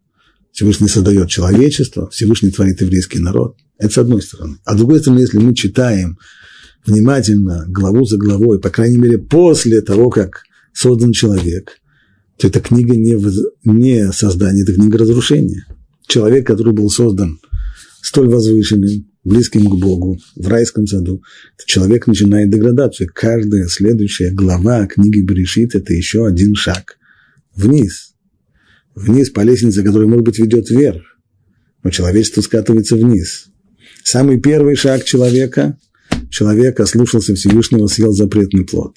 Всевышний 0.58 0.88
создает 0.88 1.28
человечество, 1.28 2.10
Всевышний 2.10 2.50
творит 2.50 2.80
еврейский 2.80 3.20
народ– 3.20 3.56
это 3.78 3.92
с 3.92 3.98
одной 3.98 4.20
стороны. 4.20 4.56
А 4.64 4.74
с 4.74 4.76
другой 4.76 4.98
стороны, 4.98 5.20
если 5.20 5.38
мы 5.38 5.54
читаем 5.54 6.18
внимательно, 6.84 7.64
главу 7.68 8.04
за 8.04 8.16
главой, 8.16 8.58
по 8.58 8.68
крайней 8.68 8.96
мере, 8.96 9.18
после 9.18 9.80
того, 9.82 10.10
как 10.10 10.42
создан 10.72 11.12
человек, 11.12 11.78
то 12.38 12.48
эта 12.48 12.58
книга 12.58 12.96
не, 12.96 13.16
не 13.62 14.10
создание, 14.10 14.64
это 14.64 14.72
книга 14.72 14.98
разрушения. 14.98 15.64
Человек, 16.08 16.48
который 16.48 16.72
был 16.72 16.90
создан 16.90 17.38
столь 18.02 18.26
возвышенным, 18.26 19.06
близким 19.22 19.64
к 19.64 19.78
Богу, 19.78 20.18
в 20.34 20.48
райском 20.48 20.88
саду, 20.88 21.22
человек 21.66 22.08
начинает 22.08 22.50
деградацию. 22.50 23.08
Каждая 23.14 23.68
следующая 23.68 24.32
глава 24.32 24.88
книги 24.88 25.20
Берешит– 25.20 25.74
это 25.76 25.92
еще 25.92 26.26
один 26.26 26.56
шаг 26.56 26.98
вниз. 27.54 28.07
Вниз 28.98 29.30
по 29.30 29.40
лестнице, 29.40 29.82
которая, 29.82 30.08
может 30.08 30.24
быть, 30.24 30.38
ведет 30.38 30.70
вверх 30.70 31.02
но 31.82 31.90
человечество 31.90 32.40
скатывается 32.40 32.96
вниз. 32.96 33.46
Самый 34.04 34.40
первый 34.40 34.74
шаг 34.74 35.04
человека– 35.04 35.78
человек 36.30 36.80
ослушался 36.80 37.34
Всевышнего, 37.34 37.86
съел 37.86 38.12
запретный 38.12 38.64
плод. 38.64 38.96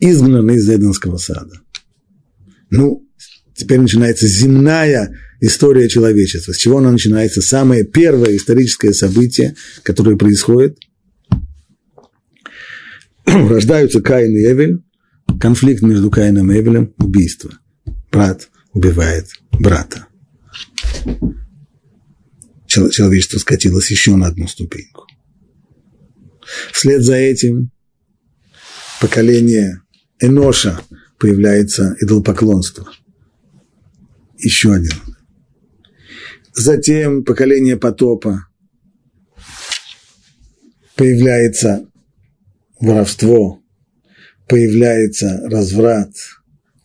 Изгнан 0.00 0.50
из 0.50 0.68
Эденского 0.68 1.16
сада. 1.16 1.60
Ну, 2.70 3.06
теперь 3.54 3.80
начинается 3.80 4.26
земная 4.26 5.16
история 5.40 5.88
человечества. 5.88 6.52
С 6.52 6.56
чего 6.56 6.78
она 6.78 6.92
начинается? 6.92 7.40
Самое 7.40 7.84
первое 7.84 8.36
историческое 8.36 8.92
событие, 8.92 9.54
которое 9.82 10.16
происходит. 10.16 10.78
Рождаются 13.26 14.00
Каин 14.00 14.36
и 14.36 14.44
Эвель, 14.44 14.82
конфликт 15.40 15.82
между 15.82 16.10
Каином 16.10 16.52
и 16.52 16.58
Эвелем, 16.58 16.94
убийство. 16.98 17.50
Брат 18.10 18.48
убивает 18.72 19.28
брата. 19.52 20.06
Человечество 22.66 23.38
скатилось 23.38 23.90
еще 23.90 24.16
на 24.16 24.26
одну 24.26 24.46
ступеньку. 24.46 25.06
Вслед 26.72 27.02
за 27.02 27.16
этим 27.16 27.70
поколение 29.00 29.82
Эноша 30.20 30.80
появляется 31.18 31.96
идолопоклонство. 32.00 32.88
Еще 34.38 34.72
один. 34.72 34.92
Затем 36.54 37.24
поколение 37.24 37.76
потопа 37.76 38.46
появляется 40.96 41.88
воровство, 42.80 43.62
появляется 44.48 45.40
разврат. 45.48 46.12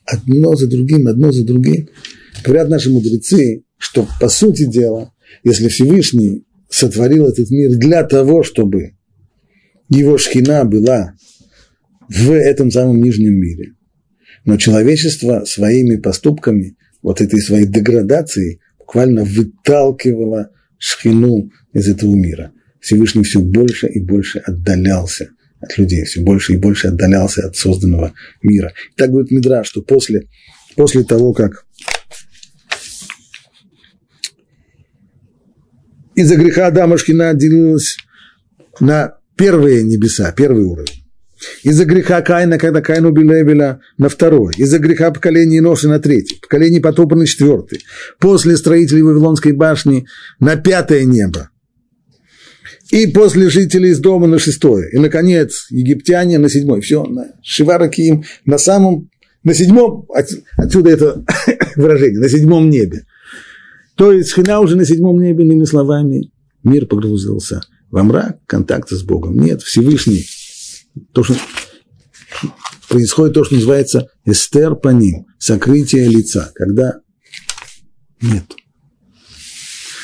Одно 0.06 0.56
за 0.56 0.68
другим, 0.68 1.08
одно 1.08 1.32
за 1.32 1.46
другим. 1.46 1.90
Говорят 2.44 2.70
наши 2.70 2.90
мудрецы, 2.90 3.64
что 3.78 4.08
по 4.20 4.28
сути 4.28 4.66
дела, 4.66 5.14
если 5.44 5.68
Всевышний 5.68 6.46
сотворил 6.70 7.28
этот 7.28 7.50
мир 7.52 7.72
для 7.78 8.04
того, 8.04 8.44
чтобы 8.44 8.96
его 9.90 10.18
шхина 10.18 10.66
была 10.66 11.14
в 12.10 12.32
этом 12.32 12.72
самом 12.72 13.02
нижнем 13.02 13.36
мире, 13.36 13.74
но 14.46 14.58
человечество 14.58 15.46
своими 15.46 15.98
поступками, 15.98 16.76
вот 17.02 17.22
этой 17.22 17.40
своей 17.40 17.66
деградацией, 17.66 18.60
буквально 18.80 19.24
выталкивало 19.24 20.50
шхину 20.78 21.50
из 21.74 21.88
этого 21.88 22.14
мира. 22.14 22.52
Всевышний 22.80 23.24
все 23.24 23.40
больше 23.40 23.88
и 23.88 24.02
больше 24.02 24.40
отдалялся 24.40 25.30
от 25.64 25.78
людей, 25.78 26.04
все 26.06 26.22
больше 26.22 26.54
и 26.54 26.58
больше 26.58 26.88
отдалялся 26.88 27.48
от 27.48 27.56
созданного 27.56 28.14
мира. 28.42 28.74
И 28.92 28.96
так 28.96 29.10
говорит 29.10 29.32
Мидра, 29.32 29.64
что 29.64 29.82
после, 29.82 30.28
после 30.76 31.04
того, 31.04 31.34
как 31.34 31.66
из-за 36.16 36.36
греха 36.36 36.68
Адама 36.68 36.98
Шхина 36.98 37.30
отделилась 37.30 37.98
на 38.80 39.18
первые 39.36 39.84
небеса, 39.84 40.32
первый 40.32 40.66
уровень. 40.66 41.04
Из-за 41.64 41.84
греха 41.86 42.22
Каина, 42.22 42.58
когда 42.58 42.82
Каин 42.82 43.06
убил 43.06 43.32
Эвеля, 43.34 43.82
на 43.98 44.08
второй. 44.08 44.54
Из-за 44.56 44.80
греха 44.80 45.12
поколения 45.12 45.60
Иноша 45.60 45.90
на 45.90 46.00
третий. 46.00 46.40
Поколение 46.42 46.80
потопа 46.80 47.16
на 47.16 47.28
четвертый. 47.28 47.82
После 48.20 48.56
строителей 48.56 49.02
Вавилонской 49.02 49.52
башни 49.52 50.06
на 50.40 50.56
пятое 50.56 51.04
небо. 51.04 51.50
И 52.92 53.08
после 53.08 53.50
жителей 53.50 53.92
из 53.92 54.00
дома 54.00 54.28
на 54.28 54.40
шестое. 54.40 54.92
И, 54.92 55.00
наконец, 55.00 55.68
египтяне 55.70 56.38
на 56.38 56.50
седьмой. 56.50 56.82
Все, 56.82 57.04
на 57.04 57.88
Киим 57.88 58.24
на 58.46 58.58
самом, 58.58 59.10
на 59.44 59.54
седьмом, 59.54 60.08
отсюда 60.58 60.90
это 60.90 61.26
выражение, 61.76 62.20
на 62.20 62.30
седьмом 62.30 62.70
небе. 62.70 63.06
То 63.96 64.12
есть 64.12 64.32
Шхина 64.32 64.60
уже 64.60 64.76
на 64.76 64.86
седьмом 64.86 65.20
небе, 65.20 65.44
иными 65.46 65.66
словами, 65.66 66.32
мир 66.64 66.86
погрузился 66.86 67.62
во 67.90 68.04
мрак 68.04 68.40
контакта 68.48 68.96
с 68.96 69.04
Богом. 69.04 69.38
Нет, 69.38 69.62
Всевышний, 69.62 70.26
то, 71.14 71.24
что 71.24 71.36
происходит 72.90 73.36
то, 73.36 73.44
что 73.44 73.56
называется 73.56 74.08
эстер 74.26 74.76
по 74.76 74.90
ним, 74.90 75.28
сокрытие 75.38 76.10
лица, 76.10 76.52
когда 76.56 77.02
нет. 78.22 78.46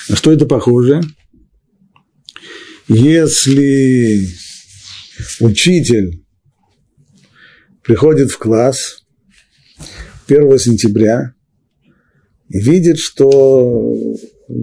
На 0.07 0.15
что 0.15 0.31
это 0.31 0.45
похоже? 0.45 1.01
Если 2.89 4.27
учитель 5.39 6.25
приходит 7.83 8.31
в 8.31 8.39
класс 8.39 9.03
1 10.27 10.57
сентября 10.57 11.35
и 12.49 12.59
видит, 12.59 12.97
что 12.97 13.93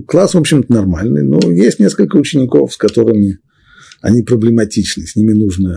класс, 0.09 0.35
в 0.35 0.39
общем-то, 0.39 0.72
нормальный, 0.72 1.22
но 1.22 1.39
есть 1.53 1.79
несколько 1.79 2.16
учеников, 2.16 2.74
с 2.74 2.77
которыми 2.77 3.39
они 4.01 4.22
проблематичны, 4.22 5.07
с 5.07 5.14
ними 5.14 5.33
нужно 5.33 5.77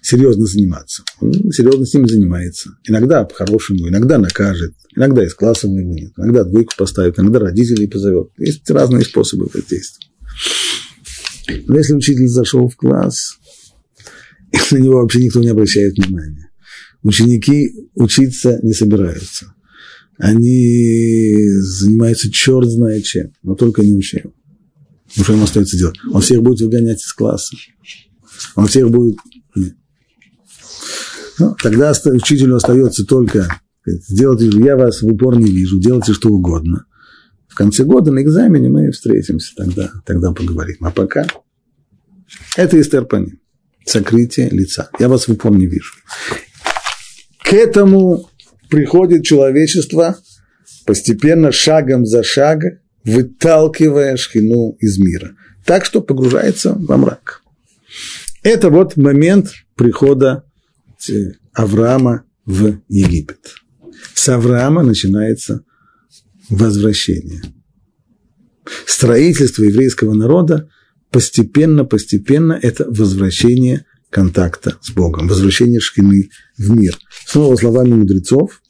серьезно 0.00 0.46
заниматься. 0.46 1.04
Он 1.20 1.32
серьезно 1.52 1.86
с 1.86 1.94
ними 1.94 2.08
занимается. 2.08 2.70
Иногда 2.88 3.22
по-хорошему, 3.22 3.88
иногда 3.88 4.18
накажет, 4.18 4.74
иногда 4.96 5.24
из 5.24 5.32
класса 5.32 5.68
выгонит, 5.68 6.10
иногда 6.16 6.42
двойку 6.42 6.72
поставит, 6.76 7.20
иногда 7.20 7.38
родителей 7.38 7.86
позовет. 7.86 8.30
Есть 8.36 8.68
разные 8.68 9.04
способы 9.04 9.46
воздействия. 9.54 10.11
Но 11.48 11.76
если 11.76 11.94
учитель 11.94 12.28
зашел 12.28 12.68
в 12.68 12.76
класс, 12.76 13.38
на 14.70 14.76
него 14.76 15.00
вообще 15.00 15.24
никто 15.24 15.40
не 15.40 15.48
обращает 15.48 15.96
внимания. 15.96 16.50
Ученики 17.02 17.70
учиться 17.94 18.60
не 18.62 18.72
собираются 18.72 19.52
они 20.22 21.48
занимаются 21.60 22.30
черт 22.30 22.68
знает 22.68 23.04
чем, 23.04 23.32
но 23.42 23.56
только 23.56 23.82
не 23.82 23.92
учением. 23.92 24.34
Ну, 25.16 25.24
что 25.24 25.32
ему 25.32 25.44
остается 25.44 25.76
делать? 25.76 25.96
Он 26.12 26.20
всех 26.20 26.42
будет 26.42 26.60
выгонять 26.60 27.02
из 27.02 27.12
класса. 27.12 27.56
Он 28.54 28.66
всех 28.66 28.88
будет... 28.88 29.16
Ну, 31.38 31.56
тогда 31.60 31.92
учителю 32.06 32.54
остается 32.56 33.04
только 33.04 33.48
сделать, 33.84 34.42
я 34.42 34.76
вас 34.76 35.02
в 35.02 35.06
упор 35.06 35.36
не 35.38 35.50
вижу, 35.50 35.80
делайте 35.80 36.12
что 36.12 36.28
угодно. 36.28 36.84
В 37.52 37.54
конце 37.54 37.84
года 37.84 38.10
на 38.10 38.22
экзамене 38.22 38.70
мы 38.70 38.90
встретимся, 38.90 39.54
тогда, 39.54 39.90
тогда 40.06 40.32
поговорим. 40.32 40.78
А 40.80 40.90
пока 40.90 41.26
это 42.56 42.80
истерпани, 42.80 43.40
сокрытие 43.84 44.48
лица. 44.48 44.88
Я 44.98 45.10
вас 45.10 45.28
в 45.28 45.32
упор 45.32 45.52
не 45.52 45.66
вижу. 45.66 45.92
К 47.42 47.52
этому 47.52 48.30
приходит 48.70 49.24
человечество 49.24 50.16
постепенно, 50.86 51.52
шагом 51.52 52.06
за 52.06 52.22
шагом, 52.22 52.78
выталкивая 53.04 54.16
шхину 54.16 54.78
из 54.80 54.98
мира. 54.98 55.32
Так 55.66 55.84
что 55.84 56.00
погружается 56.00 56.74
во 56.74 56.96
мрак. 56.96 57.42
Это 58.42 58.70
вот 58.70 58.96
момент 58.96 59.52
прихода 59.76 60.44
Авраама 61.52 62.24
в 62.46 62.78
Египет. 62.88 63.56
С 64.14 64.26
Авраама 64.30 64.82
начинается 64.82 65.66
возвращение. 66.48 67.42
Строительство 68.86 69.64
еврейского 69.64 70.14
народа 70.14 70.68
постепенно, 71.10 71.84
постепенно 71.84 72.58
это 72.60 72.84
возвращение 72.88 73.84
контакта 74.10 74.78
с 74.82 74.90
Богом, 74.90 75.28
возвращение 75.28 75.80
шкины 75.80 76.30
в 76.58 76.70
мир. 76.70 76.98
Снова 77.26 77.56
словами 77.56 77.94
мудрецов, 77.94 78.60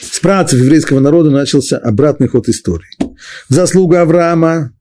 с 0.00 0.20
працев 0.20 0.60
еврейского 0.60 1.00
народа 1.00 1.30
начался 1.30 1.78
обратный 1.78 2.28
ход 2.28 2.48
истории. 2.48 2.88
В 3.48 3.54
заслугу 3.54 3.96
Авраама 3.96 4.72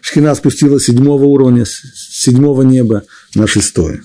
Шхина 0.00 0.34
спустилась 0.34 0.82
с 0.82 0.86
седьмого 0.86 1.24
уровня, 1.24 1.64
с 1.64 1.80
седьмого 2.10 2.62
неба 2.62 3.04
на 3.34 3.46
шестое. 3.46 4.02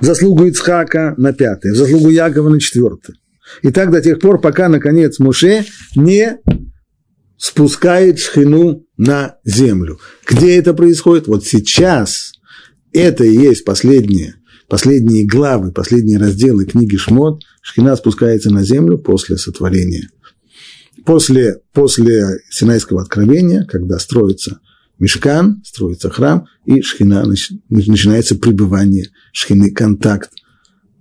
В 0.00 0.04
заслугу 0.04 0.44
Ицхака 0.46 1.14
на 1.16 1.32
пятое, 1.32 1.72
в 1.72 1.76
заслугу 1.76 2.10
Якова 2.10 2.48
на 2.48 2.60
четвертое. 2.60 3.16
И 3.60 3.70
так 3.70 3.90
до 3.90 4.00
тех 4.00 4.18
пор, 4.18 4.40
пока, 4.40 4.68
наконец, 4.68 5.18
Муше 5.18 5.64
не 5.94 6.38
спускает 7.36 8.18
шхину 8.18 8.86
на 8.96 9.36
землю. 9.44 10.00
Где 10.26 10.56
это 10.56 10.74
происходит? 10.74 11.26
Вот 11.26 11.44
сейчас 11.44 12.32
это 12.92 13.24
и 13.24 13.32
есть 13.32 13.64
последнее 13.64 14.36
последние 14.72 15.26
главы, 15.26 15.70
последние 15.70 16.16
разделы 16.16 16.64
книги 16.64 16.96
Шмот, 16.96 17.42
Шхина 17.60 17.94
спускается 17.94 18.50
на 18.50 18.64
землю 18.64 18.96
после 18.96 19.36
сотворения. 19.36 20.08
После, 21.04 21.60
после 21.74 22.38
Синайского 22.48 23.02
откровения, 23.02 23.66
когда 23.68 23.98
строится 23.98 24.60
мешкан, 24.98 25.60
строится 25.62 26.08
храм, 26.08 26.46
и 26.64 26.80
шхина, 26.80 27.22
начинается 27.68 28.34
пребывание 28.36 29.10
шхины, 29.32 29.70
контакт. 29.72 30.30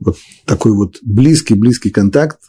Вот 0.02 0.18
такой 0.46 0.74
вот 0.74 0.98
близкий-близкий 1.04 1.92
контакт, 1.92 2.40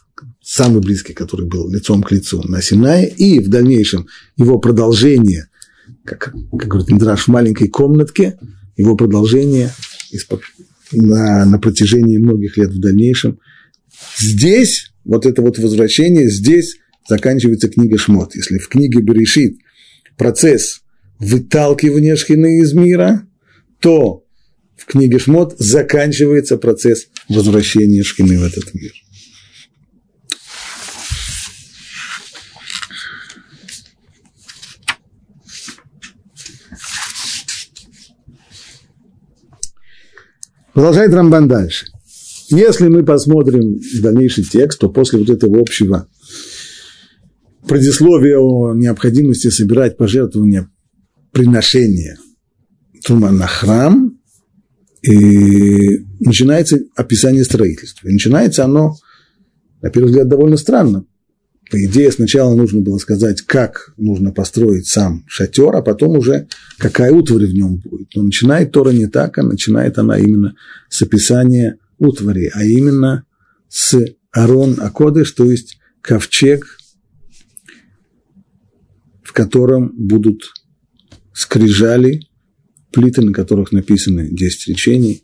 самый 0.41 0.81
близкий, 0.81 1.13
который 1.13 1.47
был 1.47 1.69
лицом 1.71 2.01
к 2.03 2.11
лицу 2.11 2.41
на 2.43 2.61
Синае, 2.61 3.09
и 3.09 3.39
в 3.39 3.47
дальнейшем 3.47 4.07
его 4.35 4.57
продолжение, 4.59 5.47
как, 6.03 6.33
как 6.51 6.67
говорит 6.67 6.91
Индраш, 6.91 7.25
в 7.25 7.27
маленькой 7.29 7.69
комнатке, 7.69 8.39
его 8.75 8.95
продолжение 8.95 9.71
на, 10.91 11.45
на 11.45 11.59
протяжении 11.59 12.17
многих 12.17 12.57
лет 12.57 12.71
в 12.71 12.79
дальнейшем. 12.79 13.39
Здесь, 14.17 14.91
вот 15.05 15.27
это 15.27 15.43
вот 15.43 15.59
возвращение, 15.59 16.29
здесь 16.29 16.77
заканчивается 17.07 17.69
книга 17.69 17.99
Шмот. 17.99 18.35
Если 18.35 18.57
в 18.57 18.67
книге 18.67 19.01
Берешит 19.01 19.57
процесс 20.17 20.81
выталкивания 21.19 22.15
шхины 22.15 22.59
из 22.61 22.73
мира, 22.73 23.27
то 23.79 24.22
в 24.83 24.91
книге 24.91 25.17
Шмот 25.17 25.55
заканчивается 25.57 26.57
процесс 26.57 27.07
возвращения 27.29 28.03
шхины 28.03 28.39
в 28.39 28.43
этот 28.43 28.73
мир. 28.73 28.91
Продолжает 40.73 41.13
Рамбан 41.13 41.47
дальше. 41.47 41.85
Если 42.49 42.87
мы 42.87 43.05
посмотрим 43.05 43.79
дальнейший 44.01 44.43
текст, 44.43 44.79
то 44.79 44.89
после 44.89 45.19
вот 45.19 45.29
этого 45.29 45.61
общего 45.61 46.07
предисловия 47.67 48.37
о 48.37 48.73
необходимости 48.73 49.49
собирать 49.49 49.97
пожертвования 49.97 50.69
приношения 51.31 52.17
Трума 53.03 53.31
на 53.31 53.47
храм, 53.47 54.12
и 55.03 56.05
начинается 56.19 56.79
описание 56.95 57.43
строительства. 57.43 58.07
И 58.07 58.13
начинается 58.13 58.63
оно, 58.63 58.95
на 59.81 59.89
первый 59.89 60.07
взгляд, 60.07 60.29
довольно 60.29 60.57
странно. 60.57 61.05
По 61.69 61.83
идее, 61.83 62.11
сначала 62.11 62.55
нужно 62.55 62.81
было 62.81 62.97
сказать, 62.97 63.41
как 63.41 63.93
нужно 63.97 64.31
построить 64.31 64.87
сам 64.87 65.25
шатер, 65.27 65.75
а 65.75 65.81
потом 65.81 66.17
уже 66.17 66.47
какая 66.77 67.11
утварь 67.11 67.47
в 67.47 67.53
нем 67.53 67.77
будет. 67.77 68.09
Но 68.15 68.23
начинает 68.23 68.71
Тора 68.71 68.91
не 68.91 69.07
так, 69.07 69.37
а 69.37 69.43
начинает 69.43 69.97
она 69.97 70.17
именно 70.17 70.55
с 70.89 71.01
описания 71.01 71.77
утвари, 71.97 72.51
а 72.53 72.63
именно 72.63 73.25
с 73.67 73.99
Арон 74.31 74.77
Акодыш, 74.79 75.31
то 75.31 75.49
есть 75.49 75.79
ковчег, 76.01 76.77
в 79.23 79.33
котором 79.33 79.93
будут 79.97 80.53
скрижали, 81.33 82.21
плиты, 82.93 83.21
на 83.21 83.33
которых 83.33 83.71
написаны 83.71 84.29
10 84.29 84.69
речений. 84.69 85.23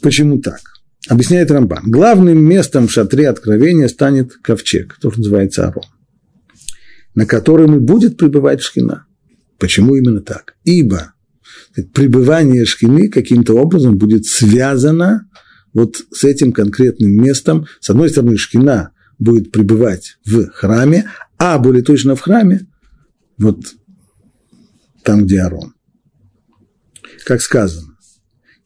Почему 0.00 0.40
так? 0.40 0.60
Объясняет 1.08 1.50
Рамбан. 1.50 1.90
Главным 1.90 2.44
местом 2.44 2.86
в 2.86 2.92
шатре 2.92 3.28
откровения 3.28 3.88
станет 3.88 4.34
ковчег, 4.34 4.94
который 4.94 5.16
называется 5.16 5.66
Арон, 5.66 5.84
на 7.14 7.26
котором 7.26 7.76
и 7.76 7.80
будет 7.80 8.16
пребывать 8.16 8.60
шхина. 8.60 9.06
Почему 9.58 9.96
именно 9.96 10.20
так? 10.20 10.54
Ибо 10.64 11.14
пребывание 11.92 12.64
шхины 12.64 13.08
каким-то 13.08 13.54
образом 13.54 13.96
будет 13.96 14.26
связано 14.26 15.28
вот 15.72 15.96
с 16.12 16.24
этим 16.24 16.52
конкретным 16.52 17.10
местом. 17.10 17.66
С 17.80 17.90
одной 17.90 18.10
стороны, 18.10 18.36
шхина 18.36 18.90
будет 19.18 19.50
пребывать 19.50 20.18
в 20.24 20.48
храме, 20.50 21.10
а 21.38 21.58
более 21.58 21.82
точно 21.82 22.14
в 22.14 22.20
храме, 22.20 22.66
вот 23.38 23.74
там, 25.02 25.24
где 25.24 25.40
Арон. 25.40 25.74
Как 27.24 27.40
сказано, 27.40 27.96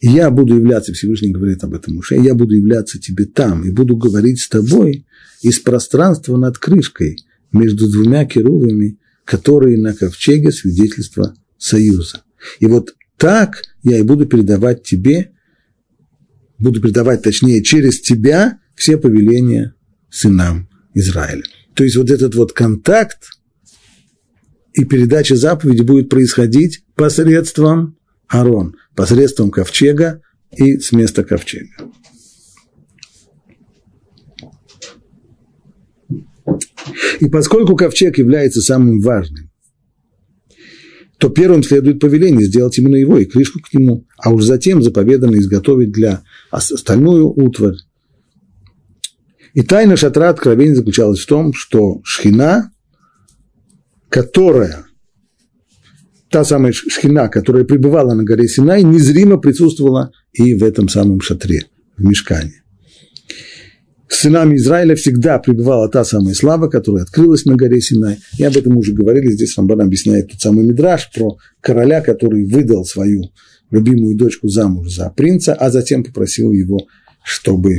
я 0.01 0.31
буду 0.31 0.57
являться, 0.57 0.93
Всевышний 0.93 1.33
говорит 1.33 1.65
об 1.65 1.75
этом 1.75 1.97
уже, 1.97 2.17
я 2.17 2.35
буду 2.35 2.55
являться 2.55 2.99
тебе 2.99 3.25
там, 3.25 3.65
и 3.65 3.71
буду 3.71 3.97
говорить 3.97 4.41
с 4.41 4.49
тобой 4.49 5.07
из 5.43 5.59
пространства 5.59 6.37
над 6.37 6.59
крышкой 6.59 7.17
между 7.53 7.91
двумя 7.91 8.25
керувами, 8.25 8.99
которые 9.25 9.79
на 9.79 9.95
ковчеге 9.95 10.53
свидетельства 10.53 11.35
союза. 11.59 12.23
И 12.61 12.67
вот 12.67 12.95
так 13.17 13.63
я 13.83 13.99
и 13.99 14.03
буду 14.03 14.27
передавать 14.27 14.83
тебе, 14.83 15.33
буду 16.59 16.81
передавать, 16.81 17.23
точнее, 17.23 17.63
через 17.63 18.01
тебя 18.01 18.61
все 18.75 18.99
повеления 18.99 19.75
сынам 20.11 20.69
Израиля. 20.95 21.43
То 21.75 21.85
есть 21.85 21.97
вот 21.97 22.11
этот 22.11 22.35
вот 22.35 22.53
контакт 22.53 23.19
и 24.77 24.85
передача 24.85 25.37
заповеди 25.37 25.81
будет 25.81 26.11
происходить 26.11 26.85
посредством 26.95 27.97
Арон, 28.29 28.77
посредством 28.95 29.51
ковчега 29.51 30.21
и 30.55 30.79
с 30.79 30.93
места 30.93 31.25
ковчега. 31.25 31.73
И 37.21 37.29
поскольку 37.31 37.75
ковчег 37.75 38.19
является 38.19 38.61
самым 38.61 39.01
важным, 39.01 39.51
то 41.17 41.31
первым 41.31 41.63
следует 41.63 41.99
повеление 41.99 42.47
сделать 42.47 42.77
именно 42.79 42.97
его 42.97 43.17
и 43.17 43.25
крышку 43.25 43.61
к 43.61 43.73
нему, 43.73 44.07
а 44.19 44.31
уж 44.31 44.45
затем 44.45 44.83
заповедано 44.83 45.37
изготовить 45.37 45.91
для 45.91 46.23
остальную 46.51 47.29
утварь. 47.29 47.77
И 49.55 49.63
тайна 49.63 49.97
шатра 49.97 50.29
откровения 50.29 50.75
заключалась 50.75 51.21
в 51.21 51.27
том, 51.27 51.55
что 51.55 52.03
шхина, 52.05 52.73
которая 54.09 54.87
та 56.31 56.45
самая 56.45 56.73
шхина, 56.73 57.29
которая 57.29 57.65
пребывала 57.65 58.15
на 58.15 58.25
горе 58.25 58.49
Синай, 58.49 58.83
незримо 58.83 59.39
присутствовала 59.39 60.13
и 60.33 60.55
в 60.55 60.65
этом 60.65 60.89
самом 60.89 61.21
шатре, 61.21 61.65
в 61.97 62.05
мешкане. 62.05 62.63
С 64.09 64.21
сынами 64.21 64.57
Израиля 64.57 64.95
всегда 64.95 65.39
пребывала 65.39 65.89
та 65.89 66.05
самая 66.05 66.35
слава, 66.35 66.69
которая 66.69 67.03
открылась 67.03 67.45
на 67.45 67.57
горе 67.57 67.81
Синай. 67.81 68.19
И 68.39 68.45
об 68.45 68.57
этом 68.57 68.77
уже 68.77 68.93
говорили, 68.93 69.33
здесь 69.33 69.57
Рамбан 69.57 69.81
объясняет 69.81 70.31
тот 70.31 70.41
самый 70.41 70.65
Мидраш 70.65 71.11
про 71.13 71.37
короля, 71.61 72.01
который 72.01 72.45
выдал 72.45 72.85
свою 72.85 73.25
любимую 73.71 74.17
дочку 74.17 74.49
замуж 74.49 74.91
за 74.91 75.11
принца, 75.11 75.55
а 75.55 75.71
затем 75.71 76.05
попросил 76.05 76.53
его, 76.53 76.87
чтобы 77.25 77.79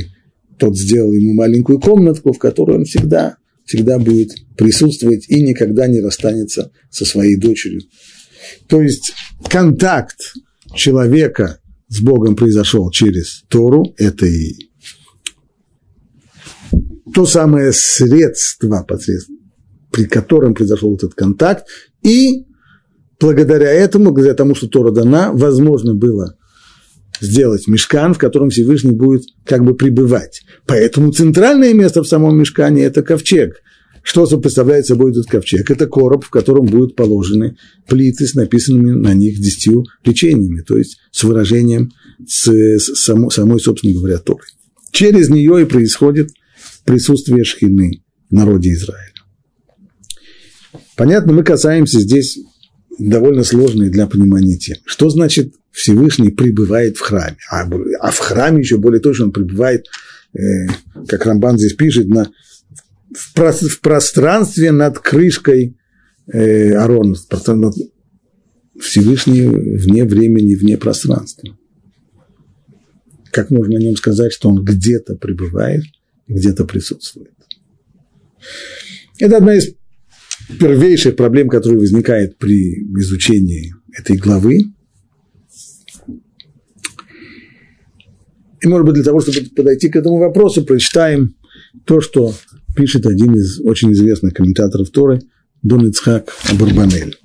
тот 0.58 0.76
сделал 0.76 1.12
ему 1.14 1.32
маленькую 1.32 1.80
комнатку, 1.80 2.32
в 2.32 2.38
которой 2.38 2.76
он 2.76 2.84
всегда, 2.84 3.37
всегда 3.68 3.98
будет 3.98 4.30
присутствовать 4.56 5.28
и 5.28 5.42
никогда 5.42 5.86
не 5.86 6.00
расстанется 6.00 6.72
со 6.90 7.04
своей 7.04 7.36
дочерью. 7.36 7.82
То 8.66 8.80
есть 8.80 9.12
контакт 9.48 10.18
человека 10.74 11.60
с 11.88 12.00
Богом 12.00 12.34
произошел 12.34 12.90
через 12.90 13.44
Тору, 13.48 13.94
это 13.98 14.24
и 14.24 14.54
то 17.14 17.26
самое 17.26 17.72
средство, 17.72 18.86
при 19.92 20.04
котором 20.06 20.54
произошел 20.54 20.94
этот 20.94 21.14
контакт, 21.14 21.66
и 22.02 22.46
благодаря 23.20 23.70
этому, 23.70 24.12
благодаря 24.12 24.34
тому, 24.34 24.54
что 24.54 24.68
Тора 24.68 24.92
дана, 24.92 25.30
возможно 25.32 25.94
было 25.94 26.36
сделать 27.20 27.66
мешкан, 27.66 28.14
в 28.14 28.18
котором 28.18 28.50
Всевышний 28.50 28.92
будет 28.92 29.24
как 29.44 29.64
бы 29.64 29.74
пребывать. 29.74 30.42
Поэтому 30.66 31.12
центральное 31.12 31.74
место 31.74 32.02
в 32.02 32.08
самом 32.08 32.38
мешкане– 32.38 32.82
это 32.84 33.02
ковчег– 33.02 33.62
что 34.08 34.26
представляет 34.40 34.86
собой 34.86 35.10
этот 35.10 35.26
ковчег? 35.26 35.70
Это 35.70 35.86
короб, 35.86 36.24
в 36.24 36.30
котором 36.30 36.64
будут 36.64 36.96
положены 36.96 37.58
плиты 37.86 38.26
с 38.26 38.34
написанными 38.34 38.92
на 38.92 39.12
них 39.12 39.38
десятью 39.38 39.84
речениями, 40.02 40.62
то 40.62 40.78
есть 40.78 40.98
с 41.10 41.24
выражением 41.24 41.92
с, 42.26 42.48
с 42.48 42.94
само, 43.04 43.28
самой, 43.28 43.60
собственно 43.60 43.92
говоря, 43.92 44.16
Торы. 44.16 44.44
Через 44.92 45.28
нее 45.28 45.60
и 45.60 45.66
происходит 45.66 46.30
присутствие 46.86 47.44
шхины 47.44 48.02
в 48.30 48.34
народе 48.34 48.72
Израиля. 48.72 49.12
Понятно, 50.96 51.34
мы 51.34 51.44
касаемся 51.44 52.00
здесь 52.00 52.38
довольно 52.98 53.44
сложной 53.44 53.90
для 53.90 54.06
понимания 54.06 54.56
темы. 54.56 54.80
Что 54.84 55.08
значит 55.10 55.54
Всевышний 55.70 56.30
пребывает 56.30 56.96
в 56.96 57.00
храме? 57.00 57.36
А, 57.50 57.68
а 58.00 58.10
в 58.10 58.18
храме 58.18 58.60
еще 58.60 58.78
более 58.78 59.00
точно 59.00 59.26
он 59.26 59.32
пребывает, 59.32 59.86
э, 60.34 60.66
как 61.06 61.24
Рамбан 61.24 61.58
здесь 61.58 61.74
пишет, 61.74 62.08
на 62.08 62.30
в, 63.14 63.34
про, 63.34 63.52
в 63.52 63.80
пространстве 63.80 64.70
над 64.72 64.98
крышкой 64.98 65.76
э, 66.26 66.72
Арона, 66.74 67.14
Всевышний 68.80 69.46
вне 69.46 70.04
времени, 70.04 70.54
вне 70.54 70.76
пространства. 70.76 71.56
Как 73.32 73.50
можно 73.50 73.76
о 73.76 73.80
нем 73.80 73.96
сказать, 73.96 74.32
что 74.32 74.48
он 74.48 74.64
где-то 74.64 75.16
пребывает, 75.16 75.84
где-то 76.26 76.64
присутствует? 76.64 77.32
Это 79.18 79.38
одна 79.38 79.56
из 79.56 79.74
первейших 80.58 81.16
проблем, 81.16 81.48
которые 81.48 81.78
возникает 81.78 82.38
при 82.38 82.84
изучении 82.98 83.72
этой 83.92 84.16
главы. 84.16 84.72
И, 88.60 88.66
может 88.66 88.86
быть, 88.86 88.94
для 88.94 89.04
того, 89.04 89.20
чтобы 89.20 89.48
подойти 89.54 89.88
к 89.88 89.96
этому 89.96 90.16
вопросу, 90.18 90.64
прочитаем 90.64 91.34
то, 91.84 92.00
что 92.00 92.34
пишет 92.74 93.06
один 93.06 93.34
из 93.34 93.60
очень 93.60 93.92
известных 93.92 94.34
комментаторов 94.34 94.90
Торы, 94.90 95.20
Дон 95.62 95.88
Ицхак 95.88 96.32
Барбанель. 96.58 97.16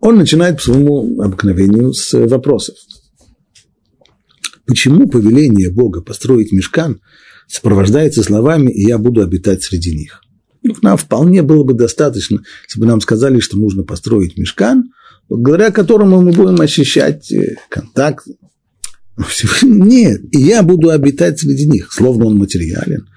Он 0.00 0.16
начинает 0.16 0.56
по 0.56 0.62
своему 0.62 1.20
обыкновению 1.20 1.92
с 1.92 2.12
вопросов. 2.26 2.74
Почему 4.70 5.08
повеление 5.08 5.68
Бога 5.68 6.00
построить 6.00 6.52
мешкан 6.52 7.00
сопровождается 7.48 8.22
словами 8.22 8.70
«я 8.72 8.98
буду 8.98 9.20
обитать 9.20 9.64
среди 9.64 9.96
них»? 9.96 10.22
Ну, 10.62 10.76
нам 10.80 10.96
вполне 10.96 11.42
было 11.42 11.64
бы 11.64 11.74
достаточно, 11.74 12.44
если 12.68 12.78
бы 12.78 12.86
нам 12.86 13.00
сказали, 13.00 13.40
что 13.40 13.58
нужно 13.58 13.82
построить 13.82 14.38
мешкан, 14.38 14.92
благодаря 15.28 15.72
которому 15.72 16.22
мы 16.22 16.30
будем 16.30 16.60
ощущать 16.60 17.32
э, 17.32 17.56
контакт. 17.68 18.28
Нет, 19.62 20.20
и 20.30 20.40
я 20.40 20.62
буду 20.62 20.90
обитать 20.90 21.40
среди 21.40 21.66
них, 21.66 21.92
словно 21.92 22.26
он 22.26 22.36
материален. 22.36 23.08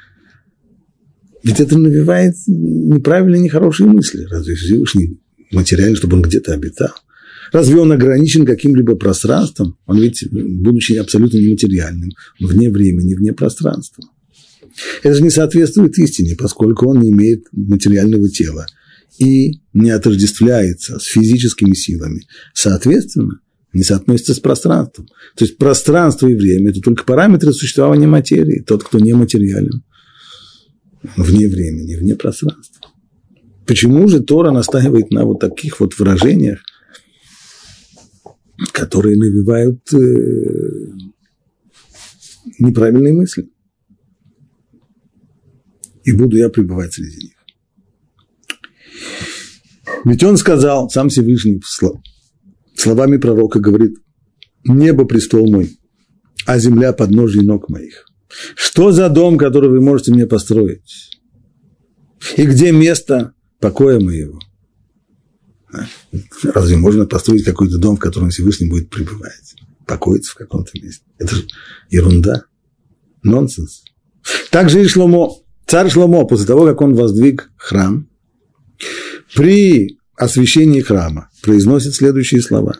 Ведь 1.44 1.60
это 1.60 1.78
навевает 1.78 2.34
неправильные, 2.48 3.42
нехорошие 3.42 3.88
мысли. 3.88 4.26
Разве 4.26 4.56
Всевышний 4.56 5.20
материален, 5.52 5.96
чтобы 5.96 6.16
он 6.16 6.24
где-то 6.24 6.52
обитал? 6.54 6.96
Разве 7.54 7.78
он 7.78 7.92
ограничен 7.92 8.48
каким-либо 8.48 8.96
пространством? 8.96 9.78
Он 9.86 10.00
ведь, 10.02 10.28
будучи 10.32 10.94
абсолютно 10.94 11.38
нематериальным, 11.38 12.10
вне 12.40 12.72
времени, 12.72 13.14
вне 13.14 13.32
пространства. 13.32 14.04
Это 15.04 15.14
же 15.14 15.22
не 15.22 15.30
соответствует 15.30 15.98
истине, 16.00 16.36
поскольку 16.36 16.88
он 16.88 17.00
не 17.00 17.12
имеет 17.12 17.46
материального 17.52 18.28
тела 18.28 18.66
и 19.20 19.62
не 19.72 19.92
отождествляется 19.92 20.98
с 20.98 21.04
физическими 21.04 21.76
силами. 21.76 22.24
Соответственно, 22.56 23.40
не 23.72 23.84
соотносится 23.84 24.34
с 24.34 24.40
пространством. 24.40 25.06
То 25.36 25.46
есть 25.46 25.58
пространство 25.58 26.28
и 26.28 26.36
время– 26.36 26.70
это 26.72 26.82
только 26.82 27.04
параметры 27.04 27.54
существования 27.54 28.08
материи. 28.08 28.64
Тот, 28.66 28.84
кто 28.84 28.98
нематериален, 28.98 29.84
вне 31.18 31.48
времени, 31.48 31.98
вне 31.98 32.16
пространства. 32.16 32.88
Почему 33.68 34.08
же 34.08 34.22
Тора 34.22 34.50
настаивает 34.50 35.12
на 35.12 35.24
вот 35.26 35.40
таких 35.40 35.80
вот 35.80 35.98
выражениях, 36.00 36.60
которые 38.72 39.18
навевают 39.18 39.82
э, 39.94 39.98
неправильные 42.60 43.14
мысли? 43.14 43.50
И 46.04 46.12
буду 46.12 46.38
я 46.38 46.50
пребывать 46.50 46.94
среди 46.94 47.28
них. 47.28 47.34
Ведь 50.06 50.24
он 50.24 50.38
сказал, 50.38 50.90
сам 50.90 51.10
Всевышний, 51.10 51.62
словами 52.76 53.18
пророка 53.18 53.60
говорит, 53.60 53.96
небо 54.66 55.06
престол 55.06 55.50
мой, 55.50 55.78
а 56.46 56.60
земля 56.60 56.92
подножье 56.92 57.42
ног 57.42 57.70
моих. 57.70 58.06
Что 58.56 58.92
за 58.92 59.10
дом, 59.10 59.38
который 59.38 59.70
вы 59.70 59.80
можете 59.80 60.14
мне 60.14 60.26
построить? 60.26 61.20
И 62.36 62.46
где 62.46 62.72
место 62.72 63.34
покоя 63.60 64.00
моего? 64.00 64.40
Разве 66.44 66.78
можно 66.78 67.06
построить 67.06 67.44
какой-то 67.44 67.78
дом, 67.78 67.98
в 67.98 68.00
котором 68.00 68.30
Всевышний 68.30 68.68
будет 68.68 68.90
пребывать? 68.90 69.56
Покоиться 69.86 70.32
в 70.32 70.36
каком-то 70.36 70.72
месте? 70.76 71.04
Это 71.18 71.36
же 71.36 71.48
ерунда, 71.90 72.46
нонсенс. 73.24 73.84
Также 74.50 74.84
и 74.84 74.88
Шломо, 74.88 75.36
царь 75.68 75.90
Шломо, 75.90 76.26
после 76.26 76.46
того, 76.46 76.66
как 76.66 76.82
он 76.82 76.96
воздвиг 76.96 77.52
храм, 77.58 78.08
при 79.36 79.98
освящении 80.16 80.82
храма 80.82 81.30
произносит 81.42 81.96
следующие 81.96 82.42
слова. 82.42 82.78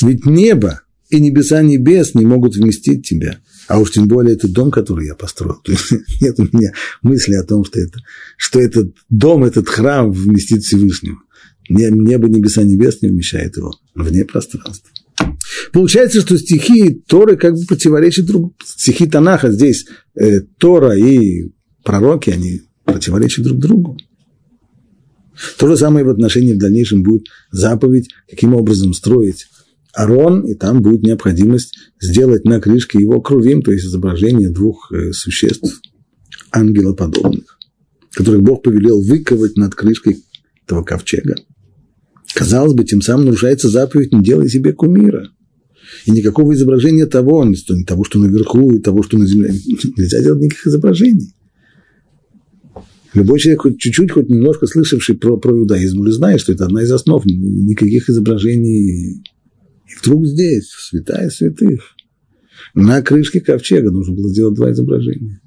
Ведь 0.00 0.24
небо 0.26 0.82
и 1.10 1.20
небеса 1.20 1.62
небес 1.62 2.14
не 2.14 2.24
могут 2.24 2.54
вместить 2.54 3.06
тебя, 3.06 3.38
а 3.66 3.78
уж 3.78 3.90
тем 3.92 4.06
более 4.06 4.36
этот 4.36 4.52
дом, 4.52 4.70
который 4.70 5.06
я 5.06 5.14
построил. 5.14 5.60
То 5.62 5.72
есть 5.72 5.90
нет 6.20 6.38
у 6.38 6.44
меня 6.44 6.72
мысли 7.02 7.34
о 7.34 7.44
том, 7.44 7.64
что, 7.64 7.80
это, 7.80 7.98
что 8.36 8.60
этот 8.60 8.94
дом, 9.08 9.44
этот 9.44 9.68
храм 9.68 10.10
вместит 10.10 10.62
Всевышнего. 10.62 11.18
Небо, 11.70 12.28
небеса, 12.28 12.64
небес 12.64 13.00
не 13.00 13.08
вмещает 13.08 13.56
его 13.56 13.72
вне 13.94 14.24
пространства. 14.24 14.90
Получается, 15.72 16.20
что 16.20 16.36
стихи 16.36 17.00
Торы 17.06 17.36
как 17.36 17.54
бы 17.54 17.64
противоречат 17.66 18.26
друг 18.26 18.54
Стихи 18.64 19.06
Танаха 19.06 19.52
здесь, 19.52 19.86
э, 20.14 20.40
Тора 20.58 20.96
и 20.96 21.52
пророки, 21.84 22.30
они 22.30 22.62
противоречат 22.84 23.44
друг 23.44 23.58
другу. 23.58 23.96
То 25.58 25.68
же 25.68 25.76
самое 25.76 26.04
в 26.04 26.10
отношении 26.10 26.54
в 26.54 26.58
дальнейшем 26.58 27.02
будет 27.02 27.26
заповедь, 27.52 28.10
каким 28.28 28.54
образом 28.54 28.92
строить 28.92 29.46
Арон, 29.92 30.42
и 30.42 30.54
там 30.54 30.82
будет 30.82 31.02
необходимость 31.02 31.74
сделать 32.00 32.44
на 32.44 32.60
крышке 32.60 32.98
его 32.98 33.20
крувим, 33.20 33.62
то 33.62 33.70
есть 33.70 33.86
изображение 33.86 34.50
двух 34.50 34.90
э, 34.92 35.12
существ 35.12 35.80
ангелоподобных, 36.52 37.58
которых 38.12 38.42
Бог 38.42 38.62
повелел 38.62 39.00
выковать 39.00 39.56
над 39.56 39.74
крышкой 39.74 40.18
этого 40.66 40.82
ковчега. 40.82 41.36
Казалось 42.34 42.74
бы, 42.74 42.84
тем 42.84 43.02
самым 43.02 43.26
нарушается 43.26 43.68
заповедь 43.68 44.12
«не 44.12 44.22
делай 44.22 44.48
себе 44.48 44.72
кумира». 44.72 45.28
И 46.06 46.12
никакого 46.12 46.54
изображения 46.54 47.06
того, 47.06 47.44
не 47.44 47.56
того, 47.84 48.04
что 48.04 48.18
наверху, 48.18 48.72
и 48.72 48.78
того, 48.78 49.02
что 49.02 49.18
на 49.18 49.26
земле. 49.26 49.52
Нельзя 49.96 50.22
делать 50.22 50.40
никаких 50.40 50.66
изображений. 50.66 51.34
Любой 53.12 53.40
человек, 53.40 53.62
хоть 53.62 53.78
чуть-чуть, 53.78 54.12
хоть 54.12 54.28
немножко 54.28 54.66
слышавший 54.66 55.16
про, 55.16 55.36
про 55.36 55.52
иудаизм, 55.52 56.00
уже 56.00 56.12
знает, 56.12 56.40
что 56.40 56.52
это 56.52 56.66
одна 56.66 56.82
из 56.82 56.92
основ. 56.92 57.24
Никаких 57.26 58.08
изображений. 58.08 59.22
И 59.88 59.94
вдруг 60.00 60.26
здесь, 60.26 60.68
святая 60.68 61.28
святых, 61.28 61.80
на 62.74 63.02
крышке 63.02 63.40
ковчега 63.40 63.90
нужно 63.90 64.14
было 64.14 64.30
сделать 64.30 64.54
два 64.54 64.70
изображения. 64.70 65.40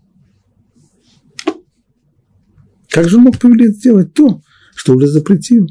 Как 2.90 3.08
же 3.08 3.18
он 3.18 3.24
мог 3.24 3.40
повелеть 3.40 3.78
сделать 3.78 4.14
то, 4.14 4.42
что 4.76 4.94
уже 4.94 5.08
запретил? 5.08 5.68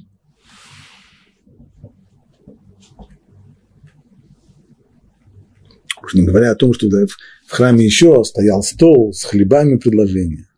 Уж 6.02 6.14
не 6.14 6.24
говоря 6.24 6.50
о 6.50 6.54
том, 6.54 6.72
что 6.72 6.88
в 6.88 7.50
храме 7.50 7.84
еще 7.84 8.22
стоял 8.24 8.62
стол 8.62 9.12
с 9.12 9.22
хлебами 9.24 9.76
предложения. 9.76 10.48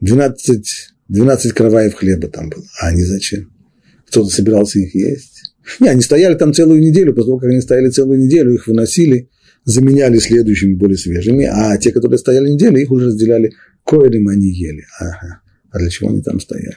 12, 0.00 0.66
12 1.08 1.52
караваев 1.52 1.94
хлеба 1.94 2.28
там 2.28 2.50
было. 2.50 2.64
А 2.80 2.88
они 2.88 3.02
зачем? 3.02 3.50
Кто-то 4.08 4.28
собирался 4.28 4.80
их 4.80 4.94
есть? 4.94 5.54
Не, 5.80 5.88
они 5.88 6.02
стояли 6.02 6.34
там 6.34 6.52
целую 6.52 6.80
неделю, 6.80 7.14
после 7.14 7.28
того, 7.28 7.38
как 7.38 7.50
они 7.50 7.60
стояли 7.60 7.88
целую 7.88 8.20
неделю, 8.20 8.52
их 8.52 8.66
выносили, 8.66 9.30
заменяли 9.64 10.18
следующими 10.18 10.74
более 10.74 10.98
свежими, 10.98 11.46
а 11.46 11.76
те, 11.78 11.90
которые 11.90 12.18
стояли 12.18 12.50
неделю, 12.50 12.78
их 12.78 12.90
уже 12.90 13.06
разделяли 13.06 13.52
коэлем, 13.84 14.28
они 14.28 14.48
ели. 14.48 14.84
Ага. 14.98 15.40
А 15.70 15.78
для 15.78 15.88
чего 15.88 16.10
они 16.10 16.22
там 16.22 16.38
стояли? 16.38 16.76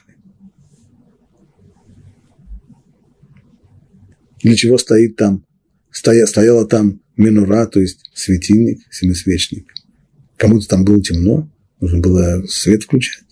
Для 4.42 4.56
чего 4.56 4.78
стоит 4.78 5.18
там, 5.18 5.46
стоя, 5.92 6.26
стояла 6.26 6.66
там 6.66 7.02
минура, 7.18 7.66
то 7.66 7.80
есть 7.80 8.10
светильник, 8.14 8.80
семисвечник. 8.92 9.74
Кому-то 10.38 10.68
там 10.68 10.86
было 10.86 11.02
темно, 11.02 11.50
Нужно 11.80 12.00
было 12.00 12.44
свет 12.48 12.84
включать. 12.84 13.24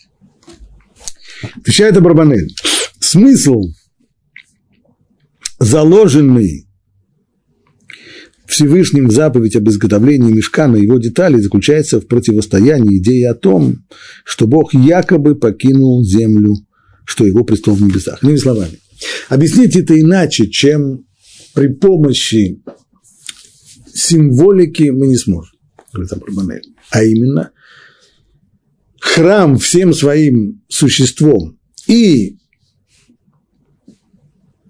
Отвечает 1.55 1.97
Абарбанель. 1.97 2.53
Смысл, 2.99 3.63
заложенный 5.59 6.67
Всевышним 8.45 9.09
заповедь 9.09 9.55
об 9.55 9.67
изготовлении 9.69 10.31
мешка 10.31 10.67
на 10.67 10.75
его 10.75 10.99
детали 10.99 11.39
заключается 11.39 11.99
в 11.99 12.07
противостоянии 12.07 12.99
идеи 12.99 13.23
о 13.23 13.33
том, 13.33 13.83
что 14.23 14.45
Бог 14.45 14.73
якобы 14.73 15.35
покинул 15.35 16.05
землю, 16.05 16.55
что 17.05 17.25
его 17.25 17.43
престол 17.43 17.75
в 17.75 17.81
небесах. 17.81 18.23
Иными 18.23 18.37
словами, 18.37 18.79
объяснить 19.29 19.75
это 19.75 19.99
иначе, 19.99 20.47
чем 20.47 21.05
при 21.55 21.67
помощи 21.67 22.61
символики 23.95 24.89
мы 24.89 25.07
не 25.07 25.17
сможем, 25.17 25.57
говорит 25.91 26.11
Абарбанель. 26.13 26.75
А 26.91 27.03
именно, 27.03 27.51
храм 28.99 29.57
всем 29.57 29.93
своим 29.93 30.61
существом 30.67 31.57
и 31.87 32.37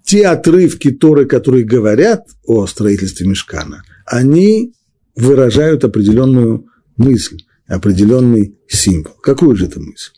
те 0.04 0.28
отрывки 0.28 0.92
Торы, 0.92 1.26
которые 1.26 1.64
говорят 1.64 2.26
о 2.44 2.66
строительстве 2.66 3.26
Мешкана, 3.26 3.82
они 4.06 4.72
выражают 5.16 5.82
определенную 5.82 6.66
мысль, 6.96 7.38
определенный 7.66 8.56
символ. 8.68 9.14
Какую 9.20 9.56
же 9.56 9.66
это 9.66 9.80
мысль? 9.80 10.12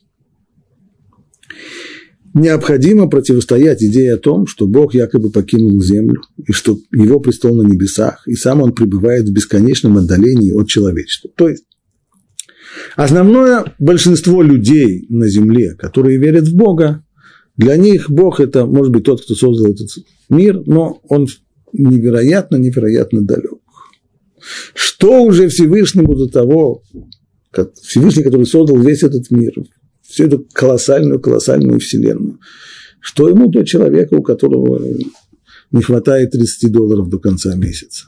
Необходимо 2.38 3.08
противостоять 3.08 3.82
идее 3.82 4.14
о 4.14 4.18
том, 4.18 4.46
что 4.46 4.66
Бог 4.66 4.94
якобы 4.94 5.30
покинул 5.30 5.80
землю, 5.82 6.22
и 6.46 6.52
что 6.52 6.78
его 6.92 7.18
престол 7.18 7.56
на 7.56 7.66
небесах, 7.66 8.22
и 8.28 8.34
сам 8.34 8.62
он 8.62 8.72
пребывает 8.72 9.28
в 9.28 9.32
бесконечном 9.32 9.96
отдалении 9.96 10.52
от 10.52 10.68
человечества. 10.68 11.30
То 11.36 11.48
есть 11.48 11.64
Основное 12.96 13.74
большинство 13.78 14.42
людей 14.42 15.06
на 15.08 15.28
Земле, 15.28 15.74
которые 15.74 16.18
верят 16.18 16.48
в 16.48 16.54
Бога, 16.54 17.04
для 17.56 17.76
них 17.76 18.10
Бог– 18.10 18.40
это, 18.40 18.66
может 18.66 18.92
быть, 18.92 19.04
тот, 19.04 19.22
кто 19.22 19.34
создал 19.34 19.72
этот 19.72 19.88
мир, 20.28 20.62
но 20.66 21.00
он 21.08 21.26
невероятно, 21.72 22.56
невероятно 22.56 23.22
далек. 23.22 23.58
Что 24.74 25.22
уже 25.22 25.48
Всевышнему 25.48 26.14
до 26.14 26.28
того, 26.28 26.82
Всевышний, 27.82 28.22
который 28.22 28.46
создал 28.46 28.78
весь 28.80 29.02
этот 29.02 29.30
мир, 29.30 29.52
всю 30.08 30.26
эту 30.26 30.46
колоссальную, 30.52 31.20
колоссальную 31.20 31.78
вселенную, 31.78 32.40
что 33.00 33.28
ему 33.28 33.48
до 33.48 33.64
человека, 33.64 34.14
у 34.14 34.22
которого 34.22 34.82
не 35.70 35.82
хватает 35.82 36.32
30 36.32 36.72
долларов 36.72 37.08
до 37.08 37.18
конца 37.18 37.54
месяца? 37.54 38.06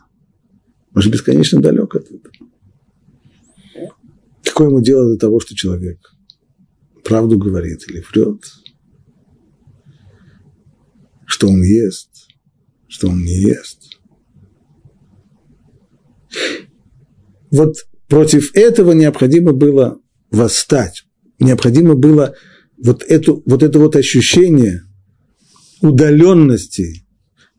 Он 0.95 1.03
же 1.03 1.11
бесконечно 1.11 1.61
далек 1.61 1.95
от 1.95 2.07
этого. 2.07 2.33
Какое 4.43 4.69
ему 4.69 4.81
дело 4.81 5.13
до 5.13 5.19
того, 5.19 5.41
что 5.41 5.55
человек 5.55 5.99
правду 7.05 7.39
говорит 7.39 7.85
или 7.89 8.03
врет, 8.11 8.43
что 11.27 11.49
он 11.49 11.63
ест, 11.63 12.29
что 12.89 13.09
он 13.09 13.23
не 13.23 13.41
ест. 13.41 13.99
Вот 17.51 17.77
против 18.09 18.55
этого 18.55 18.93
необходимо 18.93 19.53
было 19.53 20.01
восстать. 20.31 21.05
Необходимо 21.41 21.95
было 21.95 22.35
вот, 22.77 23.03
эту, 23.03 23.43
вот 23.47 23.63
это 23.63 23.79
вот 23.79 23.97
ощущение 23.97 24.83
удаленности 25.81 27.05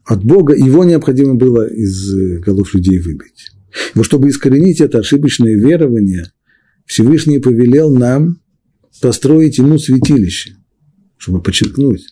от 0.06 0.24
Бога, 0.24 0.56
его 0.56 0.84
необходимо 0.84 1.36
было 1.36 1.68
из 1.68 2.40
голов 2.42 2.74
людей 2.74 3.00
выбить. 3.00 3.52
Но 3.96 4.04
чтобы 4.04 4.30
искоренить 4.30 4.82
это 4.82 5.00
ошибочное 5.00 5.56
верование, 5.56 6.32
Всевышний 6.86 7.40
повелел 7.40 7.96
нам 7.96 8.42
построить 9.02 9.58
ему 9.58 9.80
святилище, 9.80 10.58
чтобы 11.18 11.42
подчеркнуть, 11.42 12.04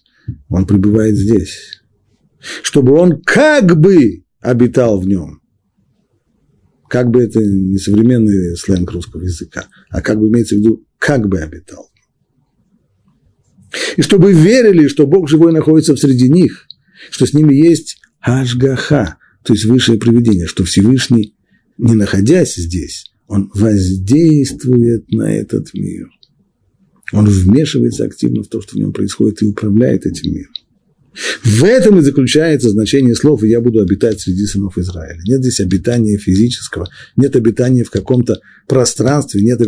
он 0.47 0.65
пребывает 0.65 1.17
здесь, 1.17 1.81
чтобы 2.63 2.93
он 2.93 3.21
как 3.21 3.79
бы 3.79 4.23
обитал 4.39 4.99
в 4.99 5.07
нем. 5.07 5.41
Как 6.89 7.11
бы 7.11 7.21
это 7.21 7.39
не 7.39 7.77
современный 7.77 8.57
сленг 8.57 8.91
русского 8.91 9.21
языка, 9.21 9.67
а 9.89 10.01
как 10.01 10.19
бы 10.19 10.27
имеется 10.29 10.55
в 10.55 10.59
виду, 10.59 10.85
как 10.97 11.29
бы 11.29 11.39
обитал. 11.39 11.89
И 13.95 14.01
чтобы 14.01 14.33
верили, 14.33 14.87
что 14.87 15.05
Бог 15.05 15.29
живой 15.29 15.53
находится 15.53 15.95
среди 15.95 16.29
них, 16.29 16.65
что 17.11 17.27
с 17.27 17.33
ними 17.33 17.53
есть 17.53 18.01
Ашгаха, 18.19 19.17
то 19.43 19.53
есть 19.53 19.65
высшее 19.65 19.99
проведение, 19.99 20.47
что 20.47 20.63
Всевышний, 20.63 21.35
не 21.77 21.93
находясь 21.93 22.55
здесь, 22.55 23.11
он 23.27 23.51
воздействует 23.53 25.11
на 25.11 25.31
этот 25.31 25.73
мир. 25.75 26.09
Он 27.13 27.25
вмешивается 27.25 28.05
активно 28.05 28.41
в 28.41 28.47
то, 28.47 28.61
что 28.61 28.75
в 28.75 28.79
нем 28.79 28.93
происходит, 28.93 29.43
и 29.43 29.45
управляет 29.45 30.07
этим 30.07 30.33
миром. 30.33 30.53
В 31.43 31.63
этом 31.63 31.99
и 31.99 32.01
заключается 32.01 32.69
значение 32.69 33.15
слов 33.15 33.43
«я 33.43 33.61
буду 33.61 33.81
обитать 33.81 34.21
среди 34.21 34.45
сынов 34.45 34.77
Израиля». 34.77 35.19
Нет 35.25 35.41
здесь 35.41 35.59
обитания 35.59 36.17
физического, 36.17 36.87
нет 37.15 37.35
обитания 37.35 37.83
в 37.83 37.89
каком-то 37.89 38.39
пространстве, 38.67 39.41
нет 39.41 39.61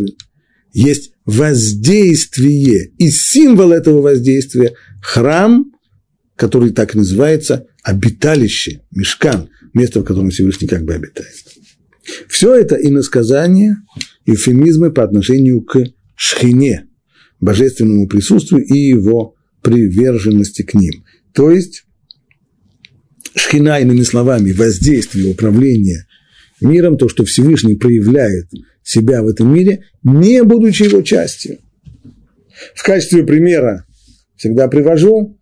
есть 0.72 1.12
воздействие. 1.26 2.92
И 2.98 3.10
символ 3.10 3.72
этого 3.72 4.00
воздействия– 4.00 4.74
храм, 5.02 5.72
который 6.36 6.70
так 6.70 6.94
называется 6.94 7.66
обиталище, 7.82 8.82
мешкан, 8.90 9.48
место, 9.74 10.00
в 10.00 10.04
котором 10.04 10.30
Всевышний 10.30 10.68
как 10.68 10.84
бы 10.84 10.94
обитает. 10.94 11.34
Все 12.28 12.54
это 12.54 12.76
иносказания, 12.76 13.82
эвфемизмы 14.26 14.92
по 14.92 15.02
отношению 15.02 15.60
к 15.62 15.84
шхине, 16.14 16.86
божественному 17.40 18.08
присутствию 18.08 18.64
и 18.64 18.78
его 18.78 19.34
приверженности 19.62 20.62
к 20.62 20.74
ним. 20.74 21.04
То 21.34 21.50
есть 21.50 21.84
шхина, 23.34 23.80
иными 23.80 24.02
словами, 24.02 24.52
воздействие, 24.52 25.30
управление 25.30 26.06
миром, 26.60 26.96
то, 26.96 27.08
что 27.08 27.24
Всевышний 27.24 27.74
проявляет 27.74 28.48
себя 28.82 29.22
в 29.22 29.28
этом 29.28 29.52
мире, 29.52 29.84
не 30.02 30.42
будучи 30.42 30.84
его 30.84 31.02
частью. 31.02 31.58
В 32.74 32.82
качестве 32.82 33.24
примера 33.24 33.84
всегда 34.36 34.68
привожу 34.68 35.38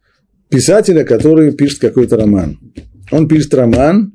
писателя, 0.49 1.05
который 1.05 1.53
пишет 1.53 1.81
какой-то 1.81 2.17
роман. 2.17 2.59
Он 3.11 3.29
пишет 3.29 3.55
роман, 3.55 4.13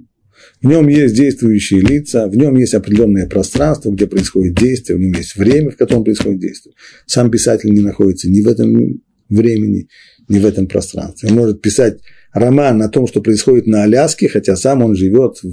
в 0.61 0.67
нем 0.67 0.87
есть 0.87 1.15
действующие 1.15 1.81
лица, 1.81 2.27
в 2.27 2.35
нем 2.35 2.55
есть 2.55 2.73
определенное 2.73 3.27
пространство, 3.27 3.91
где 3.91 4.07
происходит 4.07 4.55
действие, 4.55 4.97
в 4.97 5.01
нем 5.01 5.13
есть 5.13 5.35
время, 5.35 5.71
в 5.71 5.77
котором 5.77 6.03
происходит 6.03 6.39
действие. 6.39 6.73
Сам 7.05 7.29
писатель 7.29 7.71
не 7.71 7.81
находится 7.81 8.29
ни 8.29 8.41
в 8.41 8.47
этом 8.47 9.01
времени, 9.29 9.87
ни 10.27 10.39
в 10.39 10.45
этом 10.45 10.67
пространстве. 10.67 11.29
Он 11.29 11.35
может 11.35 11.61
писать 11.61 11.99
роман 12.33 12.81
о 12.81 12.89
том, 12.89 13.07
что 13.07 13.21
происходит 13.21 13.67
на 13.67 13.83
Аляске, 13.83 14.27
хотя 14.27 14.55
сам 14.55 14.83
он 14.83 14.95
живет 14.95 15.37
в, 15.43 15.49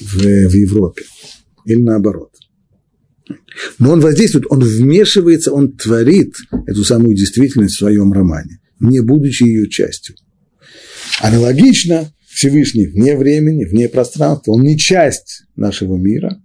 в, 0.00 0.22
в 0.22 0.54
Европе. 0.54 1.02
Или 1.64 1.82
наоборот. 1.82 2.30
Но 3.78 3.92
он 3.92 4.00
воздействует, 4.00 4.46
он 4.48 4.60
вмешивается, 4.60 5.52
он 5.52 5.72
творит 5.72 6.34
эту 6.66 6.84
самую 6.84 7.16
действительность 7.16 7.74
в 7.74 7.78
своем 7.78 8.12
романе, 8.12 8.60
не 8.80 9.00
будучи 9.00 9.42
ее 9.42 9.68
частью. 9.68 10.14
Аналогично 11.20 12.12
Всевышний 12.28 12.86
вне 12.86 13.16
времени, 13.16 13.64
вне 13.64 13.88
пространства, 13.88 14.52
он 14.52 14.62
не 14.62 14.78
часть 14.78 15.42
нашего 15.56 15.96
мира, 15.96 16.40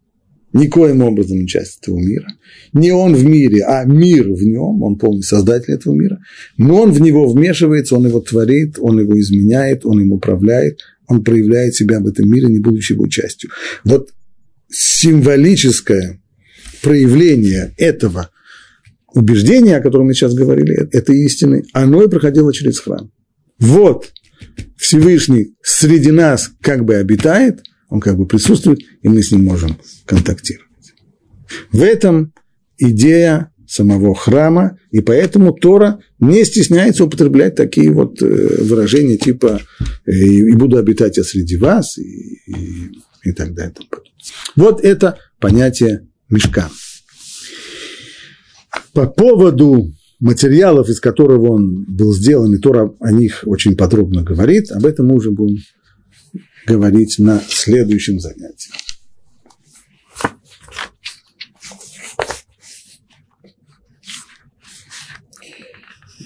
никоим 0.53 1.01
образом 1.01 1.39
не 1.39 1.47
часть 1.47 1.79
этого 1.81 1.97
мира. 1.97 2.27
Не 2.73 2.91
он 2.91 3.15
в 3.15 3.25
мире, 3.25 3.63
а 3.63 3.83
мир 3.85 4.31
в 4.31 4.41
нем, 4.43 4.81
он 4.83 4.97
полный 4.97 5.23
создатель 5.23 5.73
этого 5.73 5.93
мира. 5.93 6.19
Но 6.57 6.81
он 6.81 6.91
в 6.91 7.01
него 7.01 7.27
вмешивается, 7.27 7.95
он 7.95 8.07
его 8.07 8.19
творит, 8.19 8.77
он 8.79 8.99
его 8.99 9.19
изменяет, 9.19 9.85
он 9.85 10.01
им 10.01 10.13
управляет, 10.13 10.79
он 11.07 11.23
проявляет 11.23 11.75
себя 11.75 11.99
в 11.99 12.07
этом 12.07 12.29
мире, 12.29 12.47
не 12.47 12.59
будучи 12.59 12.93
его 12.93 13.07
частью. 13.07 13.49
Вот 13.83 14.09
символическое 14.69 16.21
проявление 16.81 17.73
этого 17.77 18.29
убеждения, 19.13 19.77
о 19.77 19.81
котором 19.81 20.07
мы 20.07 20.13
сейчас 20.13 20.33
говорили, 20.33 20.87
этой 20.91 21.17
истины, 21.23 21.63
оно 21.73 22.03
и 22.03 22.09
проходило 22.09 22.53
через 22.53 22.79
храм. 22.79 23.11
Вот 23.59 24.11
Всевышний 24.77 25.55
среди 25.61 26.11
нас 26.11 26.51
как 26.61 26.83
бы 26.85 26.95
обитает, 26.95 27.61
он 27.93 27.99
как 27.99 28.17
бы 28.17 28.25
присутствует, 28.25 28.79
и 29.03 29.07
мы 29.07 29.21
с 29.21 29.31
ним 29.31 29.43
можем 29.43 29.77
контактировать. 30.05 30.67
В 31.71 31.79
этом 31.83 32.33
идея 32.79 33.51
самого 33.67 34.15
храма, 34.15 34.79
и 34.89 34.99
поэтому 34.99 35.53
Тора 35.53 35.99
не 36.19 36.43
стесняется 36.43 37.05
употреблять 37.05 37.53
такие 37.53 37.91
вот 37.91 38.19
э, 38.19 38.63
выражения 38.63 39.17
типа 39.17 39.61
«Э, 40.07 40.11
«и 40.11 40.53
буду 40.53 40.77
обитать 40.77 41.17
я 41.17 41.23
среди 41.23 41.55
вас» 41.55 41.99
и, 41.99 42.39
и, 42.47 42.91
и 43.25 43.31
так 43.31 43.53
далее. 43.53 43.75
Вот 44.55 44.83
это 44.83 45.19
понятие 45.39 46.07
мешка. 46.29 46.71
По 48.93 49.05
поводу 49.05 49.93
материалов, 50.19 50.89
из 50.89 50.99
которого 50.99 51.51
он 51.51 51.85
был 51.87 52.11
сделан, 52.15 52.55
и 52.55 52.57
Тора 52.57 52.91
о 52.99 53.11
них 53.11 53.43
очень 53.45 53.77
подробно 53.77 54.23
говорит, 54.23 54.71
об 54.71 54.83
этом 54.83 55.09
мы 55.09 55.15
уже 55.15 55.29
будем 55.29 55.59
говорить 56.65 57.19
на 57.19 57.39
следующем 57.39 58.19
занятии. 58.19 58.71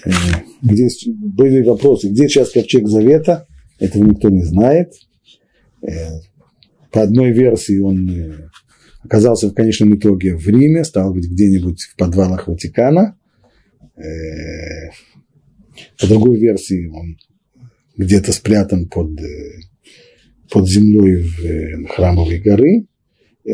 Э, 0.04 0.10
где 0.62 0.88
были 1.06 1.62
вопросы, 1.62 2.08
где 2.08 2.28
сейчас 2.28 2.50
ковчег 2.50 2.88
завета, 2.88 3.46
этого 3.78 4.04
никто 4.04 4.28
не 4.30 4.42
знает. 4.42 4.92
Э, 5.82 6.20
по 6.90 7.02
одной 7.02 7.32
версии 7.32 7.78
он 7.78 8.08
э, 8.08 8.48
оказался 9.02 9.48
в 9.48 9.54
конечном 9.54 9.96
итоге 9.96 10.34
в 10.36 10.48
Риме, 10.48 10.84
стал 10.84 11.12
быть 11.12 11.28
где-нибудь 11.28 11.82
в 11.82 11.96
подвалах 11.96 12.48
Ватикана. 12.48 13.16
По 16.00 16.06
другой 16.06 16.38
версии 16.38 16.86
он 16.86 17.18
где-то 17.96 18.32
спрятан 18.32 18.88
под, 18.88 19.18
под 20.50 20.68
землей 20.68 21.22
в 21.22 21.88
храмовой 21.88 22.38
горы. 22.40 22.86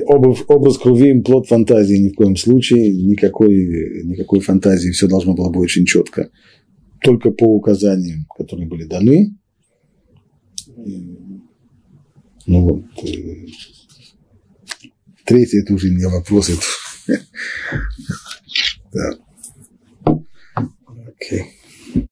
Образ, 0.06 0.38
образ 0.48 0.78
крови– 0.78 1.20
плод 1.24 1.46
фантазии 1.46 1.96
ни 1.96 2.08
в 2.08 2.14
коем 2.14 2.36
случае, 2.36 2.92
никакой, 2.92 4.02
никакой 4.04 4.40
фантазии, 4.40 4.90
все 4.90 5.06
должно 5.06 5.34
было 5.34 5.50
быть 5.50 5.62
очень 5.62 5.86
четко, 5.86 6.30
только 7.00 7.30
по 7.30 7.44
указаниям, 7.44 8.26
которые 8.36 8.66
были 8.66 8.84
даны. 8.84 9.36
Ну 12.46 12.60
вот. 12.60 12.84
Третий– 15.24 15.58
это 15.62 15.74
уже 15.74 15.90
не 15.90 16.06
вопрос, 16.06 16.50
это... 16.50 16.60
да. 18.92 19.18